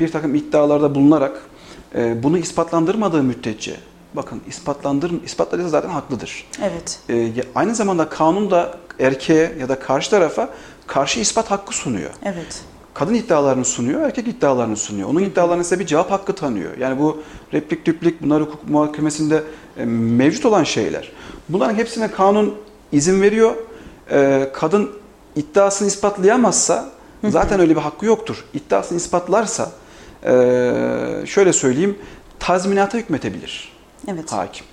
bir 0.00 0.12
takım 0.12 0.34
iddialarda 0.34 0.94
bulunarak 0.94 1.42
e, 1.94 2.22
bunu 2.22 2.38
ispatlandırmadığı 2.38 3.22
müddetçe 3.22 3.76
bakın 4.14 4.40
ispatlandır 4.48 5.12
ispatladıysa 5.24 5.68
zaten 5.68 5.88
haklıdır. 5.88 6.46
Evet. 6.62 7.00
E, 7.10 7.32
aynı 7.54 7.74
zamanda 7.74 8.08
kanun 8.08 8.50
da 8.50 8.78
erkeğe 8.98 9.52
ya 9.60 9.68
da 9.68 9.78
karşı 9.78 10.10
tarafa 10.10 10.48
karşı 10.86 11.20
ispat 11.20 11.50
hakkı 11.50 11.74
sunuyor. 11.74 12.10
Evet. 12.24 12.62
Kadın 12.94 13.14
iddialarını 13.14 13.64
sunuyor, 13.64 14.00
erkek 14.00 14.28
iddialarını 14.28 14.76
sunuyor. 14.76 15.08
Onun 15.08 15.20
iddialarına 15.20 15.62
ise 15.62 15.78
bir 15.78 15.86
cevap 15.86 16.10
hakkı 16.10 16.32
tanıyor. 16.32 16.76
Yani 16.78 17.00
bu 17.00 17.22
replik 17.52 17.86
düplik 17.86 18.22
bunlar 18.22 18.42
hukuk 18.42 18.68
muhakemesinde 18.68 19.42
e, 19.76 19.84
mevcut 19.84 20.46
olan 20.46 20.64
şeyler. 20.64 21.12
Bunların 21.48 21.74
hepsine 21.74 22.10
kanun 22.10 22.54
izin 22.92 23.22
veriyor. 23.22 23.54
E, 24.10 24.50
kadın 24.52 24.90
iddiasını 25.36 25.88
ispatlayamazsa 25.88 26.90
zaten 27.28 27.60
öyle 27.60 27.76
bir 27.76 27.80
hakkı 27.80 28.06
yoktur. 28.06 28.44
İddiasını 28.54 28.98
ispatlarsa 28.98 29.70
şöyle 31.26 31.52
söyleyeyim 31.52 31.98
tazminata 32.38 32.98
hükmetebilir 32.98 33.72
Evet. 34.08 34.32
hakim. 34.32 34.66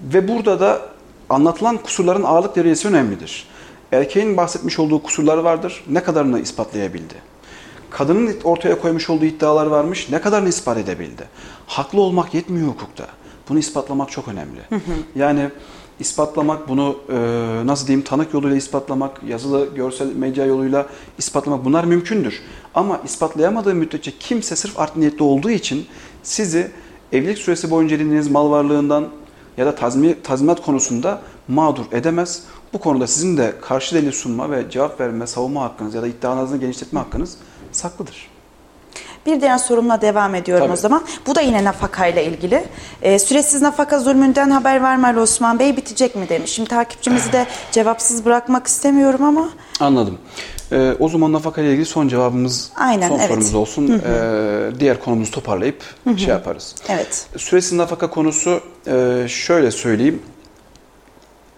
Ve 0.00 0.28
burada 0.28 0.60
da 0.60 0.82
anlatılan 1.30 1.76
kusurların 1.76 2.22
ağırlık 2.22 2.56
derecesi 2.56 2.88
önemlidir. 2.88 3.48
Erkeğin 3.92 4.36
bahsetmiş 4.36 4.78
olduğu 4.78 5.02
kusurlar 5.02 5.38
vardır. 5.38 5.84
Ne 5.88 6.02
kadarını 6.02 6.40
ispatlayabildi? 6.40 7.14
Kadının 7.90 8.36
ortaya 8.44 8.80
koymuş 8.80 9.10
olduğu 9.10 9.24
iddialar 9.24 9.66
varmış. 9.66 10.08
Ne 10.10 10.20
kadarını 10.20 10.48
ispat 10.48 10.78
edebildi? 10.78 11.28
Haklı 11.66 12.00
olmak 12.00 12.34
yetmiyor 12.34 12.68
hukukta. 12.68 13.06
Bunu 13.48 13.58
ispatlamak 13.58 14.10
çok 14.10 14.28
önemli. 14.28 14.60
Yani 15.14 15.50
ispatlamak, 16.00 16.68
bunu 16.68 16.96
e, 17.08 17.16
nasıl 17.66 17.86
diyeyim 17.86 18.04
tanık 18.04 18.34
yoluyla 18.34 18.56
ispatlamak, 18.56 19.22
yazılı, 19.28 19.68
görsel, 19.74 20.16
medya 20.16 20.46
yoluyla 20.46 20.86
ispatlamak 21.18 21.64
bunlar 21.64 21.84
mümkündür. 21.84 22.42
Ama 22.74 23.00
ispatlayamadığı 23.04 23.74
müddetçe 23.74 24.12
kimse 24.18 24.56
sırf 24.56 24.78
art 24.78 24.96
niyetli 24.96 25.22
olduğu 25.22 25.50
için 25.50 25.86
sizi 26.22 26.70
evlilik 27.12 27.38
süresi 27.38 27.70
boyunca 27.70 27.96
edindiğiniz 27.96 28.30
mal 28.30 28.50
varlığından 28.50 29.08
ya 29.56 29.66
da 29.66 29.74
tazmi, 29.74 30.22
tazminat 30.22 30.62
konusunda 30.62 31.22
mağdur 31.48 31.84
edemez. 31.92 32.42
Bu 32.72 32.78
konuda 32.78 33.06
sizin 33.06 33.36
de 33.36 33.54
karşı 33.62 33.94
delil 33.94 34.12
sunma 34.12 34.50
ve 34.50 34.70
cevap 34.70 35.00
verme, 35.00 35.26
savunma 35.26 35.62
hakkınız 35.62 35.94
ya 35.94 36.02
da 36.02 36.06
iddianızı 36.06 36.56
genişletme 36.56 37.00
hakkınız 37.00 37.36
saklıdır. 37.72 38.33
Bir 39.26 39.40
diğer 39.40 39.58
sorumla 39.58 40.00
devam 40.00 40.34
ediyorum 40.34 40.64
Tabii. 40.66 40.72
o 40.72 40.76
zaman. 40.76 41.02
Bu 41.26 41.34
da 41.34 41.40
yine 41.40 41.64
nafakayla 41.64 42.22
ilgili. 42.22 42.64
Ee, 43.02 43.18
süresiz 43.18 43.62
nafaka 43.62 43.98
zulmünden 43.98 44.50
haber 44.50 44.82
vermeli 44.82 45.20
Osman 45.20 45.58
Bey 45.58 45.76
bitecek 45.76 46.16
mi 46.16 46.28
demiş. 46.28 46.50
Şimdi 46.50 46.68
takipçimizi 46.68 47.32
de 47.32 47.46
cevapsız 47.72 48.24
bırakmak 48.24 48.66
istemiyorum 48.66 49.24
ama 49.24 49.48
Anladım. 49.80 50.18
Ee, 50.72 50.92
o 51.00 51.08
zaman 51.08 51.32
nafaka 51.32 51.60
ile 51.60 51.70
ilgili 51.70 51.86
son 51.86 52.08
cevabımız, 52.08 52.70
Aynen, 52.76 53.08
son 53.08 53.18
evet. 53.18 53.28
sorumuz 53.28 53.54
olsun. 53.54 54.02
Ee, 54.06 54.80
diğer 54.80 55.00
konumuzu 55.00 55.30
toparlayıp 55.30 55.82
şey 56.16 56.28
yaparız. 56.28 56.74
evet. 56.88 57.26
Süresiz 57.36 57.72
nafaka 57.72 58.10
konusu 58.10 58.60
e, 58.86 59.24
şöyle 59.28 59.70
söyleyeyim. 59.70 60.22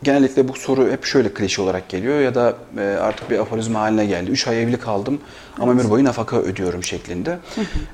Genellikle 0.02 0.48
bu 0.48 0.54
soru 0.54 0.90
hep 0.90 1.04
şöyle 1.04 1.34
klişe 1.34 1.62
olarak 1.62 1.88
geliyor 1.88 2.20
ya 2.20 2.34
da 2.34 2.54
e, 2.78 2.82
artık 2.82 3.30
bir 3.30 3.38
aforizma 3.38 3.80
haline 3.80 4.06
geldi. 4.06 4.30
3 4.30 4.48
ay 4.48 4.62
evli 4.62 4.76
kaldım 4.76 5.20
ama 5.58 5.72
ömür 5.72 5.90
boyu 5.90 6.04
nafaka 6.04 6.36
ödüyorum 6.36 6.84
şeklinde. 6.84 7.38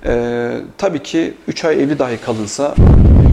E, 0.05 0.53
tabii 0.79 1.03
ki 1.03 1.35
3 1.49 1.65
ay 1.65 1.83
evli 1.83 1.99
dahi 1.99 2.17
kalınsa 2.17 2.75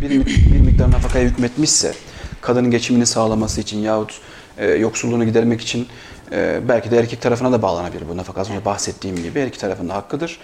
bir, 0.02 0.26
bir 0.26 0.60
miktar 0.60 0.92
nafakaya 0.92 1.26
hükmetmişse 1.26 1.94
kadının 2.42 2.72
geçimini 2.72 3.06
sağlaması 3.06 3.62
için 3.62 3.80
yahut 3.80 4.22
e, 4.58 4.68
yoksulluğunu 4.68 5.26
gidermek 5.26 5.62
için 5.62 5.88
e, 6.32 6.60
belki 6.68 6.92
de 6.92 6.98
erkek 6.98 7.22
tarafına 7.22 7.52
da 7.52 7.62
bağlanabilir 7.62 8.04
bu 8.10 8.18
nafaka. 8.18 8.42
Az 8.42 8.50
önce 8.50 8.66
bahsettiğim 8.66 9.16
gibi 9.16 9.42
her 9.42 9.48
iki 9.48 9.60
tarafın 9.60 9.90
da 9.90 9.96
hakkıdır. 9.96 10.40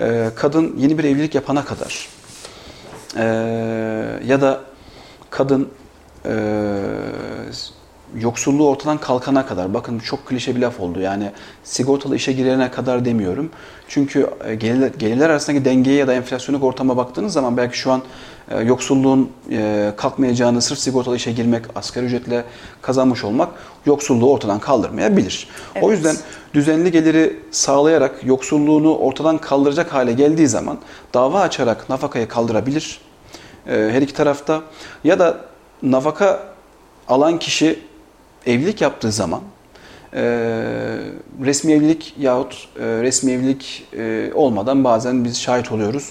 E, 0.00 0.30
kadın 0.36 0.76
yeni 0.78 0.98
bir 0.98 1.04
evlilik 1.04 1.34
yapana 1.34 1.64
kadar 1.64 2.08
ee, 3.16 3.22
ya 4.26 4.40
da 4.40 4.60
kadın 5.30 5.62
e, 5.62 5.81
yoksulluğu 8.20 8.68
ortadan 8.68 8.98
kalkana 8.98 9.46
kadar 9.46 9.74
bakın 9.74 10.00
bu 10.00 10.04
çok 10.04 10.26
klişe 10.26 10.56
bir 10.56 10.60
laf 10.60 10.80
oldu 10.80 11.00
yani 11.00 11.30
sigortalı 11.64 12.16
işe 12.16 12.32
girene 12.32 12.70
kadar 12.70 13.04
demiyorum 13.04 13.50
çünkü 13.88 14.26
e, 14.44 14.54
gelirler, 14.54 14.90
gelirler 14.98 15.30
arasındaki 15.30 15.64
dengeye 15.64 15.96
ya 15.96 16.08
da 16.08 16.14
enflasyonluk 16.14 16.64
ortama 16.64 16.96
baktığınız 16.96 17.32
zaman 17.32 17.56
belki 17.56 17.78
şu 17.78 17.92
an 17.92 18.02
e, 18.50 18.60
yoksulluğun 18.60 19.30
e, 19.50 19.92
kalkmayacağını 19.96 20.62
sırf 20.62 20.78
sigortalı 20.78 21.16
işe 21.16 21.32
girmek 21.32 21.64
asgari 21.74 22.06
ücretle 22.06 22.44
kazanmış 22.82 23.24
olmak 23.24 23.48
yoksulluğu 23.86 24.32
ortadan 24.32 24.58
kaldırmayabilir. 24.58 25.48
O 25.74 25.78
Evet. 25.78 25.90
yüzden 25.90 26.16
düzenli 26.54 26.92
geliri 26.92 27.40
sağlayarak 27.50 28.24
yoksulluğunu 28.24 28.96
ortadan 28.96 29.38
kaldıracak 29.38 29.92
hale 29.92 30.12
geldiği 30.12 30.48
zaman 30.48 30.78
dava 31.14 31.40
açarak 31.40 31.88
nafakayı 31.88 32.28
kaldırabilir 32.28 33.00
her 33.66 34.02
iki 34.02 34.14
tarafta 34.14 34.62
ya 35.04 35.18
da 35.18 35.51
nafaka 35.82 36.54
alan 37.08 37.38
kişi 37.38 37.78
evlilik 38.46 38.80
yaptığı 38.80 39.12
zaman 39.12 39.40
e, 40.14 40.22
resmi 41.44 41.72
evlilik 41.72 42.14
yahut 42.18 42.68
e, 42.80 42.84
resmi 42.84 43.32
evlilik 43.32 43.88
e, 43.98 44.30
olmadan 44.34 44.84
bazen 44.84 45.24
biz 45.24 45.40
şahit 45.40 45.72
oluyoruz. 45.72 46.10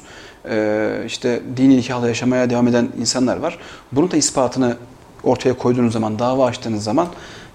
E, 0.50 1.04
işte 1.06 1.42
dini 1.58 1.78
nikahla 1.78 2.08
yaşamaya 2.08 2.50
devam 2.50 2.68
eden 2.68 2.90
insanlar 3.00 3.38
var. 3.38 3.58
Bunun 3.92 4.12
da 4.12 4.18
ispatını 4.18 4.78
ortaya 5.24 5.54
koyduğunuz 5.54 5.94
zaman, 5.94 6.20
dava 6.20 6.46
açtığınız 6.46 6.84
zaman 6.84 7.08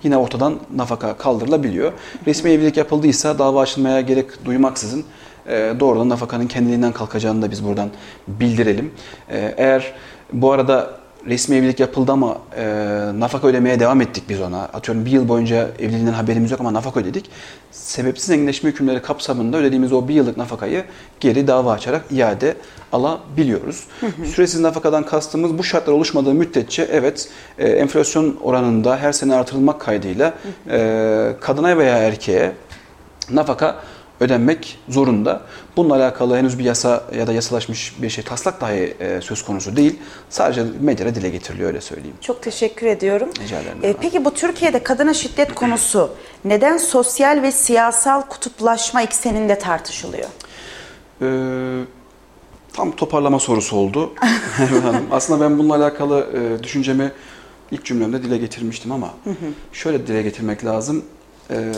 yine 0.03 0.17
ortadan 0.17 0.61
nafaka 0.75 1.17
kaldırılabiliyor. 1.17 1.93
Resmi 2.27 2.51
evlilik 2.51 2.77
yapıldıysa 2.77 3.39
dava 3.39 3.61
açılmaya 3.61 4.01
gerek 4.01 4.45
duymaksızın 4.45 5.05
e, 5.49 5.75
doğrudan 5.81 6.09
nafakanın 6.09 6.47
kendiliğinden 6.47 6.93
kalkacağını 6.93 7.43
da 7.43 7.51
biz 7.51 7.65
buradan 7.65 7.91
bildirelim. 8.29 8.93
E, 9.31 9.55
eğer 9.57 9.93
bu 10.33 10.53
arada 10.53 10.91
resmi 11.27 11.57
evlilik 11.57 11.81
yapıldı 11.81 12.13
ama 12.13 12.39
e, 12.57 12.65
nafaka 13.19 13.49
ödemeye 13.49 13.81
devam 13.81 14.01
ettik 14.01 14.25
biz 14.29 14.41
ona. 14.41 14.63
Atıyorum 14.63 15.05
bir 15.05 15.11
yıl 15.11 15.29
boyunca 15.29 15.69
evliliğinden 15.79 16.13
haberimiz 16.13 16.51
yok 16.51 16.61
ama 16.61 16.73
nafaka 16.73 17.01
ödedik. 17.01 17.31
Sebepsiz 17.71 18.27
zenginleşme 18.27 18.71
hükümleri 18.71 19.03
kapsamında 19.03 19.57
ödediğimiz 19.57 19.93
o 19.93 20.09
bir 20.09 20.15
yıllık 20.15 20.37
nafakayı 20.37 20.85
geri 21.21 21.47
dava 21.47 21.73
açarak 21.73 22.05
iade 22.11 22.55
alabiliyoruz. 22.93 23.85
Süresiz 24.35 24.61
nafakadan 24.61 25.07
kastımız 25.07 25.59
bu 25.59 25.65
şartlar 25.65 25.93
oluşmadığı 25.93 26.35
müddetçe 26.35 26.89
evet 26.93 27.29
e, 27.59 27.69
enflasyon 27.69 28.37
oranında 28.43 28.97
her 28.97 29.13
sene 29.13 29.35
artırılmak 29.35 29.81
kaydıyla 29.81 30.35
e, 30.71 31.33
kadına 31.41 31.79
veya 31.79 31.99
erkeğe 31.99 32.53
nafaka 33.31 33.77
ödenmek 34.21 34.79
zorunda. 34.89 35.41
Bununla 35.77 35.95
alakalı 35.95 36.37
henüz 36.37 36.59
bir 36.59 36.65
yasa 36.65 37.05
ya 37.17 37.27
da 37.27 37.33
yasalaşmış 37.33 38.03
bir 38.03 38.11
şey 38.11 38.25
taslak 38.25 38.61
dahi 38.61 38.97
e, 39.01 39.21
söz 39.21 39.45
konusu 39.45 39.77
değil. 39.77 39.99
Sadece 40.31 40.65
medyada 40.81 41.15
dile 41.15 41.29
getiriliyor 41.29 41.69
öyle 41.69 41.81
söyleyeyim. 41.81 42.17
Çok 42.21 42.43
teşekkür 42.43 42.87
ediyorum. 42.87 43.29
Rica 43.45 43.61
ederim. 43.61 43.79
Ee, 43.83 43.95
peki 44.01 44.25
bu 44.25 44.35
Türkiye'de 44.35 44.83
kadına 44.83 45.15
şiddet 45.15 45.55
konusu 45.55 46.11
neden 46.45 46.77
sosyal 46.77 47.43
ve 47.43 47.53
siyasal 47.53 48.23
kutuplaşma 48.23 49.03
ekseninde 49.03 49.59
tartışılıyor? 49.59 50.29
Ee, 51.23 51.85
tam 52.73 52.93
toparlama 52.93 53.39
sorusu 53.39 53.77
oldu. 53.77 54.13
Aslında 55.11 55.45
ben 55.45 55.59
bununla 55.59 55.75
alakalı 55.77 56.27
e, 56.35 56.63
düşüncemi 56.63 57.13
ilk 57.71 57.85
cümlemde 57.85 58.23
dile 58.23 58.39
getirmiştim 58.39 58.93
ama 58.93 59.15
şöyle 59.73 60.07
dile 60.07 60.23
getirmek 60.23 60.65
lazım. 60.65 61.05
Ee, 61.51 61.73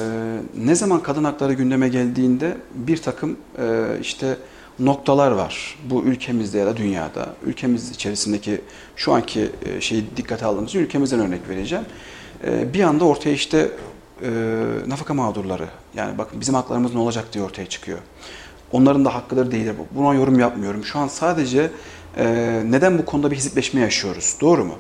ne 0.59 0.75
zaman 0.75 1.03
kadın 1.03 1.25
hakları 1.25 1.53
gündeme 1.53 1.89
geldiğinde 1.89 2.57
bir 2.75 2.97
takım 2.97 3.37
e, 3.59 3.85
işte 4.01 4.37
noktalar 4.79 5.31
var. 5.31 5.79
Bu 5.91 6.03
ülkemizde 6.03 6.59
ya 6.59 6.67
da 6.67 6.77
dünyada. 6.77 7.27
Ülkemiz 7.47 7.91
içerisindeki 7.91 8.61
şu 8.97 9.13
anki 9.13 9.51
e, 9.67 9.81
şeyi 9.81 10.05
dikkate 10.17 10.47
aldığımız 10.47 10.69
için 10.69 10.81
ülkemizden 10.81 11.21
örnek 11.21 11.49
vereceğim. 11.49 11.85
E, 12.45 12.75
bir 12.75 12.81
anda 12.81 13.05
ortaya 13.05 13.33
işte 13.33 13.71
e, 14.23 14.31
nafaka 14.87 15.15
mağdurları 15.15 15.67
yani 15.95 16.19
bakın 16.19 16.41
bizim 16.41 16.55
haklarımız 16.55 16.95
ne 16.95 17.01
olacak 17.01 17.25
diye 17.33 17.45
ortaya 17.45 17.67
çıkıyor. 17.67 17.99
Onların 18.73 19.05
da 19.05 19.15
hakkıdır 19.15 19.51
değildir. 19.51 19.75
Buna 19.91 20.15
yorum 20.15 20.39
yapmıyorum. 20.39 20.85
Şu 20.85 20.99
an 20.99 21.09
sadece 21.09 21.71
e, 22.17 22.27
neden 22.71 22.99
bu 22.99 23.05
konuda 23.05 23.31
bir 23.31 23.37
hizipleşme 23.37 23.81
yaşıyoruz? 23.81 24.37
Doğru 24.41 24.65
mu? 24.65 24.75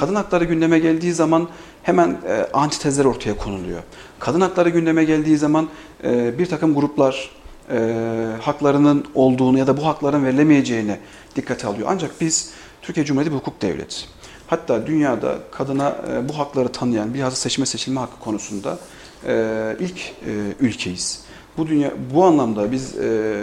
Kadın 0.00 0.14
hakları 0.14 0.44
gündeme 0.44 0.78
geldiği 0.78 1.12
zaman 1.12 1.48
hemen 1.82 2.18
e, 2.28 2.46
antitezler 2.52 3.04
ortaya 3.04 3.36
konuluyor. 3.36 3.82
Kadın 4.18 4.40
hakları 4.40 4.68
gündeme 4.68 5.04
geldiği 5.04 5.36
zaman 5.36 5.68
e, 6.04 6.38
bir 6.38 6.46
takım 6.46 6.74
gruplar 6.74 7.30
e, 7.70 8.26
haklarının 8.40 9.04
olduğunu 9.14 9.58
ya 9.58 9.66
da 9.66 9.76
bu 9.76 9.86
hakların 9.86 10.24
verilemeyeceğini 10.24 10.98
dikkate 11.36 11.66
alıyor. 11.66 11.88
Ancak 11.90 12.20
biz 12.20 12.52
Türkiye 12.82 13.06
Cumhuriyeti 13.06 13.32
bir 13.34 13.40
hukuk 13.40 13.62
devleti. 13.62 13.96
Hatta 14.46 14.86
dünyada 14.86 15.38
kadına 15.50 15.96
e, 16.12 16.28
bu 16.28 16.38
hakları 16.38 16.68
tanıyan, 16.72 17.14
bilhassa 17.14 17.36
seçme 17.36 17.66
seçilme 17.66 18.00
hakkı 18.00 18.20
konusunda 18.20 18.78
e, 19.26 19.76
ilk 19.80 19.98
e, 20.00 20.32
ülkeyiz. 20.60 21.24
Bu 21.60 21.66
dünya 21.66 21.92
bu 22.14 22.24
anlamda 22.24 22.72
biz 22.72 22.98
e, 22.98 23.34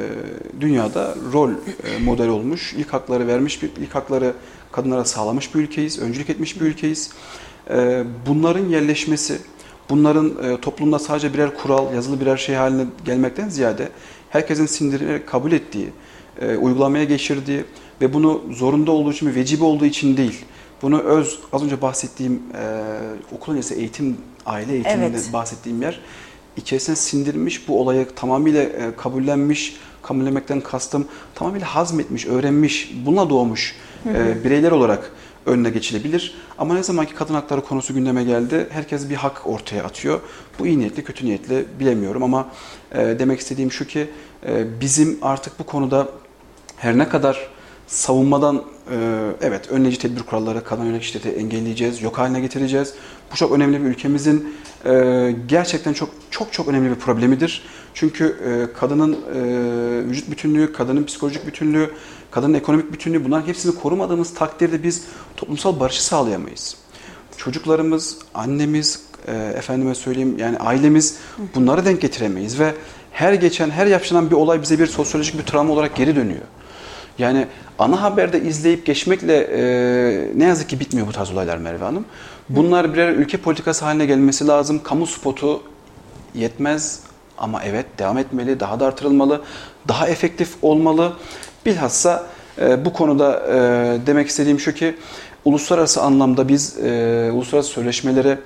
dünyada 0.62 1.16
rol 1.34 1.50
e, 1.50 2.04
model 2.04 2.30
olmuş, 2.30 2.74
ilk 2.74 2.94
hakları 2.94 3.28
vermiş 3.28 3.64
bir 3.64 3.70
ilk 3.82 3.96
hakları 3.96 4.34
kadınlara 4.72 5.06
sağlamış 5.06 5.56
bir 5.56 5.60
ülkeyiz, 5.60 6.00
öncülük 6.00 6.30
etmiş 6.30 6.62
bir 6.62 6.66
ülkeyiz. 6.66 7.12
E, 7.70 8.04
bunların 8.28 8.70
yerleşmesi, 8.70 9.38
bunların 9.90 10.34
e, 10.44 10.62
toplumda 10.62 11.00
sadece 11.00 11.34
birer 11.34 11.58
kural, 11.58 11.94
yazılı 11.94 12.22
birer 12.22 12.38
şey 12.38 12.56
haline 12.56 12.86
gelmekten 13.06 13.50
ziyade 13.50 13.90
herkesin 14.30 14.66
sindirerek 14.66 15.28
kabul 15.28 15.52
ettiği, 15.52 15.90
e, 16.42 16.56
uygulamaya 16.56 17.04
geçirdiği 17.04 17.64
ve 18.02 18.14
bunu 18.14 18.42
zorunda 18.52 18.92
olduğu 18.92 19.12
için, 19.12 19.36
vecibe 19.36 19.64
olduğu 19.64 19.86
için 19.86 20.18
değil, 20.18 20.46
bunu 20.82 21.00
öz, 21.00 21.40
az 21.54 21.64
önce 21.64 21.82
bahsettiğim 21.82 22.34
e, 22.34 23.36
okul 23.36 23.54
öncesi 23.54 23.76
eğitim, 23.76 24.18
aile 24.46 24.74
eğitiminde 24.74 25.06
Evet. 25.06 25.30
bahsettiğim 25.34 25.82
yer 25.82 26.00
içerisine 26.58 26.96
sindirmiş, 26.96 27.68
bu 27.68 27.82
olayı 27.82 28.08
tamamıyla 28.16 28.64
e, 28.64 28.96
kabullenmiş, 28.98 29.76
kabullenmekten 30.02 30.62
kastım 30.62 31.08
tamamıyla 31.36 31.76
hazmetmiş, 31.76 32.26
öğrenmiş, 32.26 32.94
bununla 33.06 33.30
doğmuş 33.30 33.76
e, 34.06 34.44
bireyler 34.44 34.72
olarak 34.72 35.12
önüne 35.46 35.70
geçilebilir. 35.70 36.36
Ama 36.58 36.74
ne 36.74 36.84
zaman 36.84 37.06
ki 37.06 37.14
kadın 37.16 37.34
hakları 37.34 37.62
konusu 37.62 37.94
gündeme 37.94 38.24
geldi, 38.24 38.68
herkes 38.70 39.10
bir 39.10 39.16
hak 39.16 39.48
ortaya 39.48 39.84
atıyor. 39.84 40.20
Bu 40.60 40.68
iyi 40.68 40.80
niyetli, 40.80 41.04
kötü 41.04 41.26
niyetli 41.26 41.66
bilemiyorum 41.80 42.24
ama 42.24 42.48
e, 42.92 42.98
demek 42.98 43.40
istediğim 43.40 43.72
şu 43.72 43.88
ki 43.88 44.10
e, 44.46 44.82
bizim 44.82 45.18
artık 45.22 45.60
bu 45.60 45.64
konuda 45.64 46.10
her 46.78 46.98
ne 46.98 47.10
kadar 47.10 47.50
savunmadan 47.88 48.64
e, 48.92 49.30
evet 49.42 49.72
önleyici 49.72 50.00
tedbir 50.00 50.24
kuralları, 50.24 50.64
kadın 50.64 50.86
yönelik 50.86 51.04
şiddeti 51.04 51.30
engelleyeceğiz, 51.30 52.02
yok 52.02 52.18
haline 52.18 52.40
getireceğiz. 52.40 52.94
Bu 53.32 53.36
çok 53.36 53.52
önemli 53.52 53.84
bir 53.84 53.86
ülkemizin 53.86 54.56
e, 54.86 55.36
gerçekten 55.48 55.94
çok 55.94 56.10
çok 56.32 56.54
çok 56.54 56.68
önemli 56.68 56.90
bir 56.90 56.96
problemidir. 56.96 57.62
Çünkü 57.94 58.26
e, 58.26 58.74
kadının 58.80 59.18
vücut 60.10 60.32
bütünlüğü, 60.32 60.74
kadının 60.74 61.04
psikolojik 61.04 61.48
bütünlüğü, 61.48 61.92
kadının 62.32 62.54
ekonomik 62.54 62.94
bütünlüğü 62.94 63.26
bunların 63.26 63.48
hepsini 63.48 63.76
korumadığımız 63.76 64.34
takdirde 64.34 64.84
biz 64.84 65.04
toplumsal 65.38 65.80
barışı 65.80 66.06
sağlayamayız. 66.06 66.78
Çocuklarımız, 67.38 68.18
annemiz, 68.34 69.02
efendime 69.56 69.96
söyleyeyim 69.96 70.36
yani 70.38 70.58
ailemiz 70.58 71.18
bunları 71.56 71.86
denk 71.86 72.02
getiremeyiz 72.02 72.60
ve 72.60 72.74
her 73.12 73.34
geçen, 73.34 73.70
her 73.70 73.86
yaşanan 73.88 74.32
bir 74.32 74.36
olay 74.36 74.62
bize 74.62 74.80
bir 74.80 74.88
sosyolojik 74.88 75.38
bir 75.38 75.44
travma 75.44 75.74
olarak 75.74 75.96
geri 75.96 76.16
dönüyor. 76.16 76.42
Yani 77.20 77.48
ana 77.80 78.02
haberde 78.02 78.42
izleyip 78.42 78.86
geçmekle 78.86 79.38
e, 79.38 79.60
ne 80.36 80.44
yazık 80.44 80.70
ki 80.70 80.80
bitmiyor 80.80 81.08
bu 81.08 81.12
tarz 81.12 81.32
olaylar 81.32 81.58
Merve 81.58 81.84
Hanım. 81.84 82.06
Bunlar 82.50 82.94
birer 82.94 83.10
ülke 83.10 83.38
politikası 83.38 83.86
haline 83.86 84.06
gelmesi 84.06 84.48
lazım. 84.48 84.84
Kamu 84.84 85.08
spotu 85.08 85.62
yetmez 86.36 87.00
ama 87.38 87.64
evet 87.64 87.86
devam 88.00 88.18
etmeli, 88.18 88.60
daha 88.60 88.80
da 88.80 88.86
artırılmalı, 88.86 89.42
daha 89.88 90.08
efektif 90.08 90.56
olmalı. 90.62 91.14
Bilhassa 91.66 92.28
e, 92.62 92.86
bu 92.86 92.94
konuda 92.94 93.44
e, 93.50 93.56
demek 94.08 94.28
istediğim 94.28 94.60
şu 94.60 94.74
ki 94.74 94.96
uluslararası 95.46 96.02
anlamda 96.02 96.48
biz 96.48 96.78
e, 96.78 97.30
uluslararası 97.34 97.70
sözleşmelere, 97.70 98.40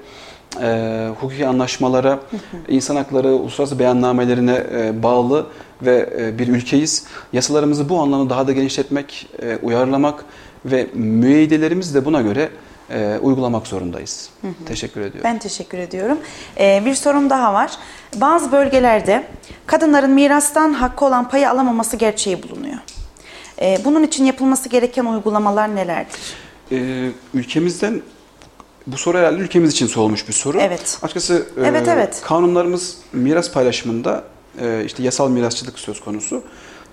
e, 0.62 1.08
hukuki 1.20 1.48
anlaşmalara, 1.48 2.20
insan 2.68 2.96
hakları 2.96 3.28
uluslararası 3.28 3.80
beyannamelerine 3.80 4.64
e, 4.74 5.04
bağlı 5.04 5.48
ve 5.82 6.10
e, 6.20 6.40
bir 6.40 6.48
ülkeyiz. 6.48 7.06
Yasalarımızı 7.34 7.90
bu 7.90 8.00
anlamda 8.00 8.30
daha 8.30 8.48
da 8.48 8.52
genişletmek, 8.52 9.28
e, 9.42 9.58
uyarlamak 9.62 10.26
ve 10.66 10.88
müeyyidelerimizi 10.94 11.94
de 11.94 12.06
buna 12.06 12.22
göre 12.22 12.50
e, 12.90 13.18
uygulamak 13.22 13.68
zorundayız. 13.68 14.30
Teşekkür 14.66 15.02
ediyorum. 15.02 15.22
Ben 15.24 15.40
teşekkür 15.40 15.78
ediyorum. 15.78 16.18
Ee, 16.60 16.82
bir 16.86 16.96
sorum 16.96 17.30
daha 17.30 17.54
var. 17.54 17.72
Bazı 18.16 18.52
bölgelerde 18.52 19.24
kadınların 19.66 20.12
mirastan 20.12 20.74
hakkı 20.74 21.06
olan 21.06 21.30
payı 21.30 21.50
alamaması 21.50 21.98
gerçeği 21.98 22.44
bulunuyor. 22.44 22.78
Ee, 23.62 23.78
bunun 23.86 24.04
için 24.04 24.26
yapılması 24.26 24.70
gereken 24.70 25.06
uygulamalar 25.06 25.76
nelerdir? 25.76 26.20
Ee, 26.72 27.10
ülkemizden 27.34 28.02
bu 28.88 28.98
soru 28.98 29.18
herhalde 29.18 29.42
ülkemiz 29.42 29.72
için 29.72 29.88
sorulmuş 29.88 30.28
bir 30.28 30.34
soru. 30.34 30.58
Evet. 30.62 31.00
Açıkçası 31.02 31.46
e, 31.58 31.68
Evet, 31.68 31.88
evet. 31.88 32.22
kanunlarımız 32.24 32.98
miras 33.14 33.52
paylaşımında 33.52 34.24
e, 34.62 34.84
işte 34.86 35.04
yasal 35.04 35.30
mirasçılık 35.30 35.80
söz 35.80 36.02
konusu. 36.02 36.44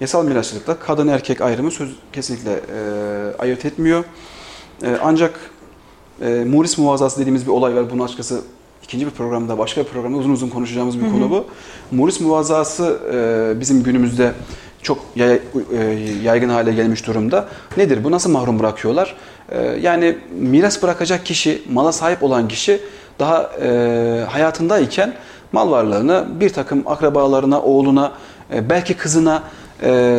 Yasal 0.01 0.24
mirasçılıkta 0.24 0.78
kadın 0.78 1.09
erkek 1.09 1.41
ayrımı 1.41 1.70
söz 1.70 1.91
kesinlikle 2.12 2.53
e, 2.53 2.82
ayırt 3.39 3.64
etmiyor. 3.64 4.05
E, 4.82 4.97
ancak 5.03 5.41
e, 6.22 6.28
Muris 6.28 6.78
muvazası 6.78 7.20
dediğimiz 7.20 7.47
bir 7.47 7.51
olay 7.53 7.74
var. 7.76 7.91
Bunu 7.91 8.05
açıkçası 8.05 8.41
ikinci 8.82 9.07
bir 9.07 9.11
programda, 9.11 9.59
başka 9.59 9.80
bir 9.80 9.86
programda 9.86 10.18
uzun 10.18 10.30
uzun 10.30 10.49
konuşacağımız 10.49 11.01
bir 11.01 11.11
konu 11.11 11.30
bu. 11.30 11.47
Muris 11.91 12.20
muvazası 12.20 12.99
e, 13.12 13.61
bizim 13.61 13.82
günümüzde 13.82 14.32
çok 14.89 14.99
e, 15.16 15.41
yaygın 16.22 16.49
hale 16.49 16.72
gelmiş 16.72 17.07
durumda. 17.07 17.49
Nedir 17.76 18.05
bu? 18.05 18.11
Nasıl 18.11 18.30
mahrum 18.30 18.59
bırakıyorlar? 18.59 19.16
E, 19.49 19.62
yani 19.62 20.18
miras 20.30 20.82
bırakacak 20.82 21.26
kişi, 21.26 21.62
mala 21.72 21.93
sahip 21.93 22.22
olan 22.22 22.49
kişi 22.49 22.80
daha 23.18 23.51
e, 23.62 23.68
hayatındayken 24.28 25.14
mal 25.53 25.70
varlığını 25.70 26.26
bir 26.41 26.51
takım 26.51 26.82
akrabalarına, 26.86 27.62
oğluna, 27.62 28.12
belki 28.51 28.95
kızına 28.95 29.43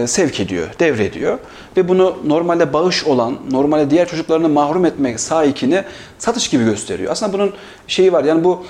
sevk 0.07 0.39
ediyor, 0.39 0.67
devrediyor. 0.79 1.37
Ve 1.77 1.87
bunu 1.87 2.17
normalde 2.25 2.73
bağış 2.73 3.03
olan, 3.03 3.37
normalde 3.51 3.89
diğer 3.89 4.07
çocuklarını 4.07 4.49
mahrum 4.49 4.85
etmek 4.85 5.19
sahikini 5.19 5.83
satış 6.19 6.49
gibi 6.49 6.65
gösteriyor. 6.65 7.11
Aslında 7.11 7.33
bunun 7.33 7.53
şeyi 7.87 8.13
var 8.13 8.23
yani 8.23 8.43
bu 8.43 8.63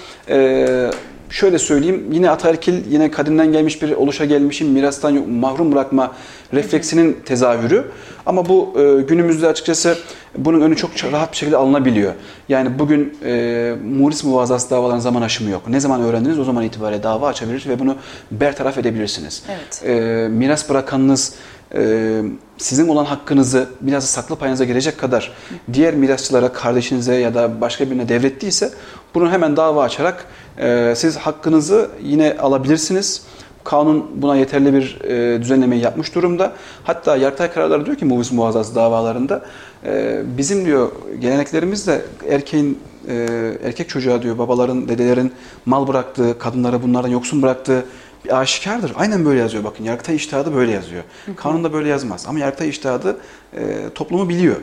şöyle 1.30 1.60
söyleyeyim 1.60 2.06
yine 2.12 2.30
ataerkil 2.30 2.92
yine 2.92 3.12
kadimden 3.12 3.52
gelmiş 3.52 3.82
bir 3.82 3.92
oluşa 3.92 4.26
gelmişin 4.26 4.70
mirastan 4.70 5.30
mahrum 5.30 5.72
bırakma 5.72 6.12
refleksinin 6.54 7.18
tezahürü. 7.26 7.92
Ama 8.26 8.50
bu 8.50 8.74
e, 8.80 9.02
günümüzde 9.02 9.48
açıkçası 9.48 9.98
bunun 10.38 10.62
önü 10.62 10.76
çok 10.76 10.92
rahat 11.12 11.32
bir 11.32 11.38
şekilde 11.38 11.58
alınabiliyor. 11.58 12.14
Yani 12.50 12.80
bugün 12.80 13.18
e, 13.26 13.76
muris 13.84 14.24
muvazası 14.24 14.70
davaların 14.70 15.00
zaman 15.00 15.22
aşımı 15.22 15.50
yok. 15.50 15.68
Ne 15.68 15.80
zaman 15.80 16.02
öğrendiniz 16.02 16.40
o 16.40 16.44
zaman 16.44 16.64
itibariyle 16.64 17.04
dava 17.04 17.28
açabilirsiniz 17.28 17.76
ve 17.76 17.80
bunu 17.80 17.96
bertaraf 18.32 18.78
edebilirsiniz. 18.78 19.44
Evet. 19.50 19.84
E, 19.86 20.28
miras 20.28 20.70
bırakanınız 20.70 21.34
e, 21.76 22.22
sizin 22.58 22.88
olan 22.88 23.06
hakkınızı 23.06 23.70
biraz 23.82 24.06
saklı 24.06 24.36
payınıza 24.36 24.66
girecek 24.66 24.98
kadar 24.98 25.32
diğer 25.74 25.94
mirasçılara, 25.94 26.54
kardeşinize 26.54 27.16
ya 27.16 27.36
da 27.36 27.62
başka 27.62 27.90
birine 27.90 28.10
devrettiyse 28.10 28.72
bunu 29.16 29.32
hemen 29.32 29.58
dava 29.58 29.84
açarak 29.84 30.26
e, 30.58 30.94
siz 30.96 31.18
hakkınızı 31.18 31.90
yine 32.04 32.38
alabilirsiniz. 32.40 33.24
Kanun 33.64 34.22
buna 34.22 34.36
yeterli 34.36 34.74
bir 34.74 35.02
e, 35.02 35.42
düzenlemeyi 35.42 35.82
yapmış 35.82 36.16
durumda. 36.16 36.54
Hatta 36.84 37.18
Yargıtay 37.18 37.52
kararları 37.52 37.86
diyor 37.86 37.98
ki 37.98 38.06
muvis 38.06 38.32
muazzaz 38.32 38.76
davalarında 38.76 39.46
e, 39.86 40.22
bizim 40.38 40.66
diyor 40.66 40.92
geleneklerimizde 41.20 42.02
erkeğin 42.30 42.80
e, 43.08 43.28
erkek 43.64 43.90
çocuğa 43.90 44.22
diyor 44.22 44.38
babaların, 44.38 44.88
dedelerin 44.88 45.34
mal 45.66 45.88
bıraktığı, 45.88 46.40
kadınlara 46.40 46.84
bunlardan 46.84 47.10
yoksun 47.10 47.42
bıraktığı 47.42 47.86
bir 48.26 48.40
aşikardır. 48.40 48.92
Aynen 48.96 49.26
böyle 49.26 49.40
yazıyor 49.40 49.64
bakın. 49.64 49.84
Yargıtay 49.84 50.16
iştihadı 50.16 50.56
böyle 50.56 50.72
yazıyor. 50.72 51.04
Kanunda 51.36 51.74
böyle 51.74 51.90
yazmaz. 51.90 52.26
Ama 52.28 52.40
Yargıtay 52.40 52.70
iştihadı 52.70 53.18
e, 53.54 53.90
toplumu 53.96 54.30
biliyor. 54.30 54.56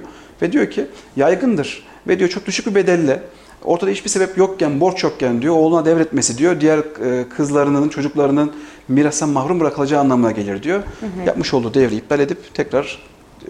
Ve 0.42 0.52
diyor 0.52 0.70
ki 0.70 0.86
yaygındır. 1.16 1.86
Ve 2.08 2.18
diyor 2.18 2.30
çok 2.30 2.46
düşük 2.46 2.66
bir 2.66 2.74
bedelle 2.74 3.22
ortada 3.64 3.90
hiçbir 3.90 4.10
sebep 4.10 4.38
yokken, 4.38 4.80
borç 4.80 5.02
yokken 5.02 5.42
diyor 5.42 5.54
oğluna 5.54 5.84
devretmesi 5.84 6.38
diyor. 6.38 6.60
Diğer 6.60 6.78
e, 6.78 7.28
kızlarının, 7.28 7.88
çocuklarının 7.88 8.52
mirastan 8.88 9.28
mahrum 9.28 9.60
bırakılacağı 9.60 10.00
anlamına 10.00 10.30
gelir 10.30 10.62
diyor. 10.62 10.78
Hı 10.78 11.06
hı. 11.06 11.26
Yapmış 11.26 11.54
olduğu 11.54 11.74
devri 11.74 11.94
iptal 11.96 12.20
edip 12.20 12.54
tekrar 12.54 12.98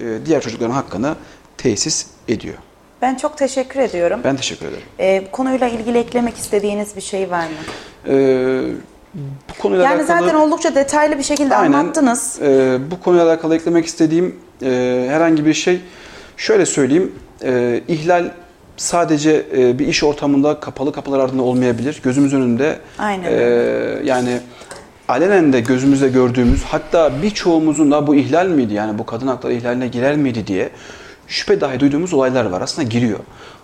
e, 0.01 0.27
diğer 0.27 0.41
çocukların 0.41 0.75
hakkını 0.75 1.15
tesis 1.59 2.07
ediyor. 2.29 2.55
Ben 3.03 3.15
çok 3.15 3.39
teşekkür 3.39 3.81
ediyorum. 3.81 4.21
Ben 4.25 4.37
teşekkür 4.37 4.67
ederim. 4.67 4.83
Ee, 4.99 5.25
konuyla 5.33 5.69
ilgili 5.69 5.99
eklemek 5.99 6.37
istediğiniz 6.37 6.97
bir 6.97 7.01
şey 7.01 7.31
var 7.31 7.47
mı? 7.47 7.55
Ee, 8.09 8.63
bu 9.51 9.63
konuyla 9.63 9.85
yani 9.85 10.03
alakalı... 10.03 10.21
zaten 10.21 10.35
oldukça 10.35 10.75
detaylı 10.75 11.19
bir 11.19 11.23
şekilde 11.23 11.57
Aynen. 11.57 11.79
anlattınız. 11.79 12.39
Ee, 12.43 12.79
bu 12.91 13.01
konuyla 13.01 13.27
alakalı 13.27 13.55
eklemek 13.57 13.87
istediğim 13.87 14.37
e, 14.63 15.07
herhangi 15.11 15.47
bir 15.47 15.55
şey 15.55 15.81
şöyle 16.37 16.67
söyleyeyim. 16.67 17.13
E, 17.45 17.81
ihlal 17.89 18.31
sadece 18.77 19.47
e, 19.57 19.79
bir 19.79 19.87
iş 19.87 20.05
ortamında 20.05 20.61
kapalı 20.61 20.93
kapılar 20.93 21.19
ardında 21.19 21.43
olmayabilir. 21.43 22.01
Gözümüz 22.05 22.35
önünde 22.35 22.79
Aynen. 22.99 23.33
e, 23.33 23.37
yani 24.05 24.39
alenen 25.09 25.53
de 25.53 25.61
gözümüzde 25.61 26.09
gördüğümüz 26.09 26.63
hatta 26.65 27.23
birçoğumuzun 27.23 27.91
da 27.91 28.07
bu 28.07 28.15
ihlal 28.15 28.47
miydi 28.47 28.75
yani 28.75 28.99
bu 28.99 29.07
kadın 29.07 29.27
hakları 29.27 29.53
ihlaline 29.53 29.89
girer 29.89 30.17
miydi 30.17 30.47
diye 30.47 30.71
şüphe 31.29 31.61
dahi 31.61 31.81
duyduğumuz 31.81 32.13
olaylar 32.13 32.45
var. 32.45 32.61
Aslında 32.61 32.89
giriyor. 32.89 33.19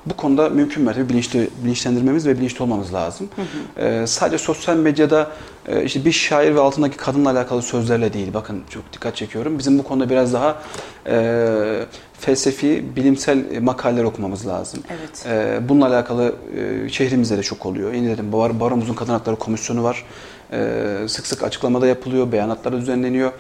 Bu 0.07 0.17
konuda 0.17 0.49
mümkün 0.49 0.83
mertebe 0.85 1.09
bilinçli, 1.09 1.49
bilinçlendirmemiz 1.65 2.27
ve 2.27 2.39
bilinçli 2.39 2.63
olmamız 2.63 2.95
lazım. 2.95 3.29
Ee, 3.77 4.05
sadece 4.07 4.39
sosyal 4.39 4.77
medyada 4.77 5.31
e, 5.69 5.85
işte 5.85 6.05
bir 6.05 6.13
şair 6.13 6.55
ve 6.55 6.61
altındaki 6.61 6.97
kadınla 6.97 7.31
alakalı 7.31 7.63
sözlerle 7.63 8.13
değil. 8.13 8.35
Bakın 8.35 8.63
çok 8.71 8.93
dikkat 8.93 9.17
çekiyorum. 9.17 9.59
Bizim 9.59 9.79
bu 9.79 9.83
konuda 9.83 10.11
biraz 10.11 10.33
daha 10.33 10.63
e, 11.07 11.87
felsefi, 12.21 12.97
bilimsel 12.97 13.61
makaleler 13.61 14.05
okumamız 14.05 14.47
lazım. 14.47 14.81
Evet. 14.91 15.27
E, 15.27 15.69
bununla 15.69 15.87
alakalı 15.87 16.35
e, 16.57 16.89
şehrimizde 16.89 17.39
de 17.39 17.43
çok 17.43 17.67
oluyor. 17.67 17.93
Yeni 17.93 18.09
dedim 18.09 18.33
Bar 18.33 18.61
Baromuzun 18.61 18.95
Kadın 18.95 19.13
Hakları 19.13 19.37
Komisyonu 19.37 19.83
var. 19.83 20.05
E, 20.53 21.09
sık 21.09 21.27
sık 21.27 21.43
açıklamada 21.43 21.87
yapılıyor, 21.87 22.33
beyanatları 22.33 22.81
düzenleniyor. 22.81 23.33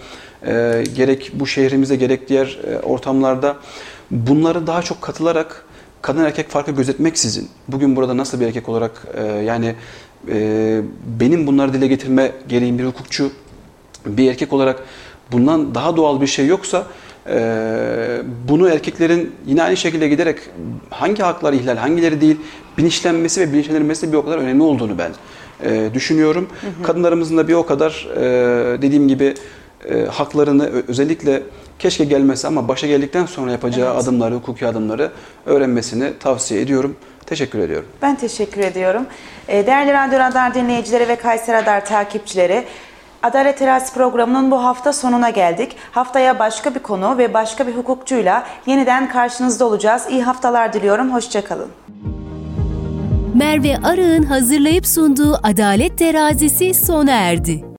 E, 0.47 0.85
gerek 0.95 1.31
bu 1.35 1.47
şehrimizde 1.47 1.97
gerek 1.97 2.29
diğer 2.29 2.59
e, 2.67 2.79
ortamlarda 2.79 3.57
bunları 4.13 4.67
daha 4.67 4.83
çok 4.83 5.03
katılarak 5.03 5.65
kadın 6.03 6.25
erkek 6.25 6.49
farkı 6.49 6.71
gözetmeksizin 6.71 7.49
bugün 7.69 7.97
burada 7.97 8.17
nasıl 8.17 8.41
bir 8.41 8.47
erkek 8.47 8.69
olarak 8.69 9.07
e, 9.15 9.25
yani 9.25 9.75
e, 10.29 10.81
benim 11.21 11.47
bunları 11.47 11.73
dile 11.73 11.87
getirme 11.87 12.33
gereğim 12.49 12.79
bir 12.79 12.85
hukukçu 12.85 13.33
bir 14.07 14.31
erkek 14.31 14.53
olarak 14.53 14.83
bundan 15.33 15.75
daha 15.75 15.97
doğal 15.97 16.21
bir 16.21 16.27
şey 16.27 16.47
yoksa 16.47 16.87
e, 17.29 18.23
bunu 18.49 18.69
erkeklerin 18.69 19.33
yine 19.47 19.63
aynı 19.63 19.77
şekilde 19.77 20.09
giderek 20.09 20.39
hangi 20.91 21.23
haklar 21.23 21.53
ihlal 21.53 21.77
hangileri 21.77 22.21
değil 22.21 22.37
bilinçlenmesi 22.79 23.41
ve 23.41 23.53
bilinçlendirilmesi 23.53 24.13
bir 24.13 24.17
o 24.17 24.25
kadar 24.25 24.39
önemli 24.39 24.63
olduğunu 24.63 24.99
ben 24.99 25.13
e, 25.65 25.91
düşünüyorum. 25.95 26.49
Hı 26.61 26.67
hı. 26.67 26.87
Kadınlarımızın 26.87 27.37
da 27.37 27.49
bir 27.49 27.55
o 27.55 27.67
kadar 27.67 28.09
e, 28.17 28.83
dediğim 28.83 29.09
gibi 29.09 29.35
e, 29.91 30.05
haklarını 30.05 30.71
özellikle 30.89 31.43
keşke 31.79 32.05
gelmesi 32.05 32.47
ama 32.47 32.69
başa 32.69 32.87
geldikten 32.87 33.27
sonra 33.27 33.51
yapacağı 33.53 33.93
Evet. 33.95 34.03
adımları, 34.03 34.35
hukuki 34.35 34.67
adımları 34.67 35.11
öğrenmesini 35.47 36.19
tavsiye 36.19 36.61
ediyorum. 36.61 36.97
Teşekkür 37.27 37.59
ediyorum. 37.59 37.89
Ben 38.03 38.17
teşekkür 38.17 38.61
ediyorum. 38.61 39.07
Ee, 39.49 39.67
Değerli 39.67 39.93
Radyo 39.93 40.19
Radar 40.19 40.55
dinleyicileri 40.55 41.09
ve 41.09 41.17
Kayseri 41.17 41.57
Radar 41.57 41.87
takipçileri, 41.87 42.65
Adalet 43.23 43.59
Terazisi 43.59 43.95
programının 43.95 44.51
bu 44.51 44.65
hafta 44.65 44.93
sonuna 44.93 45.31
geldik. 45.31 45.77
Haftaya 45.93 46.39
başka 46.39 46.75
bir 46.75 46.81
konu 46.81 47.19
ve 47.19 47.35
başka 47.35 47.67
bir 47.67 47.73
hukukçuyla 47.77 48.47
yeniden 48.67 49.09
karşınızda 49.09 49.65
olacağız. 49.65 50.03
İyi 50.11 50.23
haftalar 50.23 50.73
diliyorum. 50.73 51.13
Hoşçakalın. 51.15 51.69
Merve 53.35 53.77
Arı'nın 53.85 54.23
hazırlayıp 54.23 54.87
sunduğu 54.87 55.41
Adalet 55.43 55.99
Terazisi 55.99 56.75
sona 56.75 57.11
erdi. 57.13 57.65